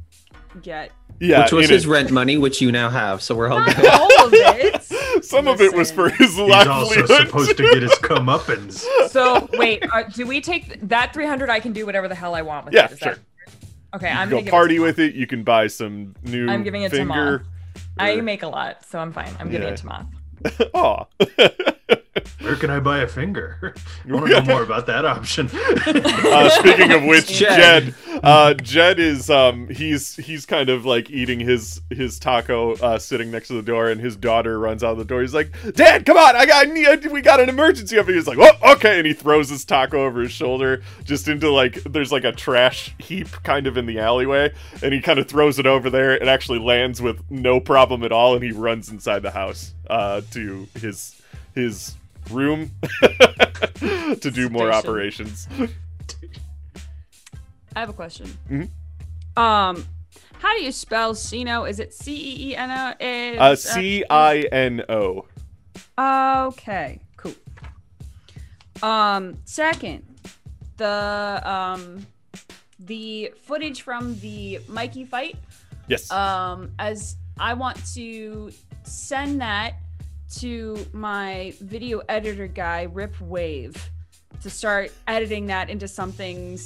get. 0.61 0.91
Yeah, 1.20 1.43
which 1.43 1.51
was 1.51 1.70
his 1.70 1.86
it- 1.86 1.89
rent 1.89 2.11
money, 2.11 2.38
which 2.38 2.61
you 2.61 2.72
now 2.72 2.89
have. 2.89 3.22
So 3.22 3.36
we're 3.36 3.49
all 3.49 3.63
good. 3.63 3.86
all 3.88 4.26
of 4.26 4.34
it. 4.34 4.84
Some 5.24 5.47
of 5.47 5.59
it 5.61 5.74
was 5.74 5.91
for 5.91 6.09
his 6.09 6.36
He's 6.36 6.39
also 6.39 6.47
livelihood. 6.47 7.28
supposed 7.28 7.57
to 7.57 7.63
get 7.63 7.82
his 7.82 7.91
comeuppance. 7.93 8.84
So 9.09 9.49
wait, 9.53 9.84
uh, 9.91 10.03
do 10.03 10.28
we 10.28 10.41
take 10.41 10.80
that 10.89 11.13
300? 11.13 11.49
I 11.49 11.59
can 11.59 11.74
do 11.74 11.86
whatever 11.86 12.07
the 12.07 12.13
hell 12.15 12.36
I 12.36 12.41
want 12.43 12.65
with 12.65 12.74
Yeah, 12.76 12.86
it. 12.86 12.91
Is 12.91 12.99
sure. 12.99 13.15
That... 13.15 13.55
Okay, 13.95 14.07
You 14.11 14.13
I'm 14.13 14.28
can 14.28 14.30
gonna 14.30 14.41
go 14.41 14.45
give 14.45 14.51
party 14.51 14.76
it 14.76 14.78
to 14.78 14.84
with 14.84 14.99
it. 14.99 15.15
You 15.15 15.26
can 15.26 15.43
buy 15.43 15.68
some 15.68 16.13
new 16.24 16.47
I'm 16.49 16.61
giving 16.63 16.84
it 16.84 16.89
to 16.89 16.97
finger. 16.97 17.39
Moth. 17.39 17.88
I 17.97 18.22
make 18.22 18.43
a 18.43 18.47
lot, 18.47 18.86
so 18.86 18.99
I'm 18.99 19.11
fine. 19.13 19.34
I'm 19.39 19.49
giving 19.49 19.70
it 19.70 19.78
to 19.78 19.86
Moth. 19.88 20.05
Aw. 20.76 21.05
Where 22.41 22.55
can 22.55 22.69
I 22.69 22.79
buy 22.79 22.99
a 22.99 23.07
finger? 23.07 23.73
I 24.07 24.11
want 24.11 24.27
to 24.27 24.33
know 24.33 24.41
more 24.41 24.63
about 24.63 24.85
that 24.88 25.05
option. 25.05 25.49
Uh, 26.27 26.49
speaking 26.49 26.91
of 26.91 27.03
which, 27.03 27.27
Jed. 27.27 27.93
Jed, 27.93 27.95
uh, 28.23 28.53
Jed 28.55 28.99
is 28.99 29.29
um, 29.29 29.69
he's 29.69 30.15
he's 30.17 30.45
kind 30.45 30.69
of 30.69 30.85
like 30.85 31.09
eating 31.09 31.39
his 31.39 31.81
his 31.89 32.19
taco, 32.19 32.73
uh, 32.75 32.99
sitting 32.99 33.31
next 33.31 33.47
to 33.47 33.53
the 33.53 33.61
door, 33.61 33.89
and 33.89 33.99
his 34.01 34.15
daughter 34.15 34.59
runs 34.59 34.83
out 34.83 34.91
of 34.91 34.97
the 34.97 35.05
door. 35.05 35.21
He's 35.21 35.33
like, 35.33 35.51
"Dad, 35.73 36.05
come 36.05 36.17
on! 36.17 36.35
I 36.35 36.45
got 36.45 36.67
I- 36.67 37.07
we 37.11 37.21
got 37.21 37.39
an 37.39 37.49
emergency 37.49 37.97
up 37.97 38.05
here." 38.07 38.15
He's 38.15 38.27
like, 38.27 38.38
"Oh, 38.39 38.73
okay," 38.73 38.97
and 38.97 39.07
he 39.07 39.13
throws 39.13 39.49
his 39.49 39.63
taco 39.63 40.03
over 40.05 40.21
his 40.21 40.31
shoulder, 40.31 40.81
just 41.03 41.27
into 41.27 41.49
like 41.51 41.81
there's 41.83 42.11
like 42.11 42.23
a 42.25 42.31
trash 42.31 42.93
heap 42.99 43.29
kind 43.43 43.67
of 43.67 43.77
in 43.77 43.85
the 43.85 43.99
alleyway, 43.99 44.51
and 44.83 44.93
he 44.93 45.01
kind 45.01 45.19
of 45.19 45.27
throws 45.27 45.59
it 45.59 45.65
over 45.65 45.89
there. 45.89 46.11
It 46.15 46.27
actually 46.27 46.59
lands 46.59 47.01
with 47.01 47.21
no 47.31 47.59
problem 47.59 48.03
at 48.03 48.11
all, 48.11 48.35
and 48.35 48.43
he 48.43 48.51
runs 48.51 48.89
inside 48.89 49.21
the 49.21 49.31
house 49.31 49.73
uh, 49.89 50.21
to 50.31 50.67
his 50.75 51.21
his 51.57 51.95
room 52.29 52.71
to 54.21 54.31
do 54.31 54.49
more 54.49 54.71
Station. 54.71 54.89
operations. 54.89 55.47
I 57.75 57.79
have 57.79 57.89
a 57.89 57.93
question. 57.93 58.27
Mhm. 58.49 58.69
Um, 59.41 59.85
how 60.39 60.55
do 60.55 60.61
you 60.63 60.71
spell 60.71 61.13
Cino? 61.15 61.63
Is 61.67 61.79
it 61.79 61.93
C 61.93 62.13
E 62.15 62.49
E 62.51 62.55
N 62.55 62.71
O? 62.71 62.93
Is, 62.99 63.39
Uh, 63.39 63.55
C 63.55 64.03
I 64.09 64.41
N 64.51 64.83
O. 64.89 65.25
Okay, 65.99 66.99
cool. 67.17 67.33
Um, 68.83 69.37
second, 69.45 70.03
the 70.77 71.41
um, 71.43 72.05
the 72.79 73.33
footage 73.43 73.81
from 73.81 74.19
the 74.19 74.59
Mikey 74.67 75.05
fight. 75.05 75.37
Yes. 75.87 76.11
Um, 76.11 76.71
as 76.79 77.15
I 77.39 77.53
want 77.53 77.77
to 77.95 78.51
send 78.83 79.41
that 79.41 79.75
to 80.36 80.86
my 80.93 81.53
video 81.61 82.01
editor 82.09 82.47
guy, 82.47 82.84
Rip 82.84 83.19
Wave, 83.21 83.89
to 84.41 84.49
start 84.49 84.91
editing 85.07 85.47
that 85.47 85.69
into 85.69 85.88
something 85.88 86.57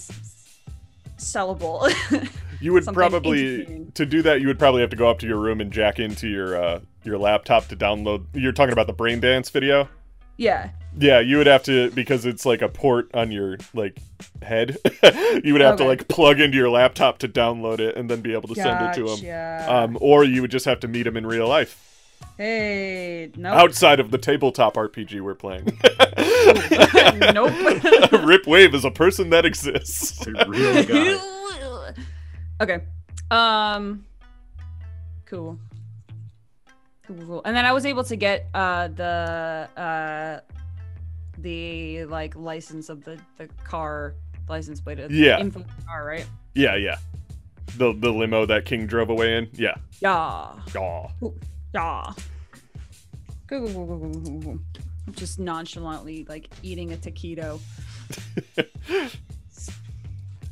sellable. 1.18 1.92
You 2.62 2.74
would 2.74 2.86
probably 2.86 3.88
to 3.96 4.06
do 4.06 4.22
that. 4.22 4.40
You 4.40 4.46
would 4.46 4.60
probably 4.60 4.82
have 4.82 4.92
to 4.92 4.96
go 4.96 5.10
up 5.10 5.18
to 5.20 5.28
your 5.28 5.40
room 5.40 5.62
and 5.62 5.72
jack 5.74 6.00
into 6.00 6.28
your 6.28 6.56
uh, 6.56 6.80
your 7.04 7.18
laptop 7.18 7.68
to 7.70 7.76
download. 7.76 8.26
You're 8.34 8.52
talking 8.52 8.72
about 8.72 8.86
the 8.86 8.94
brain 8.94 9.20
dance 9.20 9.50
video. 9.50 9.90
yeah. 10.38 10.70
Yeah, 10.96 11.22
you 11.22 11.38
would 11.38 11.48
have 11.48 11.64
to 11.64 11.90
because 11.92 12.26
it's 12.26 12.46
like 12.46 12.62
a 12.62 12.68
port 12.68 13.10
on 13.16 13.32
your 13.32 13.58
like 13.74 13.98
head. 14.44 14.78
you 15.44 15.54
would 15.54 15.62
have 15.62 15.78
to 15.78 15.86
like 15.86 16.08
plug 16.08 16.40
into 16.40 16.58
your 16.58 16.70
laptop 16.70 17.18
to 17.20 17.30
download 17.30 17.80
it 17.80 17.96
and 17.96 18.10
then 18.10 18.22
be 18.22 18.34
able 18.34 18.50
to 18.50 18.56
send 18.56 18.86
it 18.86 18.94
to 18.96 19.08
him. 19.08 19.16
Gotcha. 19.16 19.74
Um, 19.74 19.98
or 20.02 20.24
you 20.24 20.42
would 20.42 20.52
just 20.52 20.66
have 20.66 20.82
to 20.82 20.88
meet 20.88 21.08
him 21.08 21.18
in 21.18 21.26
real 21.26 21.48
life 21.48 21.91
Hey, 22.38 23.32
no. 23.36 23.52
outside 23.54 24.00
of 24.00 24.10
the 24.12 24.18
tabletop 24.18 24.74
RPG 24.76 25.22
we're 25.22 25.36
playing. 25.36 25.66
nope. 27.34 27.54
Rip 28.26 28.48
Wave 28.48 28.74
is 28.74 28.84
a 28.86 28.92
person 28.92 29.30
that 29.30 29.46
exists. 29.46 30.26
A 30.28 30.50
real 30.50 30.84
guy. 30.84 31.94
okay. 32.62 32.80
Um. 33.30 34.06
Cool. 35.26 35.60
Cool, 37.08 37.16
cool, 37.18 37.26
cool. 37.28 37.42
And 37.46 37.56
then 37.56 37.66
I 37.66 37.72
was 37.72 37.86
able 37.86 38.04
to 38.06 38.16
get 38.16 38.48
uh 38.54 38.88
the 38.90 39.70
uh 39.78 40.40
the 41.38 42.06
like 42.06 42.36
license 42.36 42.90
of 42.90 43.04
the 43.04 43.18
the 43.38 43.48
car 43.64 44.16
license 44.50 44.82
plate 44.82 45.00
of 45.00 45.12
Yeah. 45.12 45.40
info 45.40 45.60
the 45.60 45.86
car, 45.86 46.06
right? 46.06 46.26
Yeah, 46.56 46.76
yeah. 46.76 46.98
The 47.78 47.94
the 47.94 48.12
limo 48.12 48.46
that 48.48 48.66
King 48.66 48.86
drove 48.88 49.10
away 49.10 49.38
in. 49.38 49.50
Yeah. 49.54 49.76
Yeah. 50.02 50.12
Aw. 50.14 50.56
Yeah. 50.76 51.08
Cool, 51.20 51.36
cool, 51.74 52.14
cool, 53.48 53.68
cool, 53.74 54.00
cool, 54.00 54.22
cool, 54.24 54.42
cool. 54.44 54.60
Just 55.14 55.40
nonchalantly 55.40 56.26
like 56.30 56.50
eating 56.64 56.94
a 56.94 56.98
taquito. 56.98 57.60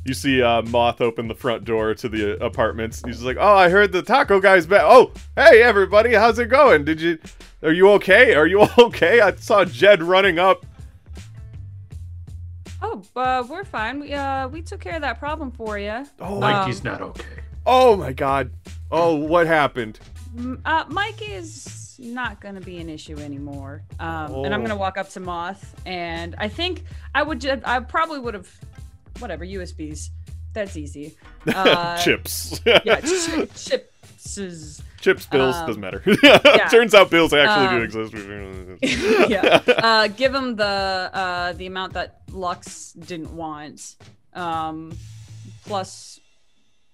You 0.02 0.14
see 0.14 0.40
uh, 0.42 0.62
Moth 0.62 1.02
open 1.02 1.28
the 1.28 1.34
front 1.34 1.66
door 1.66 1.94
to 1.94 2.08
the 2.08 2.42
uh, 2.42 2.44
apartments. 2.46 3.02
He's 3.04 3.22
like, 3.22 3.36
"Oh, 3.38 3.54
I 3.54 3.68
heard 3.68 3.92
the 3.92 4.00
taco 4.00 4.40
guy's 4.40 4.64
back. 4.66 4.80
Oh, 4.82 5.12
hey 5.36 5.62
everybody, 5.62 6.14
how's 6.14 6.38
it 6.38 6.46
going? 6.46 6.86
Did 6.86 7.02
you? 7.02 7.18
Are 7.62 7.70
you 7.70 7.90
okay? 7.90 8.34
Are 8.34 8.46
you 8.46 8.66
okay? 8.78 9.20
I 9.20 9.34
saw 9.34 9.66
Jed 9.66 10.02
running 10.02 10.38
up. 10.38 10.64
Oh, 12.80 13.02
uh, 13.14 13.44
we're 13.48 13.62
fine. 13.64 14.00
We 14.00 14.14
uh 14.14 14.48
we 14.48 14.62
took 14.62 14.80
care 14.80 14.94
of 14.96 15.02
that 15.02 15.18
problem 15.18 15.50
for 15.52 15.78
you. 15.78 16.06
Oh, 16.18 16.40
Mikey's 16.40 16.80
Um, 16.80 16.84
not 16.86 17.02
okay. 17.02 17.24
oh 17.66 17.94
my 17.94 18.12
God. 18.12 18.50
Oh, 18.90 19.14
what 19.16 19.46
happened? 19.46 20.00
Uh, 20.64 20.84
Mike 20.88 21.28
is 21.28 21.96
not 21.98 22.40
going 22.40 22.54
to 22.54 22.60
be 22.60 22.78
an 22.78 22.88
issue 22.88 23.18
anymore. 23.18 23.82
Um, 23.98 24.34
And 24.44 24.54
I'm 24.54 24.60
Oh. 24.60 24.64
going 24.64 24.68
to 24.70 24.76
walk 24.76 24.96
up 24.96 25.08
to 25.10 25.20
Moth, 25.20 25.74
and 25.86 26.34
I 26.38 26.48
think 26.48 26.84
I 27.14 27.22
would. 27.22 27.40
Ju- 27.40 27.60
I 27.64 27.80
probably 27.80 28.18
would 28.20 28.34
have, 28.34 28.48
whatever 29.18 29.44
USBs. 29.44 30.10
That's 30.52 30.76
easy. 30.76 31.16
Uh, 31.54 31.96
Chips. 31.98 32.60
Yeah, 32.66 32.78
chi- 33.00 33.46
chips. 33.54 34.36
is- 34.38 34.82
Chips, 35.00 35.24
bills, 35.26 35.56
um, 35.56 35.66
doesn't 35.66 35.80
matter. 35.80 36.02
yeah. 36.22 36.68
Turns 36.68 36.94
out 36.94 37.10
bills 37.10 37.32
actually 37.32 37.88
do 37.88 37.96
Um, 37.96 38.78
exist. 38.82 39.30
yeah. 39.30 39.62
Uh, 39.66 40.08
give 40.08 40.34
him 40.34 40.56
the 40.56 40.64
uh, 41.14 41.52
the 41.54 41.64
amount 41.66 41.94
that 41.94 42.20
Lux 42.30 42.92
didn't 42.92 43.34
want, 43.34 43.96
um, 44.34 44.92
plus 45.64 46.20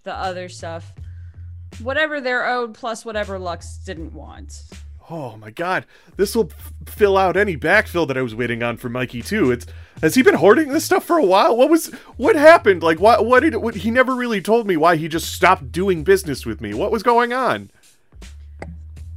the 0.05 0.15
other 0.15 0.49
stuff. 0.49 0.93
Whatever 1.83 2.21
they're 2.21 2.47
owed, 2.47 2.75
plus 2.75 3.05
whatever 3.05 3.39
Lux 3.39 3.79
didn't 3.79 4.13
want. 4.13 4.63
Oh 5.09 5.37
my 5.37 5.51
god, 5.51 5.87
this 6.17 6.35
will 6.35 6.51
f- 6.51 6.73
fill 6.87 7.17
out 7.17 7.37
any 7.37 7.57
backfill 7.57 8.09
that 8.09 8.19
I 8.19 8.23
was 8.23 8.35
waiting 8.35 8.63
on 8.63 8.77
for 8.77 8.89
Mikey 8.89 9.23
too. 9.23 9.53
It's 9.53 9.67
has 10.03 10.17
he 10.17 10.23
been 10.23 10.35
hoarding 10.35 10.71
this 10.71 10.85
stuff 10.85 11.05
for 11.05 11.17
a 11.17 11.25
while? 11.25 11.57
What 11.57 11.71
was 11.71 11.87
what 12.17 12.35
happened? 12.35 12.83
Like 12.83 12.99
what 12.99 13.25
what 13.25 13.41
did 13.41 13.55
what, 13.57 13.77
he 13.77 13.91
never 13.93 14.17
really 14.17 14.41
told 14.43 14.67
me 14.67 14.77
why 14.77 14.97
he 14.97 15.07
just 15.07 15.33
stopped 15.33 15.71
doing 15.71 16.03
business 16.03 16.45
with 16.45 16.61
me. 16.61 16.75
What 16.75 16.91
was 16.91 17.05
going 17.05 17.33
on? 17.33 17.71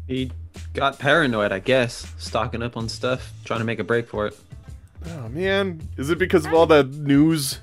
He 0.08 0.32
got 0.74 1.00
paranoid, 1.00 1.52
I 1.52 1.60
guess, 1.60 2.12
stocking 2.18 2.62
up 2.62 2.78
on 2.78 2.88
stuff, 2.88 3.32
trying 3.44 3.60
to 3.60 3.66
make 3.66 3.80
a 3.80 3.84
break 3.84 4.08
for 4.08 4.28
it. 4.28 4.38
Oh 5.08 5.30
man, 5.30 5.82
is 5.98 6.12
it 6.12 6.20
because 6.20 6.46
of 6.46 6.54
all 6.54 6.68
the 6.68 6.84
news? 6.84 7.60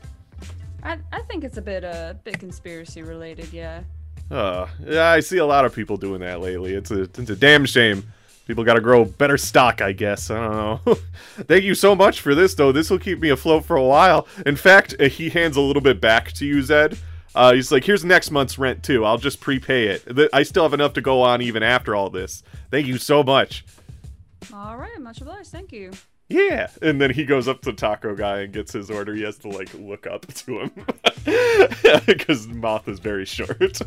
I, 0.82 0.98
I 1.12 1.20
think 1.22 1.44
it's 1.44 1.58
a 1.58 1.62
bit 1.62 1.84
uh 1.84 2.14
bit 2.24 2.40
conspiracy 2.40 3.02
related, 3.02 3.52
yeah. 3.52 3.82
Uh, 4.30 4.66
yeah, 4.84 5.08
I 5.10 5.20
see 5.20 5.38
a 5.38 5.46
lot 5.46 5.64
of 5.64 5.74
people 5.74 5.96
doing 5.96 6.20
that 6.20 6.40
lately. 6.40 6.74
It's 6.74 6.90
a 6.90 7.02
it's 7.02 7.30
a 7.30 7.36
damn 7.36 7.64
shame. 7.64 8.04
People 8.46 8.64
got 8.64 8.74
to 8.74 8.80
grow 8.80 9.04
better 9.04 9.36
stock, 9.36 9.80
I 9.80 9.92
guess. 9.92 10.30
I 10.30 10.34
don't 10.36 10.86
know. 10.86 10.94
Thank 11.48 11.64
you 11.64 11.74
so 11.74 11.96
much 11.96 12.20
for 12.20 12.34
this, 12.34 12.54
though. 12.54 12.70
This 12.70 12.90
will 12.90 12.98
keep 13.00 13.18
me 13.18 13.30
afloat 13.30 13.64
for 13.64 13.76
a 13.76 13.82
while. 13.82 14.28
In 14.44 14.54
fact, 14.54 14.94
uh, 15.00 15.08
he 15.08 15.30
hands 15.30 15.56
a 15.56 15.60
little 15.60 15.82
bit 15.82 16.00
back 16.00 16.30
to 16.32 16.46
you, 16.46 16.62
Zed. 16.62 16.96
Uh, 17.34 17.52
he's 17.52 17.70
like, 17.70 17.84
"Here's 17.84 18.04
next 18.04 18.30
month's 18.30 18.58
rent 18.58 18.82
too. 18.82 19.04
I'll 19.04 19.18
just 19.18 19.40
prepay 19.40 19.88
it. 19.88 20.30
I 20.32 20.42
still 20.42 20.62
have 20.62 20.74
enough 20.74 20.94
to 20.94 21.00
go 21.00 21.22
on 21.22 21.42
even 21.42 21.62
after 21.62 21.94
all 21.94 22.08
this. 22.08 22.42
Thank 22.70 22.86
you 22.86 22.98
so 22.98 23.22
much." 23.22 23.64
All 24.52 24.76
right, 24.76 25.00
much 25.00 25.20
obliged. 25.20 25.48
Thank 25.48 25.72
you. 25.72 25.92
Yeah, 26.28 26.68
and 26.82 27.00
then 27.00 27.12
he 27.12 27.24
goes 27.24 27.46
up 27.46 27.62
to 27.62 27.72
Taco 27.72 28.16
Guy 28.16 28.40
and 28.40 28.52
gets 28.52 28.72
his 28.72 28.90
order. 28.90 29.14
He 29.14 29.22
has 29.22 29.38
to 29.38 29.48
like 29.48 29.72
look 29.74 30.06
up 30.06 30.26
to 30.34 30.60
him 30.60 30.70
because 32.06 32.48
Moth 32.48 32.88
is 32.88 32.98
very 32.98 33.24
short. 33.24 33.80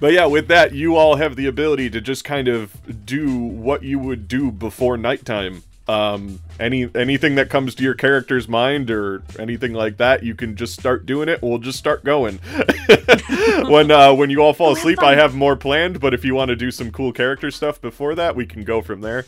But 0.00 0.12
yeah, 0.12 0.26
with 0.26 0.48
that, 0.48 0.72
you 0.74 0.96
all 0.96 1.14
have 1.14 1.36
the 1.36 1.46
ability 1.46 1.88
to 1.90 2.00
just 2.00 2.24
kind 2.24 2.48
of 2.48 2.76
do 3.06 3.38
what 3.38 3.84
you 3.84 4.00
would 4.00 4.26
do 4.26 4.50
before 4.50 4.96
nighttime. 4.96 5.62
Um, 5.88 6.40
any 6.60 6.90
anything 6.94 7.36
that 7.36 7.50
comes 7.50 7.74
to 7.76 7.82
your 7.82 7.94
character's 7.94 8.48
mind 8.48 8.90
or 8.90 9.22
anything 9.38 9.72
like 9.72 9.96
that, 9.96 10.22
you 10.22 10.34
can 10.34 10.56
just 10.56 10.78
start 10.78 11.06
doing 11.06 11.28
it. 11.28 11.40
We'll 11.40 11.58
just 11.58 11.78
start 11.78 12.04
going. 12.04 12.38
when 13.68 13.90
uh, 13.90 14.12
when 14.12 14.28
you 14.28 14.40
all 14.40 14.52
fall 14.52 14.72
asleep, 14.72 15.02
I 15.02 15.14
have 15.14 15.34
more 15.34 15.56
planned. 15.56 16.00
But 16.00 16.14
if 16.14 16.24
you 16.24 16.34
want 16.34 16.50
to 16.50 16.56
do 16.56 16.70
some 16.70 16.90
cool 16.90 17.12
character 17.12 17.50
stuff 17.50 17.80
before 17.80 18.14
that, 18.16 18.36
we 18.36 18.44
can 18.44 18.64
go 18.64 18.82
from 18.82 19.00
there. 19.00 19.24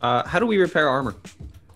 Uh, 0.00 0.26
how 0.26 0.38
do 0.38 0.46
we 0.46 0.58
repair 0.58 0.88
armor? 0.88 1.16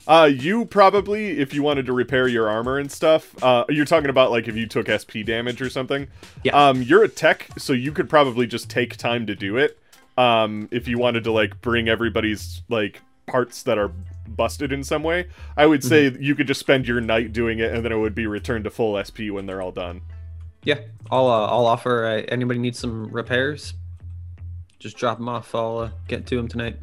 Uh, 0.07 0.29
you 0.33 0.65
probably, 0.65 1.39
if 1.39 1.55
you 1.55 1.63
wanted 1.63 1.87
to 1.87 1.93
repair 1.93 2.27
your 2.27 2.49
armor 2.49 2.79
and 2.79 2.91
stuff, 2.91 3.41
uh, 3.43 3.65
you're 3.69 3.85
talking 3.85 4.11
about 4.11 4.31
like 4.31 4.49
if 4.49 4.57
you 4.57 4.67
took 4.67 4.89
SP 4.91 5.23
damage 5.25 5.63
or 5.63 5.71
something. 5.71 6.09
Yeah. 6.43 6.53
Um, 6.53 6.83
you're 6.83 7.05
a 7.05 7.09
tech, 7.09 7.49
so 7.59 7.73
you 7.73 7.93
could 7.93 8.09
probably 8.09 8.47
just 8.47 8.69
take 8.69 8.97
time 8.97 9.27
to 9.27 9.35
do 9.35 9.57
it. 9.57 9.79
Um, 10.19 10.69
if 10.71 10.89
you 10.89 10.99
wanted 10.99 11.25
to 11.25 11.33
like 11.33 11.61
bring 11.61 11.89
everybody's 11.89 12.63
like 12.69 13.01
parts 13.27 13.63
that 13.63 13.79
are 13.79 13.93
busted 14.27 14.73
in 14.73 14.83
some 14.83 15.03
way, 15.03 15.27
I 15.57 15.67
would 15.67 15.85
say 15.85 16.11
you 16.19 16.35
could 16.35 16.47
just 16.47 16.61
spend 16.61 16.89
your 16.89 17.01
night 17.01 17.33
doing 17.33 17.61
it, 17.61 17.73
and 17.73 17.85
then 17.85 17.93
it 17.93 17.99
would 17.99 18.15
be 18.15 18.27
returned 18.27 18.65
to 18.65 18.71
full 18.71 19.03
SP 19.03 19.31
when 19.31 19.47
they're 19.47 19.63
all 19.63 19.73
done. 19.73 20.03
Yeah, 20.65 20.81
I'll 21.11 21.29
uh, 21.29 21.47
I'll 21.47 21.67
offer. 21.67 22.05
Uh, 22.05 22.23
anybody 22.29 22.59
needs 22.59 22.79
some 22.79 23.11
repairs? 23.11 23.75
Just 24.79 24.97
drop 24.97 25.19
them 25.19 25.29
off. 25.29 25.55
I'll 25.55 25.79
uh, 25.79 25.91
get 26.09 26.27
to 26.27 26.37
them 26.37 26.49
tonight. 26.49 26.77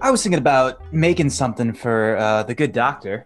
I 0.00 0.10
was 0.10 0.22
thinking 0.22 0.38
about 0.38 0.92
making 0.92 1.30
something 1.30 1.72
for 1.72 2.16
uh, 2.16 2.42
the 2.44 2.54
good 2.54 2.72
doctor, 2.72 3.24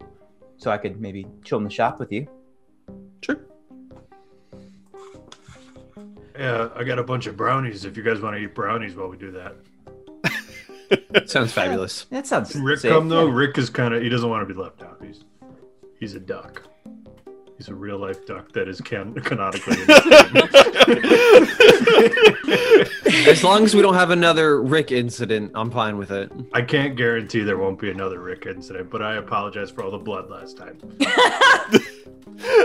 so 0.56 0.70
I 0.70 0.78
could 0.78 1.00
maybe 1.00 1.26
chill 1.44 1.58
in 1.58 1.64
the 1.64 1.70
shop 1.70 1.98
with 1.98 2.10
you. 2.10 2.26
Sure. 3.22 3.40
Yeah, 6.38 6.70
I 6.74 6.84
got 6.84 6.98
a 6.98 7.04
bunch 7.04 7.26
of 7.26 7.36
brownies. 7.36 7.84
If 7.84 7.96
you 7.96 8.02
guys 8.02 8.20
want 8.20 8.36
to 8.36 8.42
eat 8.42 8.54
brownies 8.54 8.96
while 8.96 9.08
we 9.08 9.18
do 9.18 9.32
that. 9.32 9.54
Sounds 11.28 11.52
fabulous. 11.52 12.04
That 12.10 12.26
sounds 12.26 12.54
Rick 12.54 12.80
safe. 12.80 12.92
come 12.92 13.08
though. 13.08 13.26
Yeah. 13.26 13.34
Rick 13.34 13.56
is 13.58 13.70
kind 13.70 13.94
of 13.94 14.02
he 14.02 14.08
doesn't 14.10 14.28
want 14.28 14.46
to 14.46 14.54
be 14.54 14.58
left 14.58 14.82
out. 14.82 14.98
He's 15.02 15.24
he's 15.98 16.14
a 16.14 16.20
duck. 16.20 16.62
He's 17.62 17.68
a 17.68 17.74
real 17.76 17.98
life 17.98 18.26
duck 18.26 18.50
that 18.54 18.66
is 18.66 18.80
can- 18.80 19.14
canonically. 19.22 19.80
In. 19.82 19.88
As 23.28 23.44
long 23.44 23.62
as 23.62 23.72
we 23.72 23.82
don't 23.82 23.94
have 23.94 24.10
another 24.10 24.60
Rick 24.60 24.90
incident, 24.90 25.52
I'm 25.54 25.70
fine 25.70 25.96
with 25.96 26.10
it. 26.10 26.32
I 26.52 26.62
can't 26.62 26.96
guarantee 26.96 27.44
there 27.44 27.58
won't 27.58 27.78
be 27.78 27.88
another 27.88 28.18
Rick 28.18 28.46
incident, 28.46 28.90
but 28.90 29.00
I 29.00 29.14
apologize 29.14 29.70
for 29.70 29.84
all 29.84 29.92
the 29.92 29.98
blood 29.98 30.28
last 30.28 30.56
time. 30.56 30.76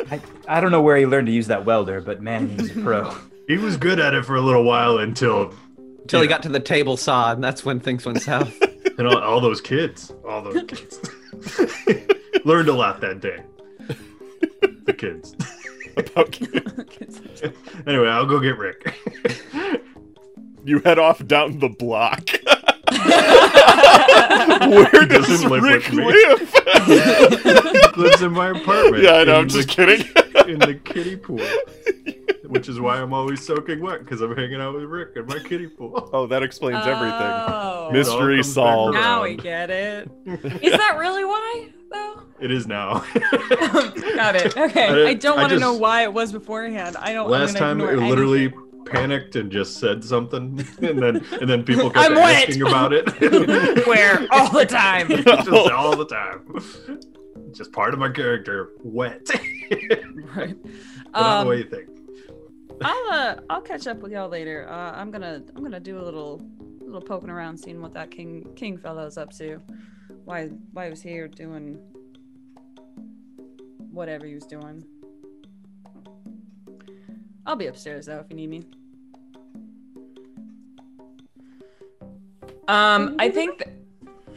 I, 0.10 0.20
I 0.48 0.60
don't 0.60 0.72
know 0.72 0.82
where 0.82 0.98
he 0.98 1.06
learned 1.06 1.28
to 1.28 1.34
use 1.34 1.46
that 1.46 1.64
welder, 1.64 2.02
but 2.02 2.24
man, 2.24 2.50
he's 2.58 2.76
a 2.76 2.82
pro. 2.82 3.16
He 3.48 3.58
was 3.58 3.78
good 3.78 4.00
at 4.00 4.16
it 4.16 4.26
for 4.26 4.38
a 4.38 4.42
little 4.42 4.64
while 4.64 4.98
until 4.98 5.54
Until 6.02 6.22
he 6.24 6.28
got 6.28 6.42
to 6.42 6.50
the 6.50 6.60
table 6.60 6.98
saw, 6.98 7.34
and 7.34 7.44
that's 7.44 7.64
when 7.64 7.80
things 7.80 8.04
went 8.04 8.24
south. 8.24 8.60
and 8.98 9.08
all, 9.08 9.20
all 9.20 9.42
those 9.42 9.62
kids, 9.62 10.12
all 10.28 10.42
those 10.42 10.64
kids, 10.64 11.00
learned 12.46 12.70
a 12.70 12.74
lot 12.74 13.00
that 13.02 13.20
day. 13.20 13.44
The 15.96 16.86
kids. 16.88 17.22
anyway, 17.88 18.08
I'll 18.08 18.26
go 18.26 18.40
get 18.40 18.58
Rick. 18.58 18.94
You 20.64 20.80
head 20.80 21.00
off 21.00 21.26
down 21.26 21.60
the 21.60 21.70
block. 21.70 22.30
Where 24.92 25.06
does 25.06 25.28
doesn't 25.28 25.50
live 25.50 25.64
Rick 25.64 25.86
with 25.86 25.94
me. 25.94 26.06
live? 26.06 27.98
Lives 27.98 28.22
in 28.22 28.32
my 28.34 28.50
apartment. 28.50 29.04
Yeah, 29.04 29.14
I 29.16 29.24
know. 29.24 29.36
I'm 29.36 29.48
just 29.50 29.68
the- 29.68 29.74
kidding. 29.74 30.08
in 30.54 30.60
the 30.60 30.76
kiddie 30.76 31.16
pool, 31.26 31.40
which 32.50 32.70
is 32.70 32.80
why 32.80 32.98
I'm 33.02 33.14
always 33.14 33.46
soaking 33.46 33.82
wet 33.82 34.00
because 34.00 34.22
I'm 34.22 34.36
hanging 34.36 34.62
out 34.62 34.74
with 34.76 34.84
Rick 34.84 35.16
in 35.16 35.26
my 35.26 35.40
kiddie 35.40 35.68
pool. 35.68 36.10
Oh, 36.14 36.26
that 36.28 36.42
explains 36.44 36.80
Oh. 36.86 36.90
everything. 36.90 37.94
Mystery 37.94 38.36
comes 38.38 38.48
back 38.48 38.54
solved. 38.54 38.96
around. 38.96 39.04
Now 39.04 39.24
we 39.24 39.36
get 39.36 39.70
it. 39.70 40.10
Is 40.26 40.72
that 40.72 40.96
really 40.98 41.26
why, 41.26 41.70
though? 41.92 42.22
It 42.40 42.52
is 42.52 42.68
now. 42.68 43.00
Got 44.16 44.36
it. 44.36 44.56
Okay. 44.58 45.06
I- 45.06 45.10
I, 45.10 45.14
don't 45.16 45.38
I 45.38 45.42
want 45.42 45.54
to 45.54 45.60
know 45.60 45.72
just- 45.72 45.82
why 45.82 46.04
it 46.04 46.14
was 46.14 46.32
beforehand. 46.32 46.96
I 46.98 47.14
don't. 47.14 47.26
I'm 47.26 47.32
Last 47.32 47.54
gonna 47.54 47.60
time 47.66 47.82
it 47.82 47.94
ignore 47.94 48.08
literally 48.10 48.42
anything. 48.46 48.67
Panicked 48.90 49.36
and 49.36 49.52
just 49.52 49.78
said 49.78 50.04
something, 50.04 50.66
and 50.82 51.00
then 51.02 51.26
and 51.40 51.50
then 51.50 51.64
people 51.64 51.90
kept 51.90 51.98
I'm 52.12 52.16
wet. 52.16 52.48
asking 52.50 52.62
about 52.64 52.94
it. 52.94 53.08
Where 53.88 54.28
all 54.32 54.52
the 54.52 54.66
time. 54.66 55.08
just 55.24 55.50
all 55.50 55.96
the 55.96 56.06
time. 56.06 57.02
Just 57.54 57.72
part 57.72 57.94
of 57.94 58.00
my 58.00 58.10
character, 58.10 58.72
wet. 58.84 59.28
right. 60.36 60.56
But 60.62 61.14
not 61.14 61.14
the 61.14 61.20
Um, 61.42 61.48
way 61.48 61.58
you 61.58 61.70
think. 61.70 61.90
I'll 62.84 63.10
uh, 63.12 63.36
I'll 63.50 63.62
catch 63.62 63.88
up 63.88 63.98
with 64.00 64.12
y'all 64.12 64.30
later. 64.30 64.68
Uh, 64.70 64.92
I'm 64.92 65.10
gonna 65.12 65.42
I'm 65.56 65.64
gonna 65.64 65.80
do 65.80 66.00
a 66.00 66.04
little 66.04 66.42
little 66.82 67.02
poking 67.02 67.30
around, 67.30 67.58
seeing 67.58 67.82
what 67.82 67.94
that 67.94 68.12
king 68.12 68.48
king 68.56 68.78
fellow's 68.78 69.18
up 69.18 69.32
to. 69.38 69.62
Why 70.26 70.48
why 70.74 70.86
he 70.86 70.90
was 70.92 71.02
here 71.02 71.28
doing 71.28 71.80
whatever 73.92 74.26
he 74.26 74.36
was 74.36 74.46
doing. 74.46 74.84
I'll 77.48 77.56
be 77.56 77.68
upstairs 77.68 78.06
though 78.06 78.20
if 78.20 78.26
you 78.30 78.36
need 78.36 78.50
me. 78.50 78.66
Um, 82.68 83.16
I 83.18 83.30
think. 83.30 83.64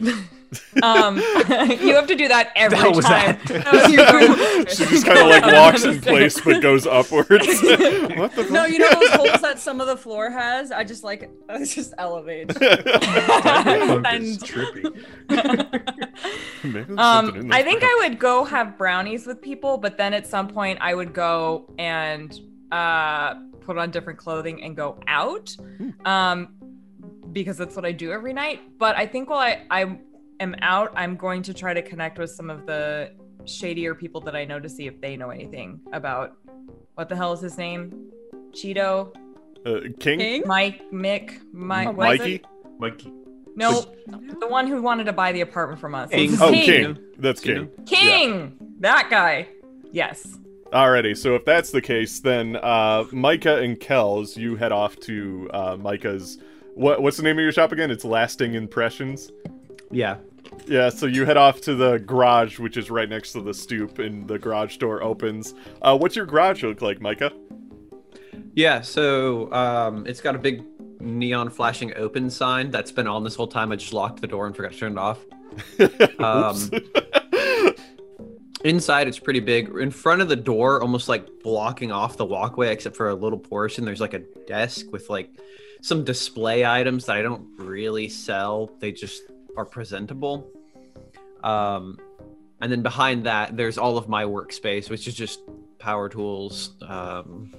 Th- 0.03 0.17
um, 0.83 1.17
you 1.19 1.95
have 1.95 2.07
to 2.09 2.17
do 2.17 2.27
that 2.27 2.51
every 2.57 2.77
hell 2.79 2.93
was 2.93 3.05
time. 3.05 3.39
that? 3.47 3.73
was 3.73 3.93
you. 3.93 4.67
She 4.87 4.91
just 4.91 5.07
kind 5.07 5.19
of 5.19 5.27
like 5.29 5.45
walks 5.45 5.85
in 5.85 6.01
place 6.01 6.41
but 6.41 6.61
goes 6.63 6.87
upwards. 6.87 7.31
what 7.31 8.35
the 8.35 8.49
No, 8.51 8.65
you 8.65 8.79
know 8.79 8.91
those 8.91 9.11
holes 9.11 9.41
that 9.43 9.59
some 9.59 9.81
of 9.81 9.87
the 9.89 9.97
floor 9.97 10.31
has? 10.31 10.73
I 10.73 10.83
just 10.85 11.05
like 11.05 11.31
I 11.49 11.65
just 11.65 11.95
elevate. 11.99 12.49
Cyberpunk 12.49 14.07
and- 14.07 14.39
trippy. 14.41 15.05
Maybe 16.65 16.83
there's 16.85 16.99
something 16.99 17.37
in 17.37 17.43
Um, 17.43 17.53
I 17.53 17.63
think 17.63 17.81
crap. 17.81 17.91
I 17.91 18.09
would 18.09 18.19
go 18.19 18.45
have 18.45 18.79
brownies 18.79 19.27
with 19.27 19.41
people, 19.43 19.79
but 19.79 19.99
then 19.99 20.15
at 20.15 20.27
some 20.27 20.49
point 20.49 20.79
I 20.81 20.95
would 20.95 21.13
go 21.13 21.73
and 21.79 22.39
uh, 22.73 23.35
put 23.61 23.77
on 23.79 23.91
different 23.91 24.19
clothing 24.19 24.63
and 24.63 24.77
go 24.77 24.99
out, 25.07 25.55
um, 26.05 26.55
because 27.33 27.57
that's 27.57 27.77
what 27.77 27.85
I 27.85 27.93
do 27.93 28.13
every 28.13 28.33
night. 28.33 28.61
But 28.79 28.97
I 28.97 29.07
think 29.07 29.31
while 29.31 29.39
I, 29.41 29.63
I 29.71 29.99
am 30.41 30.55
out, 30.63 30.93
I'm 30.97 31.17
going 31.17 31.43
to 31.43 31.55
try 31.55 31.75
to 31.75 31.83
connect 31.83 32.19
with 32.19 32.31
some 32.31 32.51
of 32.51 32.67
the 32.67 33.13
shadier 33.45 33.95
people 33.95 34.21
that 34.23 34.37
I 34.37 34.45
know 34.45 34.61
to 34.61 34.69
see 34.69 34.87
if 34.87 35.01
they 35.01 35.17
know 35.17 35.31
anything 35.31 35.81
about 35.93 36.37
what 36.95 37.09
the 37.09 37.17
hell 37.17 37.33
is 37.33 37.41
his 37.41 37.57
name, 37.57 38.11
Cheeto, 38.53 39.15
Uh, 39.65 39.81
King? 39.99 40.19
King? 40.19 40.43
Mike, 40.47 40.91
Mick, 40.93 41.41
Mike, 41.53 41.89
Oh, 41.89 41.93
Mikey? 41.93 42.43
Mikey. 42.79 43.13
No, 43.57 43.85
the 44.41 44.47
one 44.49 44.67
who 44.67 44.81
wanted 44.81 45.05
to 45.05 45.13
buy 45.13 45.33
the 45.33 45.41
apartment 45.41 45.81
from 45.81 45.95
us. 45.95 46.09
King. 46.11 46.37
Oh, 46.41 46.51
King. 46.51 46.65
King. 46.65 46.99
That's 47.19 47.41
King. 47.41 47.69
King. 47.85 47.87
King, 47.87 48.57
that 48.81 49.09
guy. 49.11 49.49
Yes. 49.93 50.37
Alrighty, 50.73 51.17
so 51.17 51.35
if 51.35 51.45
that's 51.45 51.73
the 51.73 51.83
case, 51.83 52.21
then 52.21 52.55
uh, 52.55 53.05
Micah 53.11 53.59
and 53.59 53.79
Kells, 53.79 54.37
you 54.37 54.55
head 54.55 54.71
off 54.71 54.97
to 55.01 55.51
uh, 55.53 55.77
Micah's. 55.77 56.39
What 56.75 57.03
what's 57.03 57.17
the 57.17 57.25
name 57.25 57.39
of 57.39 57.43
your 57.43 57.51
shop 57.51 57.73
again? 57.73 57.91
It's 57.91 58.05
Lasting 58.05 58.55
Impressions. 58.55 59.33
Yeah. 59.91 60.19
Yeah, 60.67 60.89
so 60.89 61.07
you 61.07 61.25
head 61.25 61.37
off 61.37 61.61
to 61.63 61.75
the 61.75 61.99
garage, 61.99 62.61
which 62.61 62.77
is 62.77 62.89
right 62.89 63.09
next 63.09 63.33
to 63.33 63.41
the 63.41 63.53
stoop, 63.53 63.99
and 63.99 64.29
the 64.29 64.39
garage 64.39 64.77
door 64.77 65.03
opens. 65.03 65.55
Uh, 65.83 65.99
what's 65.99 66.15
your 66.15 66.27
garage 66.27 66.63
look 66.63 66.83
like, 66.83 67.01
Micah? 67.01 67.33
Yeah, 68.55 68.81
so 68.81 69.53
um, 69.53 70.07
it's 70.07 70.21
got 70.21 70.37
a 70.37 70.39
big 70.39 70.65
neon 71.01 71.51
flashing 71.51 71.93
open 71.97 72.31
sign 72.31 72.71
that's 72.71 72.93
been 72.93 73.09
on 73.09 73.25
this 73.25 73.35
whole 73.35 73.49
time. 73.49 73.73
I 73.73 73.77
just 73.77 73.93
locked 73.93 74.21
the 74.21 74.27
door 74.29 74.47
and 74.47 74.55
forgot 74.55 74.73
to 74.73 74.79
turn 74.79 74.93
it 74.93 74.99
off. 74.99 75.19
Um, 76.21 76.71
inside, 78.65 79.09
it's 79.09 79.19
pretty 79.19 79.41
big. 79.41 79.69
In 79.77 79.91
front 79.91 80.23
of 80.23 80.29
the 80.29 80.37
door, 80.37 80.83
almost 80.83 81.09
like 81.09 81.27
blocking 81.43 81.93
off 81.93 82.17
the 82.17 82.25
walkway, 82.25 82.73
except 82.73 82.97
for 82.97 83.09
a 83.09 83.15
little 83.15 83.39
portion, 83.39 83.85
there's 83.85 84.01
like 84.01 84.15
a 84.15 84.21
desk 84.47 84.87
with 84.93 85.09
like 85.09 85.31
some 85.83 86.05
display 86.05 86.65
items 86.65 87.07
that 87.07 87.17
I 87.17 87.23
don't 87.23 87.47
really 87.59 88.09
sell. 88.09 88.71
They 88.81 88.93
just 88.93 89.23
are 89.57 89.65
presentable. 89.65 90.51
Um, 91.43 91.99
and 92.61 92.71
then 92.71 92.83
behind 92.83 93.25
that, 93.25 93.57
there's 93.57 93.79
all 93.79 93.97
of 93.97 94.09
my 94.09 94.25
workspace, 94.25 94.91
which 94.91 95.09
is 95.09 95.15
just 95.15 95.41
power 95.79 96.09
tools, 96.09 96.75
um, 96.87 97.55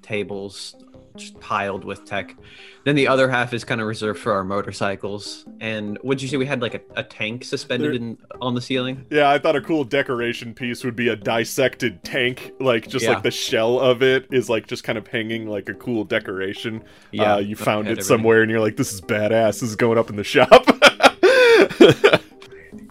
tables, 0.00 0.74
just 1.16 1.38
piled 1.40 1.84
with 1.84 2.04
tech. 2.04 2.36
Then 2.84 2.94
the 2.94 3.08
other 3.08 3.28
half 3.28 3.52
is 3.52 3.64
kind 3.64 3.80
of 3.80 3.86
reserved 3.86 4.20
for 4.20 4.32
our 4.32 4.44
motorcycles. 4.44 5.44
And 5.60 5.98
would 6.04 6.22
you 6.22 6.28
say 6.28 6.36
we 6.36 6.46
had 6.46 6.62
like 6.62 6.74
a, 6.74 6.80
a 7.00 7.02
tank 7.02 7.44
suspended 7.44 7.90
There- 7.92 7.96
in 7.96 8.18
on 8.40 8.54
the 8.54 8.60
ceiling? 8.60 9.04
Yeah, 9.10 9.28
I 9.30 9.38
thought 9.38 9.56
a 9.56 9.60
cool 9.60 9.82
decoration 9.84 10.54
piece 10.54 10.84
would 10.84 10.94
be 10.96 11.08
a 11.08 11.16
dissected 11.16 12.04
tank, 12.04 12.52
like 12.60 12.86
just 12.88 13.04
Yeah. 13.04 13.14
like 13.14 13.22
the 13.22 13.30
shell 13.30 13.80
of 13.80 14.02
it 14.02 14.26
is 14.30 14.48
like 14.48 14.66
just 14.68 14.84
kind 14.84 14.96
of 14.98 15.06
hanging 15.08 15.48
like 15.48 15.68
a 15.68 15.74
cool 15.74 16.04
decoration. 16.04 16.84
Yeah, 17.12 17.34
uh, 17.34 17.38
you 17.38 17.56
found 17.56 17.88
it 17.88 17.92
everything. 17.92 18.08
somewhere, 18.08 18.42
and 18.42 18.50
you're 18.50 18.60
like, 18.60 18.76
"This 18.76 18.92
is 18.92 19.00
badass. 19.00 19.60
This 19.60 19.64
is 19.64 19.76
going 19.76 19.98
up 19.98 20.10
in 20.10 20.16
the 20.16 20.24
shop." 20.24 20.50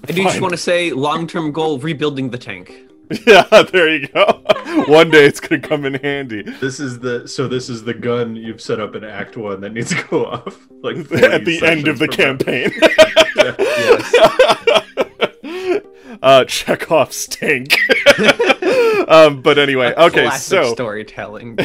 I 0.08 0.12
do 0.12 0.24
just 0.24 0.42
want 0.42 0.52
to 0.54 0.58
say 0.58 0.92
long-term 0.92 1.52
goal: 1.52 1.80
rebuilding 1.80 2.30
the 2.30 2.38
tank. 2.38 2.74
yeah, 3.28 3.64
there 3.72 3.96
you 3.96 4.08
go. 4.08 4.44
One 4.88 5.12
day 5.12 5.26
it's 5.26 5.40
gonna 5.40 5.62
come 5.62 5.86
in 5.86 5.96
handy. 5.96 6.42
This 6.42 6.80
is 6.80 7.00
the 7.00 7.28
so 7.28 7.48
this 7.48 7.70
is 7.70 7.84
the 7.84 7.94
gun 7.94 8.36
you've 8.36 8.62
set 8.62 8.80
up 8.80 8.96
in 8.96 9.04
Act 9.04 9.38
One 9.38 9.62
that 9.62 9.74
needs 9.74 9.90
to 9.90 10.04
go 10.10 10.26
off 10.26 10.68
like 10.82 10.98
At 10.98 11.10
the 11.46 11.62
end 11.64 11.88
of 11.88 12.00
the 12.00 12.08
sessions 12.08 12.08
from 12.08 12.08
campaign. 12.08 12.72
uh, 16.24 16.46
Chekhov's 16.46 17.28
tank. 17.28 17.78
um, 19.08 19.42
but 19.42 19.60
anyway, 19.60 19.94
A 19.96 20.06
okay, 20.06 20.30
so 20.32 20.74
storytelling. 20.74 21.60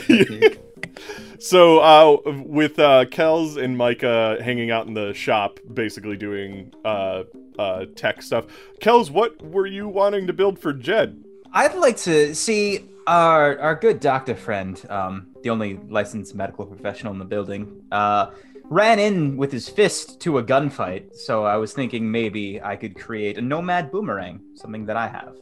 so 1.39 1.79
uh, 1.79 2.19
with 2.45 2.79
uh, 2.79 3.07
Kells 3.07 3.57
and 3.57 3.79
Micah 3.79 4.37
hanging 4.43 4.71
out 4.71 4.87
in 4.87 4.95
the 4.95 5.15
shop, 5.15 5.59
basically 5.73 6.17
doing 6.19 6.75
uh, 6.85 7.23
uh, 7.59 7.87
tech 7.95 8.21
stuff. 8.21 8.47
Kells, 8.81 9.11
what 9.11 9.41
were 9.43 9.67
you 9.67 9.89
wanting 9.89 10.27
to 10.27 10.33
build 10.33 10.59
for 10.59 10.73
Jed? 10.73 11.25
I'd 11.53 11.75
like 11.77 11.97
to 11.99 12.35
see 12.35 12.87
our 13.07 13.59
our 13.59 13.75
good 13.75 14.01
doctor 14.01 14.35
friend, 14.37 14.81
um, 14.89 15.27
the 15.43 15.51
only 15.51 15.79
licensed 15.89 16.35
medical 16.35 16.65
professional 16.67 17.13
in 17.13 17.19
the 17.19 17.25
building, 17.25 17.83
uh, 17.91 18.31
ran 18.65 18.99
in 19.01 19.37
with 19.37 19.51
his 19.51 19.69
fist 19.69 20.21
to 20.21 20.39
a 20.39 20.43
gunfight. 20.45 21.17
So 21.17 21.45
I 21.45 21.57
was 21.57 21.73
thinking 21.73 22.11
maybe 22.11 22.61
I 22.63 22.77
could 22.77 22.95
create 22.97 23.37
a 23.37 23.41
nomad 23.41 23.91
boomerang, 23.91 24.41
something 24.55 24.87
that 24.87 24.97
I 24.97 25.09
have 25.09 25.35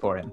for 0.00 0.16
him. 0.16 0.32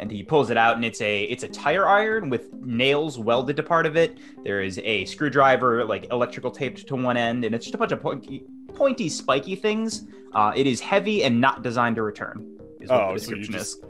And 0.00 0.10
he 0.12 0.22
pulls 0.22 0.48
it 0.50 0.56
out, 0.56 0.76
and 0.76 0.84
it's 0.84 1.00
a 1.00 1.24
it's 1.24 1.42
a 1.42 1.48
tire 1.48 1.86
iron 1.86 2.30
with 2.30 2.52
nails 2.54 3.18
welded 3.18 3.56
to 3.56 3.62
part 3.62 3.84
of 3.84 3.96
it. 3.96 4.16
There 4.44 4.62
is 4.62 4.78
a 4.84 5.04
screwdriver, 5.06 5.84
like 5.84 6.10
electrical 6.12 6.50
taped 6.52 6.86
to 6.86 6.94
one 6.96 7.16
end, 7.16 7.44
and 7.44 7.54
it's 7.54 7.66
just 7.66 7.74
a 7.74 7.78
bunch 7.78 7.90
of 7.92 8.00
pointy, 8.00 8.44
pointy 8.74 9.08
spiky 9.08 9.56
things. 9.56 10.06
Uh, 10.32 10.52
it 10.54 10.66
is 10.68 10.80
heavy 10.80 11.24
and 11.24 11.40
not 11.40 11.62
designed 11.62 11.96
to 11.96 12.02
return. 12.02 12.54
Is 12.80 12.88
what 12.90 13.02
Oh, 13.02 13.14
the 13.14 13.20
so 13.20 13.34
you 13.34 13.42
just- 13.44 13.78
is. 13.78 13.84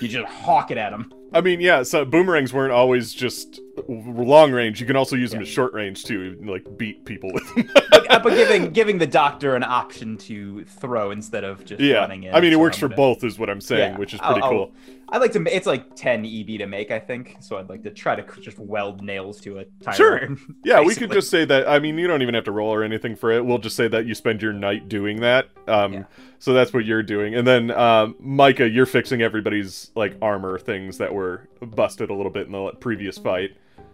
You 0.00 0.08
just 0.08 0.30
hawk 0.32 0.70
it 0.70 0.78
at 0.78 0.90
them. 0.90 1.12
I 1.32 1.40
mean, 1.40 1.60
yeah, 1.60 1.82
so 1.82 2.04
boomerangs 2.04 2.52
weren't 2.52 2.72
always 2.72 3.12
just 3.12 3.60
long 3.88 4.52
range. 4.52 4.80
You 4.80 4.86
can 4.86 4.96
also 4.96 5.16
use 5.16 5.30
them 5.30 5.40
at 5.40 5.46
short 5.46 5.72
range 5.72 6.04
too, 6.04 6.38
like 6.44 6.76
beat 6.76 7.04
people 7.04 7.30
with 7.32 7.54
them. 7.54 7.70
but, 7.90 8.10
uh, 8.10 8.18
but 8.20 8.34
giving 8.34 8.70
giving 8.72 8.98
the 8.98 9.06
doctor 9.06 9.56
an 9.56 9.62
option 9.62 10.16
to 10.18 10.64
throw 10.64 11.10
instead 11.10 11.44
of 11.44 11.64
just 11.64 11.80
yeah, 11.80 11.96
running 11.96 12.24
in. 12.24 12.34
I 12.34 12.40
mean 12.40 12.52
it 12.52 12.60
works 12.60 12.76
for 12.78 12.88
gonna- 12.88 12.96
both, 12.96 13.24
is 13.24 13.38
what 13.38 13.48
I'm 13.50 13.60
saying, 13.60 13.92
Yeah, 13.94 13.98
which 13.98 14.14
is 14.14 14.20
I'll- 14.22 14.32
pretty 14.32 14.44
I'll- 14.44 14.50
cool. 14.50 14.72
I 15.08 15.18
like 15.18 15.32
to. 15.32 15.44
It's 15.54 15.66
like 15.66 15.94
10 15.94 16.24
EB 16.24 16.56
to 16.56 16.66
make, 16.66 16.90
I 16.90 16.98
think. 16.98 17.36
So 17.40 17.58
I'd 17.58 17.68
like 17.68 17.82
to 17.82 17.90
try 17.90 18.16
to 18.16 18.40
just 18.40 18.58
weld 18.58 19.02
nails 19.02 19.42
to 19.42 19.58
a 19.58 19.64
tire 19.82 19.94
Sure. 19.94 20.18
iron. 20.20 20.38
Yeah, 20.64 20.80
we 20.80 20.94
could 20.94 21.12
just 21.12 21.28
say 21.28 21.44
that. 21.44 21.68
I 21.68 21.80
mean, 21.80 21.98
you 21.98 22.06
don't 22.06 22.22
even 22.22 22.34
have 22.34 22.44
to 22.44 22.50
roll 22.52 22.72
or 22.72 22.82
anything 22.82 23.14
for 23.16 23.30
it. 23.30 23.44
We'll 23.44 23.58
just 23.58 23.76
say 23.76 23.88
that 23.88 24.06
you 24.06 24.14
spend 24.14 24.40
your 24.40 24.54
night 24.54 24.88
doing 24.88 25.20
that. 25.20 25.48
Um, 25.68 25.92
Yeah. 25.92 26.04
So 26.38 26.54
that's 26.54 26.72
what 26.72 26.86
you're 26.86 27.02
doing, 27.04 27.34
and 27.36 27.46
then 27.46 27.70
um, 27.70 28.16
Micah, 28.18 28.68
you're 28.68 28.86
fixing 28.86 29.22
everybody's 29.22 29.90
like 29.94 30.16
armor 30.20 30.58
things 30.58 30.98
that 30.98 31.12
were 31.14 31.46
busted 31.60 32.10
a 32.10 32.14
little 32.14 32.32
bit 32.32 32.46
in 32.46 32.52
the 32.52 32.72
previous 32.80 33.16
fight. 33.18 33.50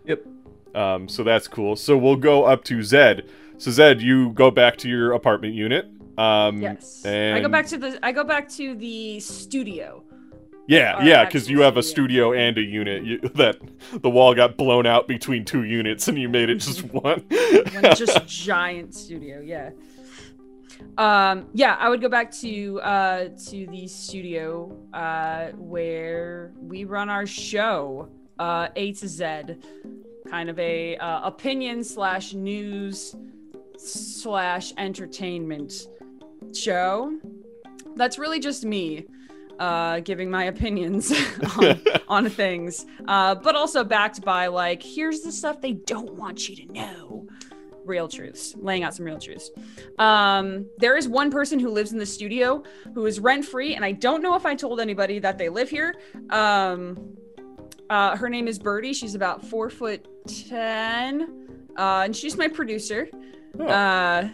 Yep. 0.09 0.26
Um, 0.74 1.09
so 1.09 1.22
that's 1.22 1.46
cool. 1.48 1.76
So 1.76 1.96
we'll 1.96 2.16
go 2.16 2.44
up 2.44 2.64
to 2.64 2.82
Zed. 2.82 3.28
So 3.59 3.70
Zed, 3.70 4.00
you 4.00 4.30
go 4.30 4.50
back 4.50 4.76
to 4.78 4.88
your 4.88 5.12
apartment 5.12 5.54
unit. 5.54 5.86
Um, 6.16 6.61
Yes. 6.61 7.04
And 7.04 7.36
I 7.36 7.40
go 7.40 7.48
back 7.48 7.66
to 7.68 7.78
the 7.78 7.98
I 8.02 8.12
go 8.12 8.24
back 8.24 8.48
to 8.50 8.74
the 8.74 9.20
studio. 9.20 10.02
Yeah, 10.66 10.96
our 10.96 11.02
yeah, 11.02 11.24
because 11.24 11.48
you 11.48 11.61
have 11.62 11.78
a 11.78 11.82
studio. 11.82 12.32
studio 12.32 12.46
and 12.48 12.59
a 12.59 12.61
unit. 12.61 13.02
You, 13.04 13.18
that 13.36 13.59
the 14.02 14.11
wall 14.11 14.34
got 14.34 14.56
blown 14.59 14.84
out 14.84 15.09
between 15.09 15.44
two 15.44 15.62
units, 15.64 16.09
and 16.09 16.18
you 16.18 16.28
made 16.28 16.50
it 16.50 16.56
just 16.56 16.84
one. 16.92 17.20
One 17.22 17.94
just 17.96 18.26
giant 18.26 18.94
studio, 18.94 19.40
yeah. 19.40 19.70
Um, 20.98 21.46
yeah, 21.54 21.76
I 21.78 21.88
would 21.88 22.00
go 22.00 22.09
back 22.09 22.30
to 22.40 22.80
uh 22.82 23.28
to 23.46 23.66
the 23.66 23.86
studio 23.88 24.76
uh 24.92 25.48
where 25.56 26.52
we 26.61 26.84
run 26.84 27.09
our 27.09 27.26
show, 27.26 28.11
uh 28.38 28.68
A 28.76 28.92
to 28.92 29.09
Z, 29.09 29.56
kind 30.29 30.51
of 30.51 30.59
a 30.59 30.97
uh, 30.97 31.26
opinion 31.26 31.83
slash 31.83 32.35
news 32.35 33.16
slash 33.76 34.72
entertainment 34.76 35.87
show. 36.55 37.18
That's 37.97 38.18
really 38.18 38.41
just 38.41 38.64
me 38.64 39.07
uh, 39.59 40.01
giving 40.01 40.31
my 40.31 40.45
opinions 40.45 41.12
on, 41.59 41.81
on 42.09 42.31
things, 42.31 42.87
uh, 43.07 43.35
but 43.35 43.57
also 43.57 43.85
backed 43.85 44.22
by 44.22 44.47
like, 44.47 44.83
here's 44.83 45.20
the 45.20 45.33
stuff 45.33 45.61
they 45.61 45.72
don't 45.72 46.14
want 46.14 46.49
you 46.49 46.57
to 46.57 46.72
know. 46.72 47.26
Real 47.85 48.07
truths, 48.07 48.55
laying 48.59 48.83
out 48.83 48.95
some 48.95 49.07
real 49.07 49.18
truths. 49.18 49.51
Um, 49.99 50.66
there 50.76 50.97
is 50.97 51.09
one 51.09 51.31
person 51.31 51.59
who 51.59 51.70
lives 51.70 51.91
in 51.91 51.99
the 51.99 52.07
studio 52.07 52.62
who 52.95 53.07
is 53.07 53.18
rent 53.18 53.47
free, 53.47 53.74
and 53.74 53.85
I 53.85 53.93
don't 53.93 54.22
know 54.22 54.35
if 54.35 54.45
I 54.45 54.55
told 54.55 54.79
anybody 54.79 55.18
that 55.20 55.39
they 55.39 55.49
live 55.49 55.70
here. 55.70 55.95
Um, 56.29 57.16
uh, 57.91 58.16
her 58.16 58.28
name 58.28 58.49
is 58.49 58.59
Birdie. 58.59 58.93
She's 58.93 59.14
about 59.14 59.45
four 59.45 59.70
foot 59.70 60.07
ten, 60.26 61.68
uh, 61.76 62.03
and 62.05 62.14
she's 62.14 62.36
my 62.36 62.49
producer. 62.49 63.09
Oh. 63.59 63.66
Uh, 63.66 64.28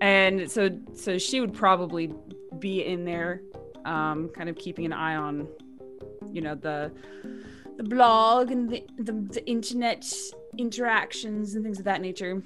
and 0.00 0.50
so, 0.50 0.70
so 0.94 1.18
she 1.18 1.40
would 1.40 1.54
probably 1.54 2.12
be 2.58 2.84
in 2.84 3.04
there, 3.04 3.42
um, 3.84 4.28
kind 4.28 4.48
of 4.48 4.56
keeping 4.56 4.84
an 4.84 4.92
eye 4.92 5.16
on, 5.16 5.48
you 6.30 6.40
know, 6.40 6.54
the 6.54 6.92
the 7.76 7.84
blog 7.84 8.50
and 8.50 8.70
the 8.70 8.84
the, 8.98 9.12
the 9.12 9.46
internet 9.48 10.04
interactions 10.58 11.54
and 11.54 11.64
things 11.64 11.78
of 11.78 11.84
that 11.84 12.00
nature. 12.00 12.42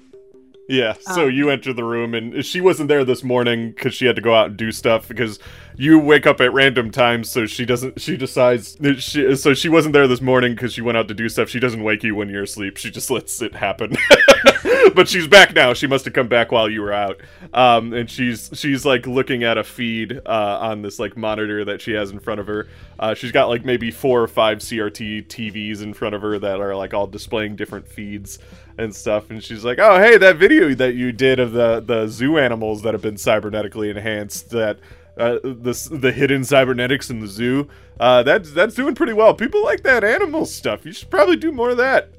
Yeah, 0.69 0.93
so 1.01 1.25
Um, 1.25 1.31
you 1.31 1.49
enter 1.49 1.73
the 1.73 1.83
room, 1.83 2.13
and 2.13 2.45
she 2.45 2.61
wasn't 2.61 2.89
there 2.89 3.03
this 3.03 3.23
morning 3.23 3.71
because 3.71 3.95
she 3.95 4.05
had 4.05 4.15
to 4.17 4.21
go 4.21 4.35
out 4.35 4.47
and 4.49 4.57
do 4.57 4.71
stuff. 4.71 5.07
Because 5.07 5.39
you 5.75 5.97
wake 5.97 6.27
up 6.27 6.39
at 6.39 6.53
random 6.53 6.91
times, 6.91 7.27
so 7.27 7.47
she 7.47 7.65
doesn't. 7.65 7.99
She 7.99 8.15
decides. 8.15 8.77
She 8.99 9.35
so 9.35 9.55
she 9.55 9.67
wasn't 9.67 9.93
there 9.93 10.07
this 10.07 10.21
morning 10.21 10.53
because 10.53 10.73
she 10.73 10.81
went 10.81 10.95
out 10.95 11.07
to 11.07 11.15
do 11.15 11.27
stuff. 11.27 11.49
She 11.49 11.59
doesn't 11.59 11.83
wake 11.83 12.03
you 12.03 12.13
when 12.13 12.29
you're 12.29 12.43
asleep. 12.43 12.77
She 12.77 12.91
just 12.91 13.09
lets 13.09 13.41
it 13.41 13.55
happen. 13.55 13.97
but 14.95 15.07
she's 15.07 15.27
back 15.27 15.53
now. 15.53 15.73
She 15.73 15.87
must 15.87 16.05
have 16.05 16.13
come 16.13 16.27
back 16.27 16.51
while 16.51 16.69
you 16.69 16.81
were 16.81 16.93
out. 16.93 17.19
Um, 17.53 17.93
and 17.93 18.09
she's 18.09 18.49
she's 18.53 18.85
like 18.85 19.07
looking 19.07 19.43
at 19.43 19.57
a 19.57 19.63
feed 19.63 20.19
uh, 20.25 20.57
on 20.61 20.81
this 20.81 20.99
like 20.99 21.17
monitor 21.17 21.65
that 21.65 21.81
she 21.81 21.93
has 21.93 22.11
in 22.11 22.19
front 22.19 22.39
of 22.39 22.47
her. 22.47 22.67
Uh, 22.97 23.13
she's 23.13 23.31
got 23.31 23.49
like 23.49 23.65
maybe 23.65 23.91
four 23.91 24.21
or 24.21 24.27
five 24.27 24.59
CRT 24.59 25.27
TVs 25.27 25.81
in 25.81 25.93
front 25.93 26.15
of 26.15 26.21
her 26.21 26.39
that 26.39 26.59
are 26.59 26.75
like 26.75 26.93
all 26.93 27.07
displaying 27.07 27.55
different 27.55 27.87
feeds 27.87 28.39
and 28.77 28.95
stuff. 28.95 29.29
And 29.29 29.43
she's 29.43 29.63
like, 29.63 29.79
"Oh, 29.79 29.99
hey, 29.99 30.17
that 30.17 30.37
video 30.37 30.73
that 30.75 30.95
you 30.95 31.11
did 31.11 31.39
of 31.39 31.51
the 31.51 31.79
the 31.79 32.07
zoo 32.07 32.37
animals 32.37 32.81
that 32.83 32.93
have 32.93 33.01
been 33.01 33.15
cybernetically 33.15 33.89
enhanced 33.89 34.49
that." 34.51 34.79
Uh, 35.17 35.37
the 35.43 35.97
the 35.99 36.13
hidden 36.13 36.45
cybernetics 36.45 37.09
in 37.09 37.19
the 37.19 37.27
zoo, 37.27 37.67
uh, 37.99 38.23
that's 38.23 38.51
that's 38.51 38.73
doing 38.73 38.95
pretty 38.95 39.11
well. 39.11 39.33
People 39.33 39.61
like 39.65 39.83
that 39.83 40.01
animal 40.01 40.45
stuff. 40.45 40.85
You 40.85 40.93
should 40.93 41.09
probably 41.09 41.35
do 41.35 41.51
more 41.51 41.71
of 41.71 41.77
that. 41.77 42.09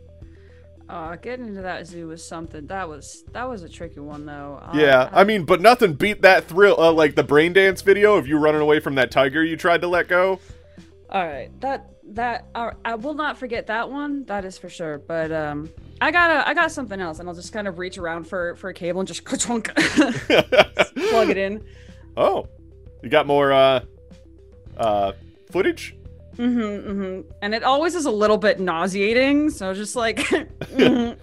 Uh, 0.90 1.14
getting 1.14 1.46
into 1.46 1.62
that 1.62 1.86
zoo 1.86 2.08
was 2.08 2.26
something 2.26 2.66
that 2.66 2.88
was 2.88 3.22
that 3.30 3.48
was 3.48 3.62
a 3.62 3.68
tricky 3.68 4.00
one 4.00 4.26
though. 4.26 4.60
Uh, 4.60 4.72
Yeah, 4.74 5.08
I 5.12 5.22
mean, 5.22 5.44
but 5.44 5.60
nothing 5.60 5.92
beat 5.92 6.22
that 6.22 6.44
thrill, 6.44 6.80
uh, 6.80 6.90
like 6.92 7.14
the 7.14 7.22
brain 7.22 7.52
dance 7.52 7.80
video 7.80 8.16
of 8.16 8.26
you 8.26 8.38
running 8.38 8.60
away 8.60 8.80
from 8.80 8.96
that 8.96 9.12
tiger 9.12 9.44
you 9.44 9.56
tried 9.56 9.82
to 9.82 9.86
let 9.86 10.08
go. 10.08 10.40
All 11.08 11.24
right, 11.24 11.48
that 11.60 11.90
that 12.14 12.46
uh, 12.56 12.72
I 12.84 12.96
will 12.96 13.14
not 13.14 13.38
forget 13.38 13.68
that 13.68 13.88
one. 13.88 14.24
That 14.24 14.44
is 14.44 14.58
for 14.58 14.68
sure. 14.68 14.98
But 14.98 15.30
um, 15.30 15.70
I 16.00 16.10
got 16.10 16.30
a 16.30 16.48
I 16.48 16.54
got 16.54 16.72
something 16.72 17.00
else, 17.00 17.20
and 17.20 17.28
I'll 17.28 17.36
just 17.36 17.52
kind 17.52 17.68
of 17.68 17.78
reach 17.78 17.96
around 17.96 18.24
for 18.24 18.56
for 18.56 18.70
a 18.70 18.74
cable 18.74 19.00
and 19.00 19.06
just 19.06 19.24
plug 19.24 19.70
it 21.30 21.36
in. 21.36 21.64
Oh, 22.16 22.48
you 23.02 23.08
got 23.08 23.28
more 23.28 23.52
uh, 23.52 23.84
uh, 24.76 25.12
footage? 25.52 25.94
Mm-hmm, 26.40 26.90
mm-hmm. 26.90 27.30
And 27.42 27.54
it 27.54 27.62
always 27.62 27.94
is 27.94 28.06
a 28.06 28.10
little 28.10 28.38
bit 28.38 28.60
nauseating. 28.60 29.50
So 29.50 29.74
just 29.74 29.94
like, 29.94 30.16
mhm. 30.18 31.16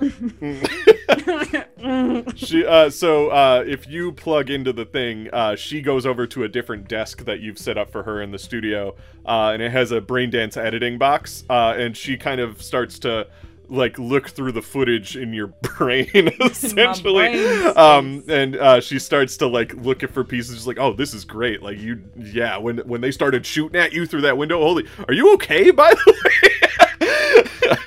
she 2.36 2.66
uh 2.66 2.90
so 2.90 3.30
uh 3.30 3.64
if 3.66 3.88
you 3.88 4.12
plug 4.12 4.50
into 4.50 4.74
the 4.74 4.86
thing 4.86 5.30
uh 5.32 5.56
she 5.56 5.82
goes 5.82 6.06
over 6.06 6.28
to 6.28 6.44
a 6.44 6.48
different 6.48 6.88
desk 6.88 7.24
that 7.26 7.40
you've 7.40 7.58
set 7.58 7.78
up 7.78 7.90
for 7.92 8.04
her 8.04 8.22
in 8.22 8.32
the 8.32 8.38
studio 8.38 8.94
uh 9.26 9.52
and 9.54 9.62
it 9.62 9.72
has 9.72 9.92
a 9.92 10.02
brain 10.02 10.30
dance 10.30 10.58
editing 10.58 10.98
box 10.98 11.44
uh 11.50 11.74
and 11.78 11.96
she 11.96 12.18
kind 12.18 12.42
of 12.42 12.62
starts 12.62 13.00
to 13.00 13.28
like 13.70 14.00
look 14.00 14.30
through 14.30 14.52
the 14.52 14.62
footage 14.62 15.18
in 15.18 15.34
your 15.34 15.48
brain 15.78 16.08
essentially 16.42 17.28
brain 17.34 17.78
um 17.78 18.24
and 18.30 18.56
uh 18.56 18.80
she 18.80 18.98
starts 18.98 19.36
to 19.38 19.46
like 19.48 19.74
look 19.76 20.04
at 20.04 20.12
for 20.12 20.24
pieces 20.24 20.56
just 20.56 20.68
like 20.68 20.80
oh 20.80 20.94
this 20.94 21.14
is 21.14 21.26
great 21.26 21.62
like 21.62 21.78
you 21.78 22.02
yeah 22.18 22.58
when 22.58 22.78
when 22.80 23.02
they 23.02 23.12
started 23.12 23.46
shooting 23.46 23.80
at 23.80 23.92
you 23.92 24.06
through 24.06 24.22
that 24.22 24.38
window 24.38 24.58
holy 24.60 24.86
are 25.08 25.14
you 25.14 25.34
okay 25.34 25.70
by 25.84 25.92
the 25.92 26.14
way 26.24 27.78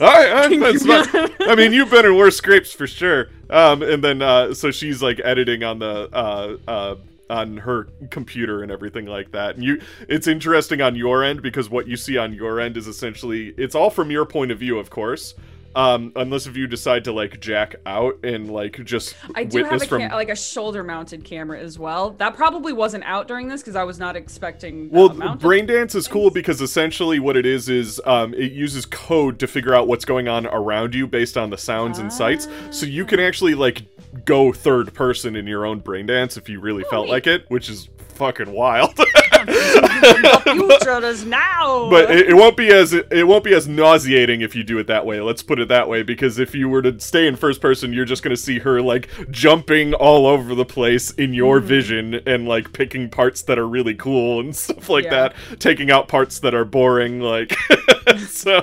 All 0.00 0.06
right, 0.06 0.30
I'm- 0.32 0.60
that's 0.60 0.84
fine. 0.86 1.30
I 1.48 1.54
mean, 1.54 1.72
you've 1.72 1.90
been 1.90 2.04
in 2.06 2.16
worse 2.16 2.36
scrapes 2.36 2.72
for 2.72 2.86
sure. 2.86 3.28
Um, 3.50 3.82
and 3.82 4.02
then 4.04 4.20
uh, 4.22 4.52
so 4.54 4.70
she's 4.70 5.02
like 5.02 5.20
editing 5.24 5.62
on 5.64 5.78
the 5.78 6.08
uh, 6.12 6.56
uh, 6.68 6.94
on 7.30 7.58
her 7.58 7.88
computer 8.10 8.62
and 8.62 8.72
everything 8.72 9.06
like 9.06 9.32
that. 9.32 9.56
And 9.56 9.64
you, 9.64 9.80
it's 10.08 10.26
interesting 10.26 10.80
on 10.80 10.96
your 10.96 11.22
end 11.22 11.42
because 11.42 11.68
what 11.68 11.86
you 11.86 11.96
see 11.96 12.16
on 12.16 12.32
your 12.32 12.60
end 12.60 12.76
is 12.76 12.86
essentially 12.86 13.54
it's 13.56 13.74
all 13.74 13.90
from 13.90 14.10
your 14.10 14.24
point 14.24 14.50
of 14.50 14.58
view, 14.58 14.78
of 14.78 14.90
course. 14.90 15.34
Um, 15.76 16.12
unless 16.16 16.46
if 16.46 16.56
you 16.56 16.66
decide 16.66 17.04
to 17.04 17.12
like 17.12 17.38
jack 17.40 17.76
out 17.86 18.24
and 18.24 18.50
like 18.50 18.82
just 18.84 19.14
I 19.36 19.44
do 19.44 19.62
have 19.62 19.80
a 19.80 19.86
from 19.86 20.08
ca- 20.08 20.16
like 20.16 20.30
a 20.30 20.34
shoulder-mounted 20.34 21.24
camera 21.24 21.60
as 21.60 21.78
well. 21.78 22.12
That 22.12 22.34
probably 22.34 22.72
wasn't 22.72 23.04
out 23.04 23.28
during 23.28 23.48
this 23.48 23.60
because 23.60 23.76
I 23.76 23.84
was 23.84 23.98
not 23.98 24.16
expecting. 24.16 24.90
Well, 24.90 25.10
brain 25.36 25.66
dance 25.66 25.94
is 25.94 26.08
cool 26.08 26.30
because 26.30 26.60
essentially 26.62 27.20
what 27.20 27.36
it 27.36 27.46
is 27.46 27.68
is 27.68 28.00
um, 28.06 28.34
it 28.34 28.52
uses 28.52 28.86
code 28.86 29.38
to 29.40 29.46
figure 29.46 29.74
out 29.74 29.86
what's 29.86 30.06
going 30.06 30.26
on 30.26 30.46
around 30.46 30.94
you 30.94 31.06
based 31.06 31.36
on 31.36 31.50
the 31.50 31.58
sounds 31.58 31.98
and 31.98 32.12
sights. 32.12 32.48
So 32.70 32.86
you 32.86 33.04
can 33.04 33.20
actually 33.20 33.54
like 33.54 33.82
go 34.24 34.52
third 34.52 34.94
person 34.94 35.36
in 35.36 35.46
your 35.46 35.64
own 35.66 35.80
brain 35.80 36.06
dance 36.06 36.36
if 36.36 36.48
you 36.48 36.60
really 36.60 36.84
felt 36.84 37.08
like 37.08 37.26
it, 37.26 37.44
which 37.48 37.68
is 37.68 37.88
fucking 38.14 38.50
wild. 38.52 38.96
the 38.96 40.76
future 40.80 41.04
is 41.06 41.24
now. 41.24 41.88
but 41.90 42.10
it, 42.10 42.30
it 42.30 42.34
won't 42.34 42.56
be 42.56 42.68
as 42.72 42.92
it 42.92 43.26
won't 43.26 43.44
be 43.44 43.54
as 43.54 43.68
nauseating 43.68 44.40
if 44.40 44.54
you 44.56 44.64
do 44.64 44.78
it 44.78 44.86
that 44.88 45.06
way. 45.06 45.20
Let's 45.20 45.42
put 45.42 45.60
it 45.60 45.68
that 45.68 45.88
way 45.88 46.02
because 46.02 46.38
if 46.38 46.54
you 46.54 46.68
were 46.68 46.82
to 46.82 46.98
stay 47.00 47.26
in 47.26 47.36
first 47.36 47.60
person, 47.60 47.92
you're 47.92 48.04
just 48.04 48.22
gonna 48.22 48.36
see 48.36 48.58
her 48.60 48.82
like 48.82 49.08
jumping 49.30 49.94
all 49.94 50.26
over 50.26 50.54
the 50.54 50.64
place 50.64 51.12
in 51.12 51.32
your 51.32 51.60
vision 51.60 52.14
and 52.26 52.48
like 52.48 52.72
picking 52.72 53.08
parts 53.08 53.42
that 53.42 53.58
are 53.58 53.68
really 53.68 53.94
cool 53.94 54.40
and 54.40 54.54
stuff 54.56 54.88
like 54.88 55.04
Yeah. 55.04 55.10
that, 55.10 55.34
taking 55.60 55.90
out 55.90 56.08
parts 56.08 56.40
that 56.40 56.54
are 56.54 56.64
boring. 56.64 57.20
Like 57.20 57.54
so. 58.26 58.62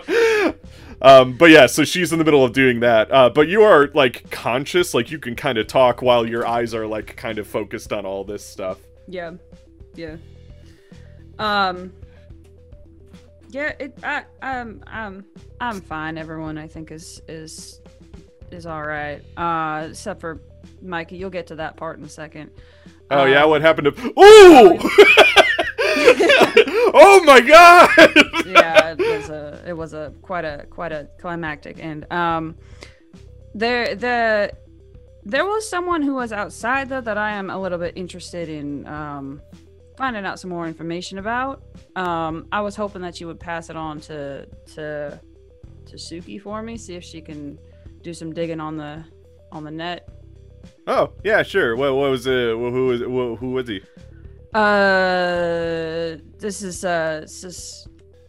Um, 1.02 1.34
but 1.38 1.50
yeah, 1.50 1.66
so 1.68 1.84
she's 1.84 2.12
in 2.14 2.20
the 2.20 2.26
middle 2.26 2.44
of 2.44 2.54
doing 2.54 2.80
that. 2.80 3.12
Uh, 3.12 3.30
but 3.30 3.48
you 3.48 3.64
are 3.64 3.90
like 3.94 4.30
conscious, 4.32 4.94
like 4.94 5.12
you 5.12 5.20
can 5.20 5.36
kind 5.36 5.58
of 5.58 5.68
talk 5.68 6.02
while 6.02 6.26
your 6.26 6.48
eyes 6.48 6.74
are 6.74 6.88
like 6.88 7.16
kind 7.16 7.38
of 7.38 7.48
focused 7.48 7.92
on 7.94 8.06
all 8.06 8.24
this 8.24 8.44
stuff. 8.44 8.80
Yeah, 9.08 9.32
yeah. 9.96 10.16
Um. 11.38 11.92
Yeah, 13.50 13.74
it. 13.80 13.98
I, 14.04 14.24
um. 14.42 14.84
Um. 14.88 15.26
I'm 15.60 15.82
fine. 15.82 16.18
Everyone, 16.18 16.58
I 16.58 16.68
think, 16.68 16.92
is 16.92 17.22
is 17.28 17.82
is 18.52 18.66
all 18.66 18.84
right. 18.84 19.22
Uh, 19.38 19.88
except 19.92 20.22
for 20.22 20.42
Mikey. 20.82 21.18
You'll 21.18 21.30
get 21.30 21.48
to 21.48 21.56
that 21.56 21.76
part 21.78 22.00
in 22.00 22.06
a 22.06 22.10
second. 22.10 22.52
Oh 23.12 23.22
Uh, 23.22 23.26
yeah, 23.26 23.46
what 23.46 23.62
happened 23.62 23.96
to? 23.96 24.14
Ooh! 24.20 24.80
oh 26.94 27.24
my 27.24 27.42
god! 27.42 27.90
yeah, 28.46 28.96
it 28.98 29.00
was 29.00 29.30
a 29.30 29.64
it 29.68 29.74
was 29.74 29.94
a 29.94 30.14
quite 30.22 30.46
a 30.46 30.66
quite 30.70 30.92
a 30.92 31.08
climactic 31.20 31.80
end 31.80 32.06
um 32.12 32.56
there 33.54 33.96
the 33.96 34.52
there 35.24 35.46
was 35.46 35.68
someone 35.68 36.02
who 36.02 36.14
was 36.14 36.32
outside 36.32 36.90
though 36.90 37.02
that 37.02 37.18
I 37.18 37.32
am 37.32 37.50
a 37.50 37.60
little 37.60 37.80
bit 37.80 37.94
interested 37.96 38.50
in 38.50 38.86
um 38.88 39.42
finding 39.98 40.26
out 40.26 40.40
some 40.40 40.50
more 40.50 40.68
information 40.68 41.18
about. 41.18 41.64
Um 41.96 42.48
I 42.52 42.62
was 42.62 42.76
hoping 42.76 43.02
that 43.02 43.20
you 43.20 43.28
would 43.28 43.40
pass 43.40 43.70
it 43.70 43.76
on 43.76 44.02
to 44.02 44.46
to 44.76 45.20
to 45.86 45.96
Suki 45.96 46.40
for 46.42 46.62
me, 46.62 46.78
see 46.78 46.96
if 46.96 47.04
she 47.04 47.22
can 47.22 47.58
do 48.02 48.14
some 48.14 48.34
digging 48.34 48.60
on 48.60 48.78
the 48.78 49.04
on 49.52 49.64
the 49.64 49.72
net. 49.72 50.08
Oh 50.86 51.14
yeah, 51.24 51.44
sure. 51.44 51.76
What, 51.76 51.96
what 51.96 52.12
was 52.12 52.28
it? 52.28 52.52
Who 52.52 52.88
was 52.88 53.02
who, 53.02 53.36
who 53.36 53.52
was 53.52 53.68
he? 53.68 53.82
Uh, 54.56 56.16
this 56.40 56.64
is 56.64 56.86
uh, 56.86 57.20
this 57.24 57.44
is 57.44 57.88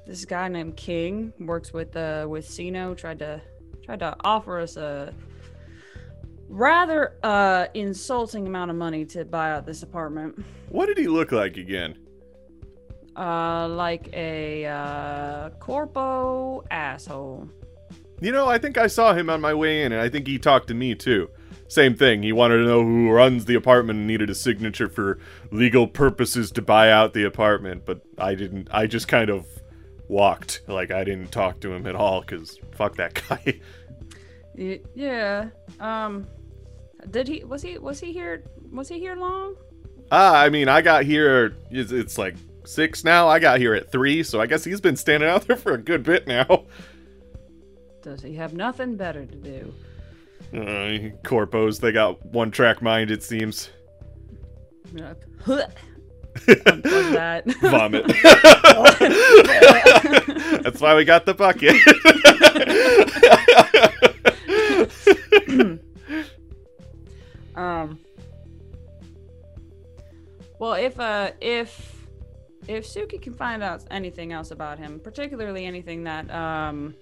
this 0.09 0.25
guy 0.25 0.49
named 0.49 0.77
King 0.77 1.33
works 1.39 1.73
with 1.73 1.97
uh 1.97 2.27
with 2.29 2.45
Cino. 2.45 2.97
Tried 2.97 3.21
to 3.21 3.41
tried 3.85 4.01
to 4.01 4.17
offer 4.25 4.59
us 4.59 4.77
a 4.77 5.15
rather 6.49 7.15
uh 7.23 7.67
insulting 7.75 8.49
amount 8.49 8.73
of 8.73 8.77
money 8.77 9.05
to 9.05 9.25
buy 9.25 9.53
out 9.53 9.67
this 9.67 9.85
apartment. 9.85 10.45
What 10.69 10.87
did 10.87 10.99
he 10.99 11.07
look 11.07 11.31
like 11.31 11.59
again? 11.59 11.97
Uh, 13.17 13.69
like 13.69 14.11
a 14.13 14.67
uh 14.67 15.51
corpo 15.61 16.65
asshole. 16.73 17.49
You 18.21 18.33
know, 18.33 18.49
I 18.49 18.59
think 18.59 18.79
I 18.79 18.89
saw 18.89 19.15
him 19.15 19.31
on 19.31 19.41
my 19.41 19.55
way 19.55 19.85
in, 19.85 19.93
and 19.93 20.03
I 20.03 20.09
think 20.09 20.27
he 20.27 20.41
talked 20.41 20.67
to 20.69 20.75
me 20.75 20.97
too. 20.97 21.31
Same 21.69 21.95
thing. 21.97 22.23
He 22.23 22.33
wanted 22.33 22.59
to 22.59 22.65
know 22.65 22.83
who 22.83 23.11
runs 23.11 23.45
the 23.45 23.55
apartment 23.55 23.99
and 23.99 24.07
needed 24.07 24.31
a 24.31 24.35
signature 24.35 24.89
for 24.89 25.19
legal 25.51 25.87
purposes 25.89 26.51
to 26.53 26.63
buy 26.63 26.91
out 26.91 27.13
the 27.13 27.25
apartment, 27.25 27.85
but 27.85 28.03
I 28.19 28.35
didn't. 28.35 28.69
I 28.71 28.87
just 28.87 29.09
kind 29.09 29.31
of 29.31 29.47
walked. 30.09 30.63
Like, 30.69 30.91
I 30.91 31.03
didn't 31.05 31.33
talk 31.33 31.61
to 31.61 31.73
him 31.73 31.87
at 31.87 31.97
all, 31.97 32.21
because 32.21 32.59
fuck 32.73 32.97
that 32.97 33.21
guy. 33.29 33.61
Yeah. 34.95 35.49
Um, 35.81 36.27
did 37.11 37.29
he? 37.29 37.45
Was 37.45 37.63
he? 37.63 37.79
Was 37.79 38.01
he 38.01 38.13
here? 38.13 38.45
Was 38.73 38.89
he 38.89 38.99
here 38.99 39.17
long? 39.17 39.57
Ah, 40.11 40.41
I 40.41 40.51
mean, 40.51 40.69
I 40.69 40.83
got 40.83 41.05
here. 41.05 41.57
It's, 41.71 41.91
it's 41.91 42.17
like 42.17 42.37
six 42.65 43.05
now. 43.05 43.29
I 43.29 43.39
got 43.39 43.59
here 43.59 43.75
at 43.75 43.91
three, 43.91 44.23
so 44.23 44.41
I 44.41 44.47
guess 44.47 44.65
he's 44.65 44.81
been 44.81 44.97
standing 44.97 45.29
out 45.29 45.43
there 45.49 45.57
for 45.57 45.73
a 45.73 45.79
good 45.79 46.05
bit 46.05 46.27
now. 46.27 46.65
Does 48.03 48.23
he 48.23 48.35
have 48.35 48.55
nothing 48.55 48.95
better 48.97 49.27
to 49.27 49.35
do? 49.35 49.75
Uh, 50.53 51.11
corpos, 51.25 51.81
they 51.81 51.93
got 51.93 52.25
one 52.27 52.51
track 52.51 52.81
mind, 52.81 53.11
it 53.11 53.23
seems. 53.23 53.71
Unplug 54.95 55.73
that. 57.15 57.45
Vomit. 57.61 58.07
That's 60.63 60.81
why 60.81 60.95
we 60.95 61.05
got 61.05 61.27
the 61.27 61.35
bucket. 61.35 61.75
um. 67.57 67.99
Well, 70.59 70.75
if 70.75 70.99
uh, 71.01 71.33
if 71.41 71.97
if 72.69 72.87
Suki 72.87 73.21
can 73.21 73.35
find 73.35 73.63
out 73.63 73.85
anything 73.91 74.33
else 74.33 74.51
about 74.51 74.79
him, 74.79 75.01
particularly 75.01 75.67
anything 75.67 76.05
that 76.05 76.31
um, 76.31 76.95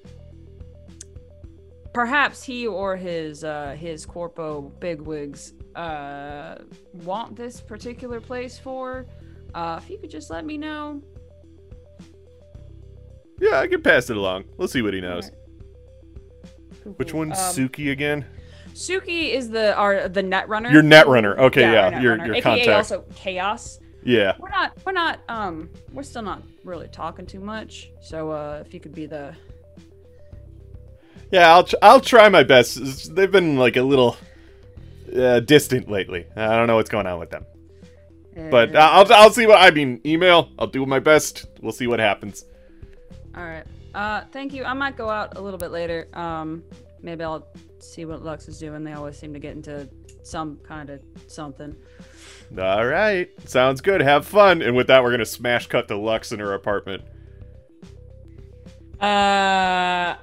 perhaps 1.94 2.42
he 2.42 2.66
or 2.66 2.96
his 2.96 3.44
uh, 3.44 3.74
his 3.78 4.04
corpo 4.04 4.62
bigwigs 4.80 5.54
uh, 5.76 6.56
want 6.92 7.34
this 7.36 7.60
particular 7.60 8.20
place 8.20 8.58
for, 8.58 9.06
uh, 9.54 9.80
if 9.82 9.88
you 9.88 9.96
could 9.98 10.10
just 10.10 10.28
let 10.30 10.44
me 10.44 10.58
know. 10.58 11.00
yeah, 13.40 13.58
I 13.60 13.66
can 13.66 13.82
pass 13.82 14.10
it 14.10 14.16
along. 14.16 14.44
We'll 14.58 14.68
see 14.68 14.82
what 14.82 14.94
he 14.94 15.00
knows. 15.00 15.30
Which 16.96 17.14
one's 17.14 17.38
Um, 17.38 17.44
Suki 17.54 17.90
again? 17.92 18.26
Suki 18.74 19.30
is 19.32 19.48
the 19.50 19.74
our 19.76 20.08
the 20.08 20.22
net 20.22 20.48
runner. 20.48 20.70
Your 20.70 20.82
net 20.82 21.06
runner. 21.06 21.38
Okay, 21.38 21.62
yeah, 21.72 21.90
net 21.90 22.02
your- 22.02 22.16
your 22.26 22.34
AKA 22.34 22.42
contact. 22.42 22.68
also 22.70 23.04
chaos. 23.14 23.78
Yeah. 24.04 24.34
We're 24.38 24.50
not 24.50 24.72
we're 24.84 24.92
not 24.92 25.20
um 25.28 25.70
we're 25.92 26.02
still 26.02 26.22
not 26.22 26.42
really 26.64 26.88
talking 26.88 27.24
too 27.24 27.40
much. 27.40 27.90
So 28.02 28.30
uh 28.32 28.62
if 28.66 28.74
you 28.74 28.80
could 28.80 28.94
be 28.94 29.06
the 29.06 29.34
Yeah, 31.34 31.52
I'll 31.52 31.64
tr- 31.64 31.76
I'll 31.82 32.00
try 32.00 32.28
my 32.28 32.44
best. 32.44 33.12
They've 33.14 33.30
been 33.30 33.56
like 33.56 33.76
a 33.76 33.82
little 33.82 34.16
uh, 35.12 35.40
distant 35.40 35.90
lately. 35.90 36.26
I 36.36 36.54
don't 36.56 36.68
know 36.68 36.76
what's 36.76 36.90
going 36.90 37.06
on 37.08 37.18
with 37.18 37.30
them. 37.30 37.44
But 38.50 38.74
uh, 38.76 38.88
I'll 38.92 39.12
I'll 39.12 39.30
see 39.30 39.46
what 39.46 39.60
I 39.60 39.70
mean. 39.72 40.00
Email. 40.06 40.50
I'll 40.58 40.68
do 40.68 40.86
my 40.86 41.00
best. 41.00 41.46
We'll 41.60 41.72
see 41.72 41.88
what 41.88 41.98
happens. 41.98 42.44
all 43.36 43.42
right. 43.44 43.64
Uh 43.94 44.22
thank 44.32 44.52
you. 44.52 44.64
I 44.64 44.74
might 44.74 44.96
go 44.96 45.08
out 45.10 45.36
a 45.36 45.40
little 45.40 45.58
bit 45.58 45.70
later. 45.72 46.06
Um 46.14 46.62
maybe 47.02 47.24
I'll 47.24 47.46
see 47.80 48.04
what 48.04 48.24
Lux 48.24 48.48
is 48.48 48.58
doing. 48.60 48.84
They 48.84 48.92
always 48.92 49.16
seem 49.16 49.32
to 49.34 49.40
get 49.40 49.56
into 49.56 49.88
some 50.22 50.58
kind 50.58 50.88
of 50.90 51.00
something. 51.26 51.74
All 52.58 52.86
right, 52.86 53.28
sounds 53.48 53.80
good. 53.80 54.00
Have 54.00 54.24
fun. 54.26 54.62
And 54.62 54.76
with 54.76 54.86
that, 54.86 55.02
we're 55.02 55.10
gonna 55.10 55.24
smash 55.26 55.66
cut 55.66 55.88
to 55.88 55.96
Lux 55.96 56.30
in 56.32 56.38
her 56.40 56.54
apartment. 56.54 57.02
Uh, 59.00 60.16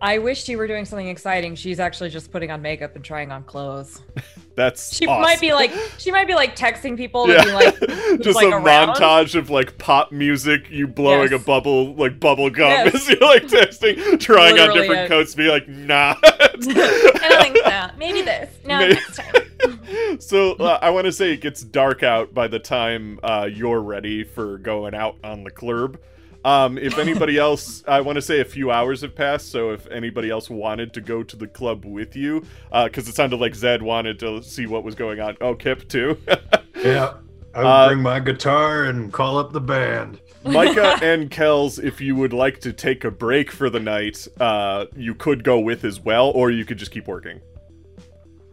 I 0.00 0.18
wish 0.18 0.44
she 0.44 0.54
were 0.54 0.66
doing 0.68 0.84
something 0.84 1.08
exciting. 1.08 1.54
She's 1.56 1.80
actually 1.80 2.10
just 2.10 2.30
putting 2.30 2.50
on 2.52 2.62
makeup 2.62 2.94
and 2.94 3.04
trying 3.04 3.32
on 3.32 3.42
clothes. 3.44 4.00
That's 4.54 4.96
She 4.96 5.06
awesome. 5.06 5.22
might 5.22 5.40
be 5.40 5.52
like, 5.52 5.72
she 5.98 6.10
might 6.12 6.26
be 6.26 6.34
like 6.34 6.56
texting 6.56 6.96
people 6.96 7.28
Yeah, 7.28 7.42
like, 7.44 7.78
just 8.20 8.34
like, 8.36 8.46
a 8.52 8.56
around. 8.56 8.94
montage 8.96 9.34
of 9.34 9.50
like 9.50 9.76
pop 9.78 10.10
music, 10.12 10.70
you 10.70 10.86
blowing 10.86 11.30
Yes. 11.32 11.42
a 11.42 11.44
bubble 11.44 11.94
like 11.94 12.18
bubble 12.20 12.50
gum 12.50 12.70
Yes. 12.70 12.94
as 12.94 13.08
you're 13.08 13.18
like 13.20 13.44
texting, 13.44 14.18
trying 14.20 14.58
on 14.58 14.68
different 14.68 15.02
yeah. 15.02 15.08
coats, 15.08 15.34
be 15.34 15.48
like, 15.48 15.66
nah. 15.68 16.14
I 16.22 16.48
don't 16.56 17.42
think 17.42 17.56
so. 17.64 17.90
Maybe 17.98 18.22
this. 18.22 18.50
No, 18.64 18.78
May- 18.78 18.88
next 18.90 19.16
time. 19.16 20.20
so 20.20 20.52
uh, 20.54 20.78
I 20.80 20.90
want 20.90 21.06
to 21.06 21.12
say 21.12 21.32
it 21.32 21.40
gets 21.40 21.62
dark 21.62 22.02
out 22.02 22.32
by 22.34 22.46
the 22.48 22.58
time 22.58 23.18
uh, 23.22 23.48
you're 23.52 23.80
ready 23.82 24.22
for 24.24 24.58
going 24.58 24.94
out 24.94 25.16
on 25.24 25.44
the 25.44 25.50
club. 25.50 25.98
Um, 26.44 26.78
if 26.78 26.98
anybody 26.98 27.36
else, 27.36 27.82
I 27.88 28.00
want 28.00 28.16
to 28.16 28.22
say 28.22 28.40
a 28.40 28.44
few 28.44 28.70
hours 28.70 29.00
have 29.02 29.14
passed. 29.14 29.50
So 29.50 29.70
if 29.70 29.86
anybody 29.88 30.30
else 30.30 30.48
wanted 30.48 30.94
to 30.94 31.00
go 31.00 31.22
to 31.22 31.36
the 31.36 31.46
club 31.48 31.84
with 31.84 32.14
you, 32.16 32.44
because 32.84 33.08
it 33.08 33.14
sounded 33.14 33.40
like 33.40 33.54
Zed 33.54 33.82
wanted 33.82 34.18
to 34.20 34.42
see 34.42 34.66
what 34.66 34.84
was 34.84 34.94
going 34.94 35.20
on. 35.20 35.36
Oh, 35.40 35.54
Kip 35.54 35.88
too. 35.88 36.18
Yeah. 36.76 37.14
I 37.54 37.58
would 37.58 37.66
Uh, 37.66 37.88
bring 37.88 38.02
my 38.02 38.20
guitar 38.20 38.84
and 38.84 39.12
call 39.12 39.36
up 39.36 39.52
the 39.52 39.60
band. 39.60 40.20
Micah 40.44 40.96
and 41.02 41.28
Kells, 41.28 41.80
if 41.80 42.00
you 42.00 42.14
would 42.14 42.32
like 42.32 42.60
to 42.60 42.72
take 42.72 43.02
a 43.04 43.10
break 43.10 43.50
for 43.50 43.68
the 43.68 43.80
night, 43.80 44.28
uh, 44.38 44.84
you 44.94 45.12
could 45.16 45.42
go 45.42 45.58
with 45.58 45.84
as 45.84 45.98
well, 45.98 46.28
or 46.30 46.52
you 46.52 46.64
could 46.64 46.78
just 46.78 46.92
keep 46.92 47.08
working. 47.08 47.40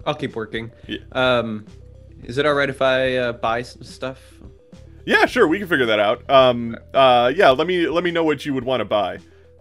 I'll 0.07 0.15
keep 0.15 0.35
working. 0.35 0.71
Yeah. 0.87 0.99
Um, 1.11 1.67
is 2.23 2.39
it 2.39 2.47
all 2.47 2.55
right 2.55 2.69
if 2.69 2.81
I 2.81 3.15
uh, 3.17 3.33
buy 3.33 3.61
some 3.61 3.83
stuff? 3.83 4.34
Yeah, 5.05 5.25
sure, 5.27 5.47
we 5.47 5.59
can 5.59 5.67
figure 5.67 5.85
that 5.85 5.99
out. 5.99 6.29
Um, 6.29 6.75
uh, 6.93 7.31
yeah, 7.35 7.51
let 7.51 7.67
me 7.67 7.87
let 7.87 8.03
me 8.03 8.11
know 8.11 8.23
what 8.23 8.45
you 8.45 8.53
would 8.53 8.63
want 8.63 8.81
to 8.81 8.85
buy. 8.85 9.19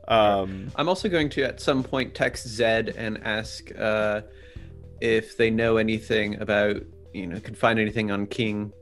Um, 0.09 0.71
I'm 0.77 0.89
also 0.89 1.09
going 1.09 1.29
to 1.31 1.43
at 1.43 1.61
some 1.61 1.83
point 1.83 2.15
text 2.15 2.47
Zed 2.47 2.95
and 2.97 3.23
ask 3.25 3.71
uh, 3.79 4.23
if 5.01 5.37
they 5.37 5.51
know 5.51 5.77
anything 5.77 6.41
about, 6.41 6.83
you 7.13 7.27
know, 7.27 7.41
can 7.41 7.55
find 7.55 7.79
anything 7.79 8.11
on 8.11 8.27
King 8.27 8.73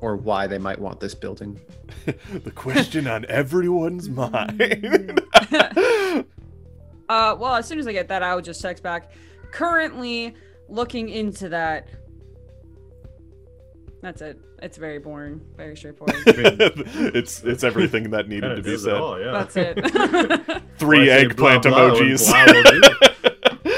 or 0.00 0.16
why 0.16 0.46
they 0.46 0.58
might 0.58 0.78
want 0.78 1.00
this 1.00 1.14
building. 1.14 1.58
the 2.04 2.50
question 2.50 3.06
on 3.06 3.24
everyone's 3.28 4.08
mind. 4.10 5.20
Uh, 7.06 7.36
well, 7.38 7.54
as 7.54 7.66
soon 7.66 7.78
as 7.78 7.86
I 7.86 7.92
get 7.92 8.08
that, 8.08 8.22
I 8.22 8.34
will 8.34 8.40
just 8.40 8.62
text 8.62 8.82
back. 8.82 9.12
Currently 9.50 10.34
looking 10.70 11.10
into 11.10 11.50
that. 11.50 11.86
That's 14.04 14.20
it. 14.20 14.38
It's 14.60 14.76
very 14.76 14.98
boring, 14.98 15.40
very 15.56 15.74
straightforward. 15.78 16.14
i 16.14 16.22
it's 17.14 17.42
it's 17.42 17.64
everything 17.64 18.10
that 18.10 18.28
needed 18.28 18.54
to 18.56 18.62
be 18.62 18.72
does 18.72 18.82
it 18.82 18.90
said. 18.90 19.00
all, 19.00 19.18
yeah. 19.18 19.32
That's 19.32 19.56
it. 19.56 20.62
Three 20.78 20.98
Why 20.98 21.06
say 21.06 21.22
eggplant 21.22 21.62
blah, 21.62 21.88
blah, 21.88 21.98
emojis. 21.98 22.28
blah 22.28 23.70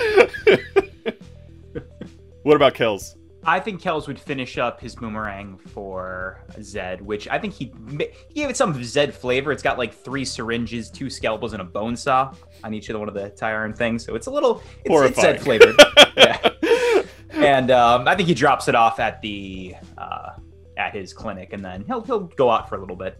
what 2.42 2.56
about 2.56 2.74
Kells? 2.74 3.16
I 3.44 3.60
think 3.60 3.80
Kells 3.80 4.08
would 4.08 4.18
finish 4.18 4.58
up 4.58 4.80
his 4.80 4.96
boomerang 4.96 5.58
for 5.58 6.44
Zed, 6.60 7.00
which 7.00 7.28
I 7.28 7.38
think 7.38 7.54
he 7.54 7.72
he 8.28 8.40
gave 8.40 8.50
it 8.50 8.56
some 8.56 8.82
Zed 8.82 9.14
flavor. 9.14 9.52
It's 9.52 9.62
got 9.62 9.78
like 9.78 9.94
three 9.94 10.24
syringes, 10.24 10.90
two 10.90 11.08
scalpels, 11.08 11.52
and 11.52 11.62
a 11.62 11.64
bone 11.64 11.94
saw 11.94 12.34
on 12.64 12.74
each 12.74 12.88
of 12.88 12.94
the 12.94 12.98
one 12.98 13.06
of 13.06 13.14
the 13.14 13.30
tire 13.30 13.60
iron 13.60 13.74
things. 13.74 14.04
So 14.04 14.16
it's 14.16 14.26
a 14.26 14.32
little 14.32 14.60
it's, 14.84 15.10
it's 15.10 15.20
Zed 15.20 15.40
flavored. 15.40 15.80
yeah. 16.16 16.50
And 17.44 17.70
um, 17.70 18.08
I 18.08 18.14
think 18.14 18.28
he 18.28 18.34
drops 18.34 18.68
it 18.68 18.74
off 18.74 18.98
at 19.00 19.20
the 19.22 19.74
uh, 19.98 20.30
at 20.76 20.94
his 20.94 21.12
clinic, 21.12 21.52
and 21.52 21.64
then 21.64 21.84
he'll 21.86 22.02
he'll 22.02 22.20
go 22.20 22.50
out 22.50 22.68
for 22.68 22.76
a 22.76 22.80
little 22.80 22.96
bit. 22.96 23.18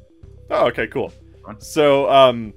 Oh, 0.51 0.67
okay, 0.67 0.87
cool. 0.87 1.13
So, 1.59 2.11
um, 2.11 2.55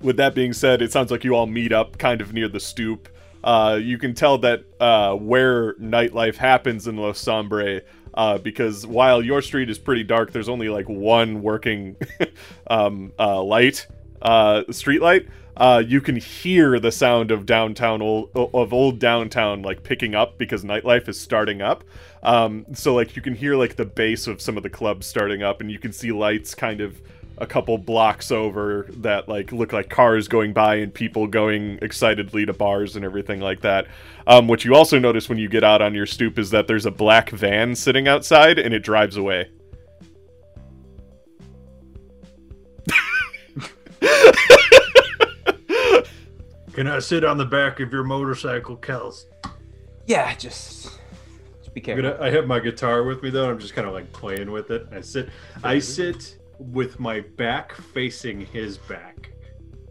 with 0.00 0.16
that 0.16 0.34
being 0.34 0.52
said, 0.52 0.82
it 0.82 0.92
sounds 0.92 1.10
like 1.10 1.24
you 1.24 1.34
all 1.34 1.46
meet 1.46 1.72
up 1.72 1.98
kind 1.98 2.20
of 2.20 2.32
near 2.32 2.48
the 2.48 2.60
stoop. 2.60 3.08
Uh, 3.44 3.78
you 3.80 3.98
can 3.98 4.14
tell 4.14 4.38
that 4.38 4.64
uh, 4.80 5.14
where 5.14 5.74
nightlife 5.74 6.36
happens 6.36 6.88
in 6.88 6.96
Los 6.96 7.20
Sombre, 7.20 7.82
uh, 8.14 8.38
because 8.38 8.86
while 8.86 9.22
your 9.22 9.40
street 9.42 9.70
is 9.70 9.78
pretty 9.78 10.02
dark, 10.02 10.32
there's 10.32 10.48
only 10.48 10.68
like 10.68 10.88
one 10.88 11.42
working 11.42 11.96
um, 12.68 13.12
uh, 13.18 13.42
light, 13.42 13.86
uh, 14.22 14.64
street 14.70 15.00
light. 15.00 15.28
Uh, 15.58 15.82
you 15.84 16.00
can 16.00 16.14
hear 16.14 16.78
the 16.78 16.92
sound 16.92 17.32
of 17.32 17.44
downtown 17.44 18.00
old, 18.00 18.30
of 18.34 18.72
old 18.72 19.00
downtown 19.00 19.60
like 19.60 19.82
picking 19.82 20.14
up 20.14 20.38
because 20.38 20.64
nightlife 20.64 21.08
is 21.08 21.20
starting 21.20 21.60
up. 21.60 21.82
Um, 22.22 22.64
so 22.74 22.94
like 22.94 23.16
you 23.16 23.22
can 23.22 23.34
hear 23.34 23.56
like 23.56 23.74
the 23.74 23.84
base 23.84 24.28
of 24.28 24.40
some 24.40 24.56
of 24.56 24.62
the 24.62 24.70
clubs 24.70 25.06
starting 25.06 25.42
up, 25.42 25.60
and 25.60 25.70
you 25.70 25.80
can 25.80 25.92
see 25.92 26.12
lights 26.12 26.54
kind 26.54 26.80
of 26.80 27.00
a 27.38 27.46
couple 27.46 27.76
blocks 27.78 28.30
over 28.30 28.86
that 28.90 29.28
like 29.28 29.52
look 29.52 29.72
like 29.72 29.88
cars 29.88 30.28
going 30.28 30.52
by 30.52 30.76
and 30.76 30.92
people 30.92 31.26
going 31.26 31.78
excitedly 31.82 32.44
to 32.46 32.52
bars 32.52 32.96
and 32.96 33.04
everything 33.04 33.40
like 33.40 33.60
that. 33.60 33.86
Um, 34.26 34.46
what 34.48 34.64
you 34.64 34.74
also 34.74 34.98
notice 34.98 35.28
when 35.28 35.38
you 35.38 35.48
get 35.48 35.64
out 35.64 35.82
on 35.82 35.94
your 35.94 36.06
stoop 36.06 36.38
is 36.38 36.50
that 36.50 36.66
there's 36.66 36.86
a 36.86 36.90
black 36.90 37.30
van 37.30 37.74
sitting 37.74 38.06
outside 38.06 38.58
and 38.58 38.74
it 38.74 38.80
drives 38.80 39.16
away. 39.16 39.50
Can 46.78 46.86
I 46.86 47.00
sit 47.00 47.24
on 47.24 47.36
the 47.38 47.44
back 47.44 47.80
of 47.80 47.90
your 47.90 48.04
motorcycle, 48.04 48.76
Kells? 48.76 49.26
Yeah, 50.06 50.32
just, 50.36 50.84
just 51.58 51.74
be 51.74 51.80
I'm 51.80 51.84
careful. 51.84 52.02
gonna, 52.04 52.22
I 52.22 52.30
have 52.30 52.46
my 52.46 52.60
guitar 52.60 53.02
with 53.02 53.20
me 53.20 53.30
though. 53.30 53.50
I'm 53.50 53.58
just 53.58 53.74
kind 53.74 53.88
of 53.88 53.92
like 53.94 54.12
playing 54.12 54.52
with 54.52 54.70
it. 54.70 54.86
I 54.92 55.00
sit, 55.00 55.28
I 55.64 55.80
sit 55.80 56.38
with 56.60 57.00
my 57.00 57.22
back 57.36 57.72
facing 57.72 58.46
his 58.46 58.78
back, 58.78 59.32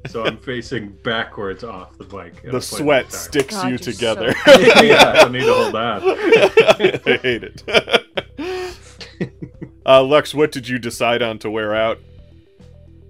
so 0.07 0.25
I'm 0.25 0.37
facing 0.47 0.93
backwards 1.03 1.65
off 1.65 1.97
the 1.97 2.05
bike. 2.05 2.41
The 2.49 2.61
sweat 2.61 3.07
guitar. 3.07 3.19
sticks 3.19 3.55
God, 3.55 3.63
you 3.63 3.69
you're 3.71 3.77
so 3.79 3.91
together. 3.91 4.27
yeah, 4.47 5.11
I 5.13 5.13
don't 5.23 5.33
need 5.33 5.41
to 5.41 5.53
hold 5.53 5.75
on. 5.75 6.01
I 6.05 7.19
hate 7.21 7.43
it. 7.43 7.63
uh, 9.85 10.01
Lux, 10.03 10.33
what 10.33 10.53
did 10.53 10.69
you 10.69 10.79
decide 10.79 11.21
on 11.21 11.37
to 11.39 11.51
wear 11.51 11.75
out? 11.75 11.99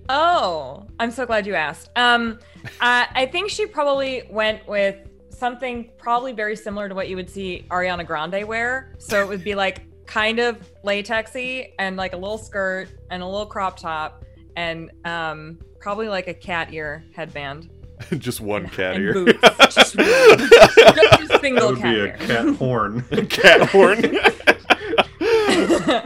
Oh, 0.09 0.87
I'm 0.99 1.11
so 1.11 1.25
glad 1.25 1.45
you 1.45 1.53
asked. 1.53 1.89
Um, 1.95 2.39
I, 2.81 3.07
I 3.13 3.25
think 3.25 3.49
she 3.49 3.65
probably 3.65 4.23
went 4.29 4.67
with 4.67 4.95
something 5.29 5.89
probably 5.97 6.31
very 6.33 6.55
similar 6.55 6.89
to 6.89 6.95
what 6.95 7.09
you 7.09 7.15
would 7.15 7.29
see 7.29 7.65
Ariana 7.69 8.05
Grande 8.05 8.45
wear. 8.47 8.95
So 8.97 9.21
it 9.21 9.27
would 9.27 9.43
be 9.43 9.55
like 9.55 9.83
kind 10.05 10.39
of 10.39 10.57
latexy 10.83 11.73
and 11.79 11.97
like 11.97 12.13
a 12.13 12.17
little 12.17 12.37
skirt 12.37 12.89
and 13.11 13.21
a 13.21 13.25
little 13.25 13.45
crop 13.45 13.77
top 13.77 14.23
and 14.55 14.89
um, 15.05 15.59
probably 15.79 16.07
like 16.09 16.27
a 16.27 16.33
cat 16.33 16.73
ear 16.73 17.03
headband 17.15 17.69
Just 18.19 18.41
one 18.41 18.67
cat 18.69 18.95
and 18.95 19.03
ear. 19.05 19.13
boots. 19.13 19.39
Just, 19.75 19.95
one. 19.97 20.05
Just 20.07 21.33
a 21.33 21.39
That 21.41 21.63
would 21.67 21.77
cat 21.79 21.83
be 21.83 21.99
a 21.99 22.05
ear. 22.05 22.17
cat 22.19 22.55
horn. 22.55 23.01
cat 23.29 23.69
horn. 23.69 24.01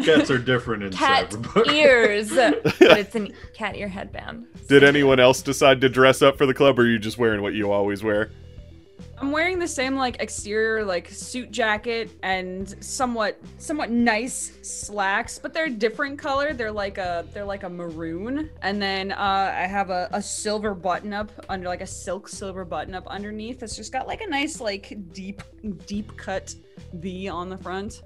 Cats 0.04 0.32
are 0.32 0.38
different 0.38 0.84
in 0.84 0.92
cat 0.94 1.30
Cyberpunk. 1.32 1.74
ears, 1.74 2.30
but 2.30 2.62
it's 2.80 3.16
a 3.16 3.28
cat 3.54 3.76
ear 3.76 3.88
headband. 3.90 4.48
Did 4.72 4.86
anyone 4.86 5.20
else 5.20 5.42
decide 5.42 5.82
to 5.82 5.90
dress 5.90 6.22
up 6.22 6.38
for 6.38 6.46
the 6.46 6.54
club, 6.54 6.80
or 6.80 6.84
are 6.84 6.88
you 6.88 6.98
just 6.98 7.18
wearing 7.18 7.42
what 7.42 7.54
you 7.54 7.74
always 7.74 8.06
wear? 8.06 8.32
I'm 9.18 9.30
wearing 9.30 9.60
the 9.60 9.68
same 9.68 9.98
like 9.98 10.22
exterior 10.22 10.86
like 10.86 11.10
suit 11.10 11.52
jacket 11.52 12.10
and 12.24 12.74
somewhat 12.82 13.38
somewhat 13.58 13.90
nice 13.90 14.54
slacks, 14.62 15.38
but 15.38 15.54
they're 15.54 15.68
different 15.68 16.18
color. 16.18 16.54
They're 16.54 16.72
like 16.72 16.98
a 17.00 17.26
they're 17.34 17.44
like 17.44 17.64
a 17.64 17.70
maroon, 17.70 18.50
and 18.62 18.82
then 18.82 19.12
uh, 19.12 19.54
I 19.54 19.68
have 19.68 19.90
a, 19.90 20.08
a 20.14 20.22
silver 20.22 20.74
button 20.74 21.12
up 21.12 21.34
under 21.50 21.68
like 21.68 21.82
a 21.82 21.86
silk 21.86 22.30
silver 22.30 22.64
button 22.64 22.96
up 22.96 23.06
underneath. 23.08 23.62
It's 23.64 23.76
just 23.76 23.92
got 23.92 24.08
like 24.08 24.22
a 24.22 24.28
nice 24.28 24.62
like 24.62 24.98
deep 25.12 25.42
deep 25.86 26.16
cut 26.16 26.56
V 26.94 27.28
on 27.28 27.50
the 27.50 27.58
front 27.58 28.04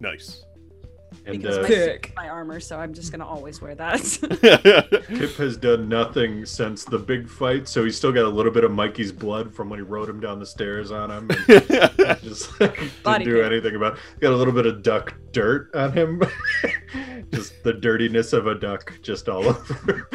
Nice. 0.00 0.44
And 1.26 1.40
because 1.42 1.58
uh, 1.58 1.62
my, 1.62 1.68
Sick. 1.68 2.12
my 2.16 2.28
armor, 2.28 2.60
so 2.60 2.78
I'm 2.78 2.94
just 2.94 3.12
gonna 3.12 3.26
always 3.26 3.60
wear 3.60 3.74
that. 3.74 4.00
Kip 5.08 5.34
has 5.36 5.56
done 5.56 5.88
nothing 5.88 6.46
since 6.46 6.84
the 6.84 6.98
big 6.98 7.28
fight, 7.28 7.68
so 7.68 7.84
he's 7.84 7.96
still 7.96 8.12
got 8.12 8.24
a 8.24 8.28
little 8.28 8.52
bit 8.52 8.64
of 8.64 8.72
Mikey's 8.72 9.12
blood 9.12 9.54
from 9.54 9.68
when 9.68 9.78
he 9.78 9.82
rode 9.84 10.08
him 10.08 10.18
down 10.20 10.38
the 10.40 10.46
stairs 10.46 10.90
on 10.90 11.10
him. 11.10 11.30
And 11.48 12.20
just 12.22 12.58
didn't 12.58 13.02
Body 13.02 13.24
do 13.24 13.34
paint. 13.34 13.52
anything 13.52 13.76
about. 13.76 13.94
It. 13.94 14.20
Got 14.20 14.32
a 14.32 14.36
little 14.36 14.54
bit 14.54 14.66
of 14.66 14.82
duck 14.82 15.14
dirt 15.32 15.74
on 15.74 15.92
him. 15.92 16.22
just 17.32 17.62
the 17.64 17.72
dirtiness 17.74 18.32
of 18.32 18.46
a 18.46 18.54
duck, 18.54 18.92
just 19.02 19.28
all 19.28 19.46
over. 19.46 20.08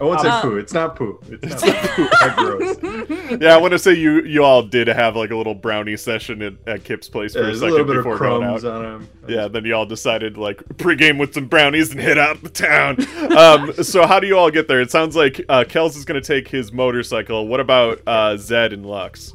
I 0.00 0.04
won't 0.04 0.20
say 0.20 0.28
Um, 0.28 0.42
poo. 0.42 0.56
It's 0.58 0.72
not 0.72 0.96
poo. 0.96 1.20
It's 1.28 1.62
not 1.64 1.74
poo. 1.90 2.08
That 2.08 2.34
gross. 2.36 3.40
yeah, 3.40 3.54
I 3.54 3.56
want 3.58 3.72
to 3.72 3.78
say 3.78 3.94
you 3.94 4.22
you 4.22 4.44
all 4.44 4.62
did 4.62 4.86
have 4.88 5.16
like 5.16 5.30
a 5.30 5.36
little 5.36 5.54
brownie 5.54 5.96
session 5.96 6.40
at, 6.42 6.54
at 6.66 6.84
Kip's 6.84 7.08
place 7.08 7.32
for 7.32 7.38
Yeah, 7.40 7.44
a 7.44 7.46
there's 7.46 7.56
a 7.56 7.60
second 7.60 7.72
little 7.72 7.86
bit 7.86 7.96
of 7.96 8.04
before 8.04 8.18
going 8.18 8.42
crumbs 8.42 8.64
out. 8.64 8.84
on 8.84 9.02
him. 9.02 9.08
Yeah, 9.28 9.48
then 9.48 9.64
you 9.64 9.74
all 9.74 9.86
decided 9.86 10.36
like 10.36 10.58
pregame 10.76 11.18
with 11.18 11.34
some 11.34 11.46
brownies 11.46 11.90
and 11.90 12.00
head 12.00 12.18
out 12.18 12.42
the 12.42 12.48
town. 12.50 12.96
Um, 13.36 13.72
so 13.82 14.06
how 14.06 14.20
do 14.20 14.26
you 14.26 14.38
all 14.38 14.50
get 14.50 14.68
there? 14.68 14.80
It 14.80 14.90
sounds 14.90 15.16
like 15.16 15.40
uh, 15.48 15.64
Kells 15.68 15.96
is 15.96 16.04
going 16.04 16.20
to 16.20 16.26
take 16.26 16.48
his 16.48 16.72
motorcycle. 16.72 17.46
What 17.48 17.60
about 17.60 18.00
uh, 18.06 18.36
Zed 18.36 18.72
and 18.72 18.86
Lux? 18.86 19.34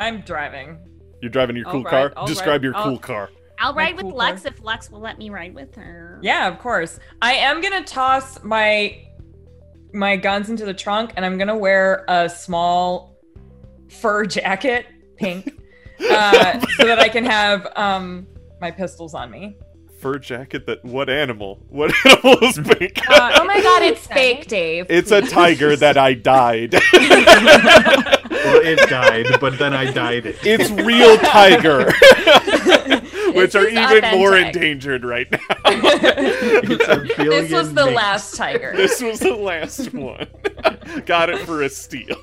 I'm 0.00 0.22
driving. 0.22 0.78
You're 1.20 1.30
driving 1.30 1.56
your 1.56 1.66
All 1.66 1.72
cool 1.72 1.82
right, 1.84 1.90
car. 1.90 2.12
all 2.16 2.26
Describe 2.26 2.48
right, 2.48 2.62
your 2.62 2.76
I'll- 2.76 2.84
cool 2.84 2.98
car. 2.98 3.30
I'll 3.58 3.74
My 3.74 3.82
ride 3.84 3.94
with 3.96 4.06
cool 4.06 4.16
Lux 4.16 4.42
car. 4.42 4.50
if 4.52 4.64
Lux 4.64 4.90
will 4.90 4.98
let 4.98 5.18
me 5.18 5.30
ride 5.30 5.54
with 5.54 5.72
her. 5.76 6.18
Yeah, 6.20 6.48
of 6.48 6.58
course. 6.58 6.98
I 7.20 7.34
am 7.34 7.60
gonna 7.60 7.84
toss 7.84 8.42
my 8.42 8.98
my 9.92 10.16
guns 10.16 10.48
into 10.50 10.64
the 10.64 10.74
trunk, 10.74 11.12
and 11.16 11.24
I'm 11.24 11.38
gonna 11.38 11.56
wear 11.56 12.04
a 12.08 12.28
small 12.28 13.16
fur 13.88 14.24
jacket, 14.36 14.86
pink, 15.16 15.52
uh, 16.10 16.60
so 16.76 16.86
that 16.86 16.98
I 16.98 17.08
can 17.08 17.24
have 17.24 17.66
um 17.76 18.26
my 18.60 18.70
pistols 18.70 19.14
on 19.14 19.30
me. 19.30 19.56
Fur 20.00 20.18
jacket. 20.18 20.66
That 20.66 20.84
what 20.84 21.08
animal? 21.08 21.60
What 21.68 21.92
animal 22.04 22.38
is 22.42 22.58
pink? 22.58 23.00
Uh, 23.08 23.32
Oh 23.36 23.44
my 23.44 23.60
god, 23.62 23.82
it's 23.82 24.04
fake, 24.18 24.48
Dave. 24.48 24.86
it's 24.88 25.10
a 25.12 25.20
tiger 25.22 25.76
that 25.76 25.96
I 25.96 26.14
died. 26.14 26.72
Well, 26.74 28.60
it 28.66 28.88
died, 28.90 29.26
but 29.40 29.58
then 29.58 29.72
I 29.74 29.90
died 29.92 30.26
it. 30.26 30.36
it's 30.42 30.70
real 30.70 31.16
tiger, 31.18 31.92
which 33.36 33.54
are 33.54 33.66
is 33.66 33.72
even 33.78 34.18
more 34.18 34.36
endangered 34.36 35.04
right 35.04 35.30
now. 35.30 35.38
It's 35.64 36.88
a 36.88 36.96
this 37.24 37.52
was 37.52 37.74
the 37.74 37.84
minks. 37.86 37.96
last 37.96 38.34
tiger. 38.36 38.72
this 38.76 39.00
was 39.02 39.20
the 39.20 39.34
last 39.34 39.92
one. 39.92 40.26
Got 41.06 41.30
it 41.30 41.40
for 41.46 41.62
a 41.62 41.68
steal. 41.68 42.16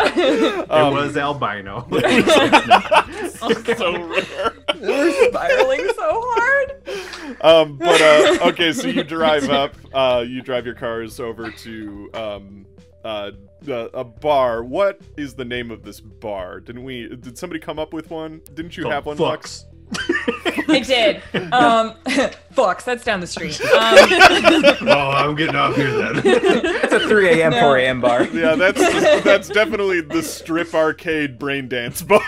It 0.00 0.70
Um, 0.70 0.94
was 0.94 1.16
albino. 1.16 1.86
it's 1.90 3.38
so 3.78 3.92
rare. 3.92 4.54
We're 4.80 5.28
spiraling 5.30 5.86
so 5.96 6.20
hard. 6.24 7.38
Um, 7.40 7.76
but 7.78 8.00
uh, 8.00 8.48
okay, 8.50 8.72
so 8.72 8.88
you 8.88 9.04
drive 9.04 9.48
up. 9.50 9.74
Uh, 9.92 10.24
you 10.26 10.42
drive 10.42 10.66
your 10.66 10.74
cars 10.74 11.18
over 11.20 11.50
to 11.50 12.10
um, 12.14 12.66
uh, 13.04 13.30
a, 13.66 13.72
a 13.94 14.04
bar. 14.04 14.62
What 14.64 15.00
is 15.16 15.34
the 15.34 15.44
name 15.44 15.70
of 15.70 15.82
this 15.82 16.00
bar? 16.00 16.60
Didn't 16.60 16.84
we? 16.84 17.08
Did 17.08 17.38
somebody 17.38 17.60
come 17.60 17.78
up 17.78 17.92
with 17.92 18.10
one? 18.10 18.42
Didn't 18.54 18.76
you 18.76 18.88
have 18.88 19.06
one? 19.06 19.16
Lux? 19.16 19.66
Fucks. 19.92 20.68
I 20.68 20.80
did. 20.80 21.22
Um, 21.52 21.94
Fox, 22.52 22.84
that's 22.84 23.04
down 23.04 23.20
the 23.20 23.26
street. 23.26 23.60
Um, 23.60 23.68
Oh, 24.88 25.10
I'm 25.10 25.34
getting 25.34 25.56
off 25.56 25.74
here 25.76 25.90
then. 25.90 26.22
It's 26.24 26.92
a 26.92 27.00
3 27.08 27.40
a.m., 27.40 27.52
4 27.52 27.76
a.m. 27.78 28.00
bar. 28.00 28.24
Yeah, 28.24 28.54
that's 28.54 28.78
that's 29.22 29.48
definitely 29.48 30.00
the 30.02 30.22
strip 30.22 30.74
arcade 30.74 31.38
brain 31.38 31.68
dance 31.68 32.02
bar. 32.02 32.20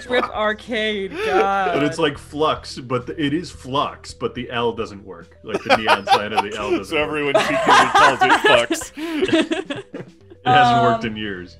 Strip 0.00 0.24
arcade, 0.30 1.10
God. 1.12 1.74
But 1.74 1.82
it's 1.84 1.98
like 1.98 2.18
flux, 2.18 2.78
but 2.78 3.06
the, 3.06 3.22
it 3.22 3.32
is 3.34 3.50
flux, 3.50 4.14
but 4.14 4.34
the 4.34 4.50
L 4.50 4.72
doesn't 4.72 5.04
work. 5.04 5.38
Like 5.42 5.62
the 5.64 5.76
neon 5.76 6.06
sign 6.06 6.32
of 6.32 6.42
the 6.48 6.56
L 6.56 6.70
doesn't 6.70 6.84
so 6.86 6.96
work. 6.96 7.06
everyone 7.06 7.34
secretly 7.34 7.86
calls 7.92 8.18
it 8.22 8.40
flux. 8.40 8.92
It 8.96 10.06
hasn't 10.44 10.82
worked 10.82 11.04
Um, 11.04 11.10
in 11.10 11.16
years. 11.16 11.56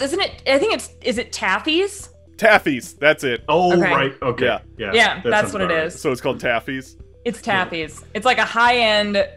isn't 0.00 0.20
it? 0.20 0.42
I 0.46 0.58
think 0.58 0.74
it's. 0.74 0.90
Is 1.02 1.18
it 1.18 1.32
Taffy's? 1.32 2.10
Taffies. 2.38 2.96
That's 2.98 3.24
it. 3.24 3.44
Oh, 3.48 3.72
Okay. 3.72 3.82
right. 3.92 4.14
Okay. 4.22 4.44
Yeah. 4.46 4.60
Yeah. 4.78 4.92
Yeah, 4.94 5.22
that 5.22 5.30
that's 5.30 5.52
what 5.52 5.60
it 5.62 5.66
right. 5.66 5.86
is. 5.86 6.00
So 6.00 6.10
it's 6.12 6.20
called 6.20 6.40
Taffies. 6.40 6.96
It's 7.24 7.42
Taffy's. 7.42 8.02
It's 8.14 8.24
like 8.24 8.38
a 8.38 8.44
high-end 8.44 9.28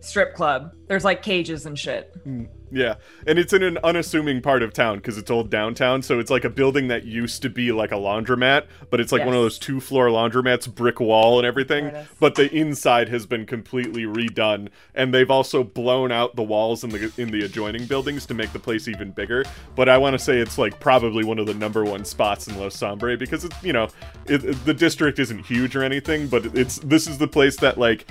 strip 0.00 0.34
club. 0.34 0.74
There's 0.88 1.04
like 1.04 1.22
cages 1.22 1.64
and 1.66 1.78
shit. 1.78 2.12
Hmm. 2.24 2.44
Yeah, 2.70 2.94
and 3.26 3.38
it's 3.38 3.52
in 3.52 3.62
an 3.62 3.78
unassuming 3.82 4.40
part 4.42 4.62
of 4.62 4.72
town 4.72 4.96
because 4.98 5.18
it's 5.18 5.30
old 5.30 5.50
downtown. 5.50 6.02
So 6.02 6.18
it's 6.18 6.30
like 6.30 6.44
a 6.44 6.50
building 6.50 6.88
that 6.88 7.04
used 7.04 7.42
to 7.42 7.50
be 7.50 7.72
like 7.72 7.90
a 7.92 7.96
laundromat, 7.96 8.66
but 8.90 9.00
it's 9.00 9.12
like 9.12 9.20
one 9.26 9.34
of 9.34 9.42
those 9.42 9.58
two-floor 9.58 10.06
laundromats, 10.08 10.72
brick 10.72 11.00
wall 11.00 11.38
and 11.38 11.46
everything. 11.46 11.86
There 11.86 11.96
it 11.96 12.00
is. 12.02 12.08
But 12.20 12.34
the 12.36 12.52
inside 12.54 13.08
has 13.08 13.26
been 13.26 13.46
completely 13.46 14.04
redone, 14.04 14.68
and 14.94 15.12
they've 15.12 15.30
also 15.30 15.64
blown 15.64 16.12
out 16.12 16.36
the 16.36 16.42
walls 16.42 16.84
in 16.84 16.90
the 16.90 17.12
in 17.16 17.30
the 17.30 17.44
adjoining 17.44 17.86
buildings 17.86 18.26
to 18.26 18.34
make 18.34 18.52
the 18.52 18.58
place 18.60 18.88
even 18.88 19.10
bigger. 19.10 19.44
But 19.74 19.88
I 19.88 19.98
want 19.98 20.14
to 20.14 20.18
say 20.18 20.38
it's 20.38 20.58
like 20.58 20.78
probably 20.80 21.24
one 21.24 21.38
of 21.38 21.46
the 21.46 21.54
number 21.54 21.84
one 21.84 22.04
spots 22.04 22.46
in 22.48 22.58
Los 22.58 22.76
Sombre 22.76 23.16
because 23.16 23.44
it's 23.44 23.62
you 23.62 23.72
know 23.72 23.88
it- 24.26 24.64
the 24.64 24.74
district 24.74 25.18
isn't 25.18 25.44
huge 25.46 25.74
or 25.74 25.82
anything, 25.82 26.28
but 26.28 26.46
it's 26.56 26.78
this 26.78 27.06
is 27.06 27.18
the 27.18 27.28
place 27.28 27.56
that 27.56 27.78
like 27.78 28.06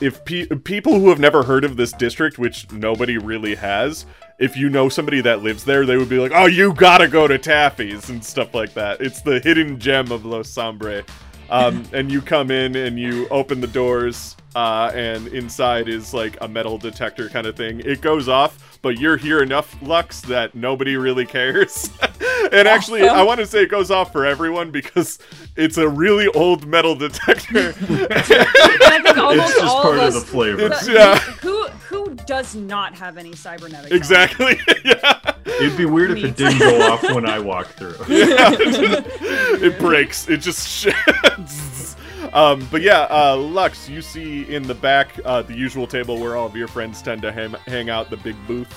if 0.00 0.24
pe- 0.24 0.46
people 0.46 0.98
who 0.98 1.08
have 1.10 1.18
never 1.18 1.42
heard 1.42 1.64
of 1.64 1.76
this 1.76 1.92
district, 1.92 2.38
which 2.38 2.70
nobody 2.72 3.18
really 3.18 3.54
has, 3.54 4.06
if 4.38 4.56
you 4.56 4.68
know 4.68 4.88
somebody 4.88 5.20
that 5.20 5.42
lives 5.42 5.64
there, 5.64 5.84
they 5.84 5.96
would 5.96 6.08
be 6.08 6.18
like, 6.18 6.32
"Oh, 6.34 6.46
you 6.46 6.72
gotta 6.72 7.08
go 7.08 7.28
to 7.28 7.38
Taffy's" 7.38 8.08
and 8.08 8.24
stuff 8.24 8.54
like 8.54 8.74
that. 8.74 9.00
It's 9.00 9.20
the 9.20 9.40
hidden 9.40 9.78
gem 9.78 10.10
of 10.10 10.24
Los 10.24 10.48
Sambre. 10.48 11.04
Um, 11.50 11.84
and 11.92 12.10
you 12.10 12.22
come 12.22 12.50
in 12.50 12.76
and 12.76 12.98
you 12.98 13.28
open 13.28 13.60
the 13.60 13.66
doors, 13.66 14.36
uh, 14.54 14.90
and 14.94 15.28
inside 15.28 15.88
is 15.88 16.12
like 16.12 16.36
a 16.40 16.48
metal 16.48 16.78
detector 16.78 17.28
kind 17.28 17.46
of 17.46 17.56
thing. 17.56 17.80
It 17.80 18.00
goes 18.00 18.28
off, 18.28 18.78
but 18.82 18.98
you're 18.98 19.16
here 19.16 19.42
enough, 19.42 19.76
Lux, 19.82 20.20
that 20.22 20.54
nobody 20.54 20.96
really 20.96 21.26
cares. 21.26 21.90
and 22.52 22.66
actually, 22.66 23.08
I 23.08 23.22
want 23.22 23.40
to 23.40 23.46
say 23.46 23.62
it 23.62 23.70
goes 23.70 23.90
off 23.90 24.12
for 24.12 24.24
everyone 24.26 24.70
because 24.70 25.18
it's 25.56 25.76
a 25.78 25.88
really 25.88 26.26
old 26.28 26.66
metal 26.66 26.94
detector. 26.94 27.68
I 27.80 29.00
think 29.04 29.18
almost 29.18 29.50
it's 29.50 29.60
just 29.60 29.64
all 29.74 29.82
part 29.82 29.98
of 29.98 30.04
of 30.04 30.14
the 30.14 30.20
flavor. 30.20 30.62
It's- 30.62 30.88
yeah, 30.88 31.18
Who 31.18 31.66
who 31.68 32.14
does 32.26 32.54
not 32.54 32.94
have 32.94 33.18
any 33.18 33.34
cybernetic? 33.34 33.92
exactly. 33.92 34.58
yeah. 34.84 35.20
It'd 35.44 35.76
be 35.76 35.84
weird 35.84 36.12
if 36.12 36.24
it 36.24 36.36
didn't 36.36 36.58
go 36.58 36.92
off 36.92 37.02
when 37.02 37.28
I 37.28 37.38
walk 37.38 37.66
through. 37.68 37.94
Yeah. 38.08 38.50
it 38.54 39.78
breaks. 39.78 40.28
It 40.28 40.38
just 40.38 40.66
sheds. 40.68 41.96
Um, 42.32 42.66
but 42.70 42.82
yeah, 42.82 43.06
uh, 43.10 43.36
Lux, 43.36 43.88
you 43.88 44.02
see 44.02 44.42
in 44.52 44.62
the 44.64 44.74
back 44.74 45.18
uh, 45.24 45.42
the 45.42 45.54
usual 45.54 45.86
table 45.86 46.18
where 46.18 46.36
all 46.36 46.46
of 46.46 46.56
your 46.56 46.68
friends 46.68 47.02
tend 47.02 47.22
to 47.22 47.32
hang, 47.32 47.52
hang 47.66 47.90
out, 47.90 48.10
the 48.10 48.16
big 48.18 48.36
booth. 48.46 48.72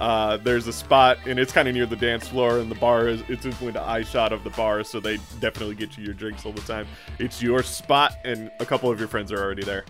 Uh, 0.00 0.36
there's 0.38 0.66
a 0.66 0.72
spot, 0.72 1.18
and 1.26 1.38
it's 1.38 1.52
kind 1.52 1.68
of 1.68 1.74
near 1.74 1.86
the 1.86 1.96
dance 1.96 2.26
floor, 2.26 2.58
and 2.58 2.68
the 2.70 2.74
bar 2.74 3.06
is 3.06 3.20
it's 3.28 3.44
instantly 3.46 3.70
the 3.72 3.80
eye 3.82 4.02
shot 4.02 4.32
of 4.32 4.42
the 4.42 4.50
bar, 4.50 4.82
so 4.82 4.98
they 4.98 5.18
definitely 5.40 5.74
get 5.76 5.96
you 5.96 6.04
your 6.04 6.14
drinks 6.14 6.44
all 6.44 6.52
the 6.52 6.60
time. 6.62 6.86
It's 7.20 7.40
your 7.40 7.62
spot, 7.62 8.14
and 8.24 8.50
a 8.58 8.66
couple 8.66 8.90
of 8.90 8.98
your 8.98 9.06
friends 9.08 9.30
are 9.30 9.40
already 9.40 9.62
there. 9.62 9.84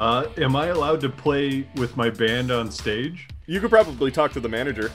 Uh, 0.00 0.26
am 0.38 0.56
I 0.56 0.68
allowed 0.68 1.00
to 1.02 1.08
play 1.10 1.66
with 1.76 1.96
my 1.96 2.08
band 2.10 2.50
on 2.50 2.70
stage? 2.70 3.28
You 3.46 3.60
could 3.60 3.70
probably 3.70 4.10
talk 4.10 4.32
to 4.32 4.40
the 4.40 4.48
manager. 4.48 4.90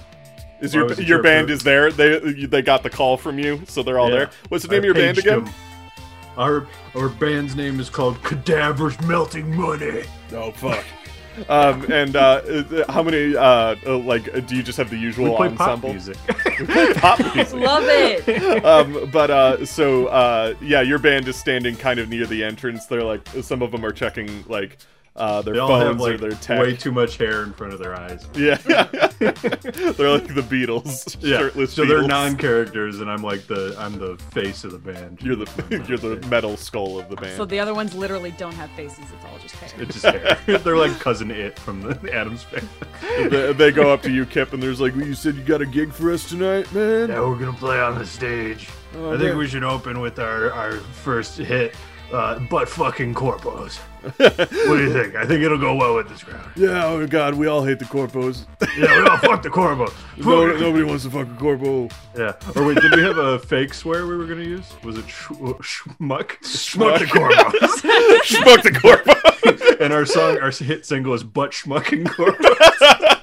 Is 0.60 0.74
your 0.74 0.92
your 0.94 1.22
band 1.24 1.50
is 1.50 1.64
there? 1.64 1.92
They 1.92 2.20
they 2.46 2.62
got 2.62 2.84
the 2.84 2.90
call 2.90 3.16
from 3.16 3.40
you, 3.40 3.62
so 3.68 3.82
they're 3.84 4.00
all 4.00 4.10
Yeah. 4.10 4.16
there. 4.18 4.30
What's 4.50 4.66
the 4.66 4.70
name 4.72 4.78
I 4.78 4.80
of 4.80 4.86
your 4.86 4.94
band 4.96 5.18
again? 5.20 5.46
them. 5.46 5.54
Our 6.40 6.66
our 6.96 7.10
band's 7.10 7.54
name 7.54 7.82
is 7.82 7.90
called 7.90 8.16
Cadaver's 8.24 9.00
Melting 9.06 9.54
Money. 9.54 10.04
Oh 10.32 10.52
fuck. 10.54 10.86
um, 11.50 11.92
and 11.92 12.16
uh, 12.16 12.20
uh, 12.48 12.92
how 12.92 13.04
many 13.04 13.36
uh, 13.36 13.76
uh, 13.86 13.98
like 13.98 14.34
uh, 14.34 14.40
do 14.40 14.56
you 14.56 14.64
just 14.64 14.78
have 14.78 14.90
the 14.90 14.98
usual 14.98 15.32
We 15.32 15.36
play 15.36 15.50
pop 15.50 15.68
ensemble? 15.84 15.90
music. 15.90 16.18
Pop 16.96 17.20
music. 17.36 17.54
Love 17.60 17.84
it. 17.86 18.66
um, 18.66 19.10
but 19.12 19.30
uh, 19.30 19.66
so 19.66 20.08
uh, 20.08 20.54
yeah, 20.62 20.82
your 20.82 20.98
band 20.98 21.28
is 21.28 21.36
standing 21.36 21.76
kind 21.76 22.00
of 22.00 22.08
near 22.08 22.26
the 22.26 22.42
entrance. 22.44 22.86
They're 22.86 23.04
like 23.04 23.28
some 23.42 23.62
of 23.62 23.72
them 23.72 23.84
are 23.86 23.92
checking 23.94 24.46
like 24.48 24.78
uh, 25.16 25.42
their 25.42 25.56
They 25.56 25.60
all 25.60 25.68
phones 25.68 25.84
have 25.86 26.00
or 26.02 26.12
like 26.12 26.20
their 26.22 26.32
tech. 26.32 26.62
way 26.62 26.76
too 26.76 26.92
much 26.92 27.18
hair 27.18 27.44
in 27.44 27.52
front 27.54 27.74
of 27.74 27.80
their 27.80 27.96
eyes. 27.96 28.26
Yeah, 28.36 28.56
they're 29.20 30.10
like 30.10 30.34
the 30.34 30.46
Beatles, 30.50 31.18
Yeah, 31.22 31.40
shirtless. 31.40 31.74
so 31.74 31.86
they're 31.86 32.04
Beatles. 32.04 32.08
non-characters, 32.08 33.00
and 33.02 33.10
I'm 33.10 33.22
like 33.24 33.46
the 33.48 33.76
I'm 33.78 33.98
the 34.00 34.18
face 34.32 34.64
of 34.64 34.72
the 34.72 34.78
band. 34.78 35.20
You're 35.22 35.36
the 35.36 35.84
you're 35.88 35.98
the 35.98 36.26
metal 36.28 36.56
skull 36.58 37.00
of 37.00 37.10
the 37.10 37.16
band. 37.16 37.36
So 37.38 37.46
the 37.46 37.60
other 37.60 37.74
ones 37.74 37.94
literally 37.96 38.32
don't 38.32 38.54
have 38.54 38.70
faces. 38.72 39.00
It's 39.00 39.26
all 39.26 39.38
just 39.42 39.56
hair. 39.56 39.82
It's 39.82 40.02
just 40.02 40.06
hair. 40.46 40.58
they're 40.60 40.78
like 40.78 40.98
cousin 41.00 41.32
Itt 41.32 41.60
from 41.60 41.82
the 41.82 42.14
Addams 42.14 42.44
family. 42.44 43.30
they, 43.30 43.54
they 43.54 43.72
go 43.72 43.92
up 43.94 44.02
to 44.04 44.12
you, 44.12 44.26
Kip, 44.26 44.54
and 44.54 44.62
there's 44.64 44.80
like, 44.80 44.96
well, 44.96 45.06
"You 45.06 45.16
said 45.16 45.36
you 45.36 45.44
got 45.44 45.62
a 45.62 45.66
gig 45.66 45.92
for 45.92 46.12
us 46.12 46.28
tonight, 46.30 46.72
man." 46.74 47.10
Yeah, 47.10 47.22
we're 47.22 47.36
gonna 47.38 47.54
play 47.54 47.80
on 47.80 47.98
the 47.98 48.06
stage. 48.06 48.70
Oh, 48.96 49.14
I 49.14 49.18
think 49.18 49.36
we 49.38 49.48
should 49.48 49.64
open 49.64 50.00
with 50.00 50.20
our 50.20 50.52
our 50.54 50.74
first 50.78 51.38
hit, 51.38 51.76
uh, 52.14 52.40
butt 52.40 52.70
fucking 52.70 53.14
corpos. 53.14 53.80
What 54.02 54.18
do 54.48 54.84
you 54.84 54.94
think? 54.94 55.16
I 55.16 55.26
think 55.26 55.44
it'll 55.44 55.58
go 55.58 55.76
well 55.76 55.96
with 55.96 56.08
this 56.10 56.24
crowd. 56.24 56.50
Yeah, 56.56 56.86
oh 56.86 57.06
god, 57.06 57.36
we 57.36 57.48
all 57.48 57.64
hate 57.64 57.80
the 57.80 57.86
corpos. 57.86 58.46
Yeah, 58.78 59.02
we 59.02 59.08
all 59.10 59.18
fuck 59.18 59.44
the 59.44 59.50
corpos. 59.50 59.94
no, 60.18 60.48
nobody 60.58 60.84
wants 60.84 61.04
to 61.04 61.10
fuck 61.10 61.28
a 61.28 61.36
corpo. 61.36 61.90
Yeah. 62.18 62.34
Or 62.56 62.66
wait, 62.66 62.80
did 62.80 62.96
we 62.96 63.02
have 63.02 63.18
a 63.18 63.40
fake 63.40 63.74
swear 63.74 64.08
we 64.08 64.16
were 64.16 64.26
gonna 64.26 64.44
use? 64.44 64.72
Was 64.84 64.98
it 64.98 65.10
sh- 65.10 65.32
uh, 65.32 65.54
schmuck? 65.62 66.38
Schmuck 66.42 67.00
the 67.00 67.06
corpos. 67.06 67.60
Schmuck 68.24 68.64
the 68.64 68.72
corpo. 68.72 69.84
and 69.84 69.92
our 69.92 70.06
song, 70.06 70.40
our 70.40 70.52
hit 70.52 70.86
single 70.86 71.14
is 71.14 71.24
butt 71.24 71.52
schmucking 71.52 72.06
corpos. 72.06 73.16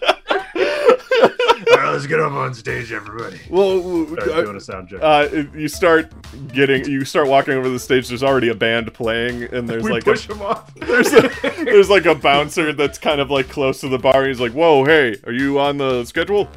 Let's 1.97 2.07
get 2.07 2.21
up 2.21 2.33
on 2.33 2.53
stage, 2.53 2.93
everybody. 2.93 3.41
Well, 3.49 4.07
Sorry, 4.07 4.45
doing 4.45 4.57
a 4.57 4.61
sound 4.61 4.91
check. 4.91 4.99
uh, 5.01 5.29
you 5.55 5.67
start 5.67 6.13
getting, 6.53 6.85
you 6.85 7.07
start 7.07 7.27
walking 7.27 7.55
over 7.55 7.71
the 7.71 7.79
stage. 7.79 8.09
There's 8.09 8.23
already 8.23 8.51
a 8.51 8.55
band 8.55 8.93
playing, 8.93 9.45
and 9.45 9.67
there's 9.67 9.83
we 9.83 9.93
like 9.93 10.05
push 10.05 10.29
a, 10.29 10.35
him 10.35 10.43
off. 10.43 10.75
there's 10.75 11.11
a, 11.15 11.31
there's 11.65 11.89
like 11.89 12.05
a 12.05 12.15
bouncer 12.15 12.75
that's 12.75 12.99
kind 12.99 13.19
of 13.19 13.31
like 13.31 13.49
close 13.49 13.81
to 13.81 13.89
the 13.89 13.99
bar. 13.99 14.19
And 14.19 14.27
he's 14.27 14.41
like, 14.41 14.53
"Whoa, 14.53 14.85
hey, 14.85 15.17
are 15.25 15.33
you 15.33 15.59
on 15.59 15.79
the 15.79 16.05
schedule? 16.05 16.51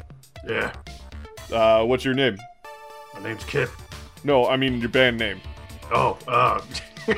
Yeah, 0.46 0.74
Uh, 1.50 1.86
what's 1.86 2.04
your 2.04 2.12
name? 2.12 2.36
my 3.14 3.22
name's 3.22 3.44
Kip. 3.44 3.70
No, 4.22 4.46
I 4.46 4.58
mean 4.58 4.78
your 4.78 4.90
band 4.90 5.16
name." 5.16 5.40
Oh, 5.90 6.18
uh, 6.28 6.60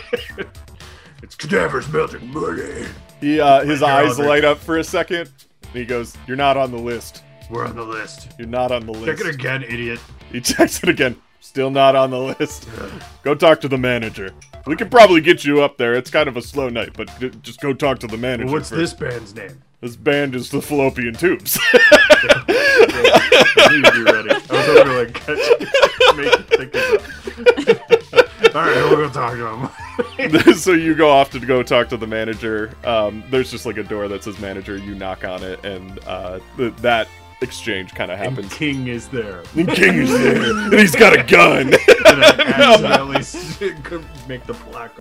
it's 1.24 1.34
Cadaver's 1.34 1.88
melting 1.88 2.32
money. 2.32 2.86
He, 3.20 3.40
uh, 3.40 3.64
his 3.64 3.82
eyes 3.82 4.16
light 4.20 4.44
up 4.44 4.58
for 4.58 4.78
a 4.78 4.84
second. 4.84 5.28
And 5.62 5.72
he 5.72 5.84
goes, 5.84 6.16
"You're 6.28 6.36
not 6.36 6.56
on 6.56 6.70
the 6.70 6.78
list. 6.78 7.24
We're 7.52 7.66
on 7.66 7.76
the 7.76 7.84
list. 7.84 8.30
You're 8.38 8.48
not 8.48 8.72
on 8.72 8.86
the 8.86 8.92
list. 8.92 9.04
Check 9.04 9.28
it 9.28 9.34
again, 9.34 9.62
idiot. 9.62 10.00
He 10.32 10.40
checks 10.40 10.82
it 10.82 10.88
again. 10.88 11.20
Still 11.40 11.68
not 11.70 11.94
on 11.94 12.10
the 12.10 12.18
list. 12.18 12.66
Go 13.24 13.34
talk 13.34 13.60
to 13.60 13.68
the 13.68 13.76
manager. 13.76 14.32
We 14.66 14.74
could 14.74 14.90
probably 14.90 15.20
get 15.20 15.44
you 15.44 15.60
up 15.60 15.76
there. 15.76 15.92
It's 15.92 16.10
kind 16.10 16.30
of 16.30 16.38
a 16.38 16.42
slow 16.42 16.70
night, 16.70 16.94
but 16.96 17.10
just 17.42 17.60
go 17.60 17.74
talk 17.74 17.98
to 17.98 18.06
the 18.06 18.16
manager. 18.16 18.46
Well, 18.46 18.54
what's 18.54 18.70
first. 18.70 18.98
this 18.98 19.10
band's 19.10 19.34
name? 19.34 19.62
This 19.82 19.96
band 19.96 20.34
is 20.34 20.50
the 20.50 20.62
Fallopian 20.62 21.12
Tubes. 21.12 21.58
I 21.74 23.68
knew 23.70 23.76
you'd 23.76 23.92
be 23.92 24.10
ready. 24.10 24.30
I 24.30 24.34
was 24.34 24.66
hoping 24.66 24.84
to 24.84 24.98
like 24.98 25.14
catch 25.14 26.16
make 26.16 26.38
you 26.38 26.44
think 26.56 26.74
of. 26.74 28.54
All 28.54 28.62
right, 28.62 28.76
we'll 28.76 28.96
go 28.96 29.10
talk 29.10 29.32
to 29.34 30.30
him. 30.30 30.54
so 30.54 30.72
you 30.72 30.94
go 30.94 31.10
off 31.10 31.30
to 31.30 31.40
go 31.40 31.62
talk 31.62 31.90
to 31.90 31.98
the 31.98 32.06
manager. 32.06 32.72
Um, 32.84 33.22
there's 33.30 33.50
just 33.50 33.66
like 33.66 33.76
a 33.76 33.82
door 33.82 34.08
that 34.08 34.24
says 34.24 34.38
manager. 34.38 34.78
You 34.78 34.94
knock 34.94 35.24
on 35.24 35.42
it, 35.42 35.62
and 35.64 35.98
uh, 36.06 36.38
th- 36.56 36.76
that 36.76 37.08
exchange 37.42 37.94
kind 37.94 38.10
of 38.10 38.18
And 38.20 38.36
happens. 38.36 38.54
King 38.54 38.86
is 38.88 39.08
there. 39.08 39.42
And 39.56 39.68
King 39.68 39.94
is 39.98 40.10
there, 40.10 40.42
and 40.64 40.72
he's 40.74 40.94
got 40.96 41.18
a 41.18 41.22
gun. 41.22 41.74
And 41.74 42.24
I 42.24 42.36
accidentally 42.38 43.16
s- 43.18 43.60
make 44.28 44.44
the 44.46 44.54
plaque. 44.54 44.92